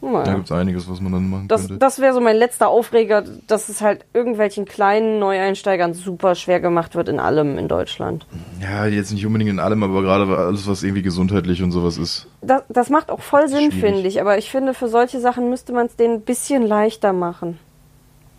Da 0.00 0.06
Naja. 0.08 0.34
gibt's 0.36 0.52
einiges, 0.52 0.88
was 0.88 1.00
man 1.00 1.10
dann 1.12 1.28
machen 1.28 1.48
Das, 1.48 1.62
könnte. 1.62 1.78
das 1.78 1.98
wäre 1.98 2.14
so 2.14 2.20
mein 2.20 2.36
letzter 2.36 2.68
Aufreger, 2.68 3.24
dass 3.48 3.68
es 3.68 3.80
halt 3.80 4.04
irgendwelchen 4.14 4.64
kleinen 4.64 5.18
Neueinsteigern 5.18 5.92
super 5.94 6.34
schwer 6.36 6.60
gemacht 6.60 6.94
wird 6.94 7.08
in 7.08 7.18
allem 7.18 7.58
in 7.58 7.66
Deutschland. 7.66 8.24
Ja, 8.62 8.86
jetzt 8.86 9.12
nicht 9.12 9.26
unbedingt 9.26 9.50
in 9.50 9.58
allem, 9.58 9.82
aber 9.82 10.02
gerade 10.02 10.36
alles, 10.38 10.68
was 10.68 10.84
irgendwie 10.84 11.02
gesundheitlich 11.02 11.62
und 11.62 11.72
sowas 11.72 11.98
ist. 11.98 12.26
Das, 12.42 12.62
das 12.68 12.90
macht 12.90 13.10
auch 13.10 13.20
voll 13.20 13.48
Sinn, 13.48 13.72
finde 13.72 14.06
ich. 14.06 14.20
Aber 14.20 14.38
ich 14.38 14.50
finde, 14.50 14.72
für 14.74 14.88
solche 14.88 15.18
Sachen 15.20 15.50
müsste 15.50 15.72
man 15.72 15.86
es 15.86 15.96
denen 15.96 16.14
ein 16.14 16.20
bisschen 16.20 16.62
leichter 16.64 17.12
machen. 17.12 17.58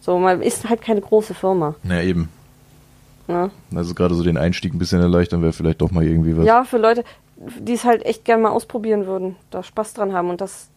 So, 0.01 0.17
man 0.17 0.41
ist 0.41 0.69
halt 0.69 0.81
keine 0.81 1.01
große 1.01 1.33
Firma. 1.33 1.75
Na 1.83 2.01
eben. 2.01 2.29
Ne? 3.27 3.51
Also 3.75 3.93
gerade 3.93 4.15
so 4.15 4.23
den 4.23 4.37
Einstieg 4.37 4.73
ein 4.73 4.79
bisschen 4.79 5.01
erleichtern 5.01 5.41
wäre 5.41 5.53
vielleicht 5.53 5.81
doch 5.81 5.91
mal 5.91 6.03
irgendwie 6.05 6.37
was. 6.37 6.45
Ja, 6.45 6.63
für 6.63 6.77
Leute, 6.77 7.03
die 7.59 7.73
es 7.73 7.83
halt 7.83 8.05
echt 8.05 8.23
gerne 8.25 8.43
mal 8.43 8.49
ausprobieren 8.51 9.05
würden, 9.05 9.35
da 9.51 9.61
Spaß 9.61 9.93
dran 9.93 10.13
haben 10.13 10.29
und 10.29 10.41
das 10.41 10.69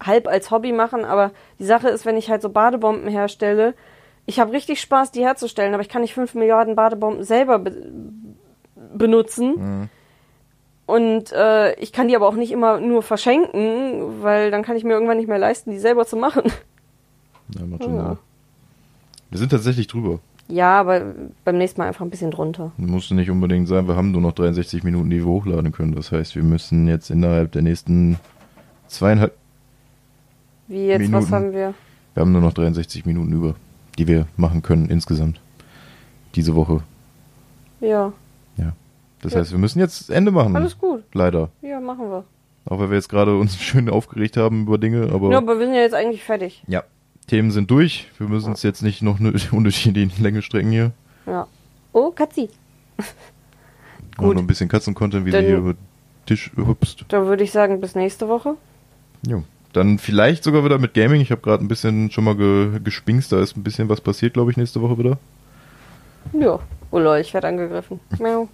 halb 0.00 0.28
als 0.28 0.50
Hobby 0.50 0.72
machen. 0.72 1.04
Aber 1.04 1.32
die 1.58 1.64
Sache 1.64 1.88
ist, 1.88 2.06
wenn 2.06 2.16
ich 2.16 2.30
halt 2.30 2.42
so 2.42 2.50
Badebomben 2.50 3.08
herstelle, 3.08 3.74
ich 4.26 4.40
habe 4.40 4.52
richtig 4.52 4.80
Spaß, 4.80 5.10
die 5.10 5.24
herzustellen, 5.24 5.72
aber 5.72 5.82
ich 5.82 5.88
kann 5.88 6.02
nicht 6.02 6.14
5 6.14 6.34
Milliarden 6.34 6.76
Badebomben 6.76 7.24
selber 7.24 7.58
be 7.58 7.72
benutzen. 8.94 9.54
Mhm. 9.56 9.88
Und 10.86 11.32
äh, 11.32 11.74
ich 11.74 11.92
kann 11.92 12.08
die 12.08 12.16
aber 12.16 12.26
auch 12.26 12.34
nicht 12.34 12.50
immer 12.50 12.80
nur 12.80 13.02
verschenken, 13.02 14.22
weil 14.22 14.50
dann 14.50 14.62
kann 14.62 14.76
ich 14.76 14.84
mir 14.84 14.94
irgendwann 14.94 15.18
nicht 15.18 15.28
mehr 15.28 15.38
leisten, 15.38 15.70
die 15.70 15.78
selber 15.78 16.06
zu 16.06 16.16
machen. 16.16 16.50
Ja, 17.58 17.66
macht 17.66 17.84
schon 17.84 17.94
Ja. 17.94 18.16
Wir 19.30 19.38
sind 19.38 19.50
tatsächlich 19.50 19.86
drüber. 19.86 20.20
Ja, 20.48 20.80
aber 20.80 21.14
beim 21.44 21.58
nächsten 21.58 21.80
Mal 21.80 21.88
einfach 21.88 22.04
ein 22.04 22.10
bisschen 22.10 22.30
drunter. 22.30 22.72
Musste 22.78 23.14
nicht 23.14 23.30
unbedingt 23.30 23.68
sein, 23.68 23.86
wir 23.86 23.96
haben 23.96 24.12
nur 24.12 24.22
noch 24.22 24.32
63 24.32 24.82
Minuten, 24.82 25.10
die 25.10 25.18
wir 25.18 25.26
hochladen 25.26 25.72
können. 25.72 25.94
Das 25.94 26.10
heißt, 26.10 26.36
wir 26.36 26.42
müssen 26.42 26.88
jetzt 26.88 27.10
innerhalb 27.10 27.52
der 27.52 27.62
nächsten 27.62 28.18
zweieinhalb, 28.86 29.36
Wie 30.68 30.86
jetzt, 30.86 31.00
was 31.12 31.24
Minuten. 31.24 31.32
haben 31.32 31.52
wir? 31.52 31.74
wir 32.14 32.20
haben 32.20 32.32
nur 32.32 32.40
noch 32.42 32.52
63 32.52 33.06
Minuten 33.06 33.32
über, 33.32 33.54
die 33.98 34.06
wir 34.06 34.26
machen 34.36 34.62
können 34.62 34.88
insgesamt. 34.90 35.40
Diese 36.34 36.54
Woche. 36.54 36.82
Ja, 37.80 38.12
Ja. 38.56 38.72
Das 39.22 39.32
Ja. 39.32 39.40
heißt, 39.40 39.50
wir 39.52 39.58
müssen 39.58 39.78
jetzt 39.80 40.10
Ende 40.10 40.30
machen. 40.30 40.54
alles 40.54 40.78
gut. 40.78 41.02
Leider. 41.12 41.50
Ja, 41.62 41.80
machen 41.80 42.08
wir. 42.10 42.24
Auch 42.66 42.78
weil 42.78 42.90
wir 42.90 42.96
jetzt 42.96 43.08
gerade 43.08 43.36
uns 43.36 43.56
schön 43.60 43.88
aufgeregt 43.88 44.36
haben 44.36 44.62
über 44.62 44.78
Dinge, 44.78 45.10
aber. 45.12 45.30
Ja, 45.32 45.38
aber 45.38 45.58
wir 45.58 45.66
sind 45.66 45.74
ja 45.74 45.80
jetzt 45.80 45.94
eigentlich 45.94 46.22
fertig. 46.22 46.62
Ja. 46.68 46.84
Themen 47.26 47.50
sind 47.50 47.70
durch. 47.70 48.06
Wir 48.18 48.28
müssen 48.28 48.48
uns 48.50 48.62
jetzt 48.62 48.82
nicht 48.82 49.02
noch 49.02 49.18
eine 49.20 49.32
unnötig 49.52 49.86
in 49.86 49.94
die 49.94 50.10
Länge 50.20 50.42
strecken 50.42 50.70
hier. 50.70 50.92
Ja. 51.26 51.46
Oh, 51.92 52.10
Katzi. 52.10 52.48
Gut. 54.16 54.34
noch 54.34 54.42
ein 54.42 54.46
bisschen 54.46 54.68
Katzen-Content, 54.68 55.24
wie 55.26 55.30
Dann- 55.30 55.42
sie 55.44 55.48
hier 55.48 55.58
über 55.58 55.74
den 55.74 55.78
Tisch 56.26 56.50
hüpst. 56.56 57.04
Da 57.08 57.24
würde 57.26 57.44
ich 57.44 57.52
sagen, 57.52 57.80
bis 57.80 57.94
nächste 57.94 58.28
Woche. 58.28 58.54
Jo. 59.26 59.42
Dann 59.72 59.98
vielleicht 59.98 60.44
sogar 60.44 60.64
wieder 60.64 60.78
mit 60.78 60.94
Gaming. 60.94 61.20
Ich 61.20 61.30
habe 61.30 61.40
gerade 61.42 61.64
ein 61.64 61.68
bisschen 61.68 62.10
schon 62.10 62.24
mal 62.24 62.36
ge 62.36 62.80
gespingst. 62.82 63.32
Da 63.32 63.40
ist 63.40 63.56
ein 63.56 63.62
bisschen 63.62 63.88
was 63.88 64.00
passiert, 64.00 64.34
glaube 64.34 64.50
ich, 64.50 64.56
nächste 64.56 64.80
Woche 64.80 64.98
wieder. 64.98 65.18
Ja. 66.32 66.58
Oh 66.90 66.98
lol, 66.98 67.18
ich 67.18 67.34
werde 67.34 67.48
angegriffen. 67.48 68.00
Miau. 68.18 68.48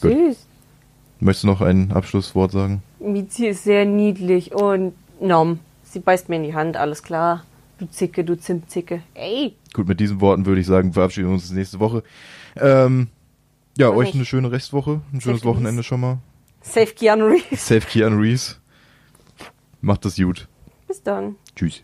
Gut. 0.00 0.12
Süß. 0.12 0.46
Möchtest 1.20 1.44
du 1.44 1.48
noch 1.48 1.60
ein 1.60 1.92
Abschlusswort 1.92 2.52
sagen? 2.52 2.82
Mizi 3.00 3.46
ist 3.46 3.64
sehr 3.64 3.84
niedlich 3.84 4.52
und 4.52 4.92
nom. 5.20 5.60
Sie 5.84 6.00
beißt 6.00 6.28
mir 6.28 6.36
in 6.36 6.42
die 6.42 6.54
Hand, 6.54 6.76
alles 6.76 7.02
klar. 7.02 7.44
Du 7.78 7.86
Zicke, 7.86 8.24
du 8.24 8.36
Zimtzicke. 8.38 9.02
Ey. 9.14 9.54
Gut, 9.72 9.88
mit 9.88 10.00
diesen 10.00 10.20
Worten 10.20 10.46
würde 10.46 10.60
ich 10.60 10.66
sagen, 10.66 10.92
verabschieden 10.92 11.28
wir 11.28 11.34
uns 11.34 11.50
nächste 11.50 11.80
Woche. 11.80 12.02
Ähm, 12.56 13.08
ja, 13.78 13.88
Oder 13.88 13.98
euch 13.98 14.06
nicht. 14.08 14.16
eine 14.16 14.24
schöne 14.24 14.52
Restwoche. 14.52 15.00
Ein 15.12 15.20
schönes 15.20 15.40
Safe 15.40 15.50
Wochenende 15.50 15.82
schon 15.82 16.00
mal. 16.00 16.18
Safe 16.60 16.92
Keanu 16.94 17.26
Reeves. 17.26 17.66
Safe 17.66 17.80
Keanu 17.86 18.18
Reeves. 18.20 18.60
Macht 19.82 20.04
das 20.04 20.16
gut. 20.16 20.48
Bis 20.86 21.02
dann. 21.02 21.34
Tschüss. 21.56 21.82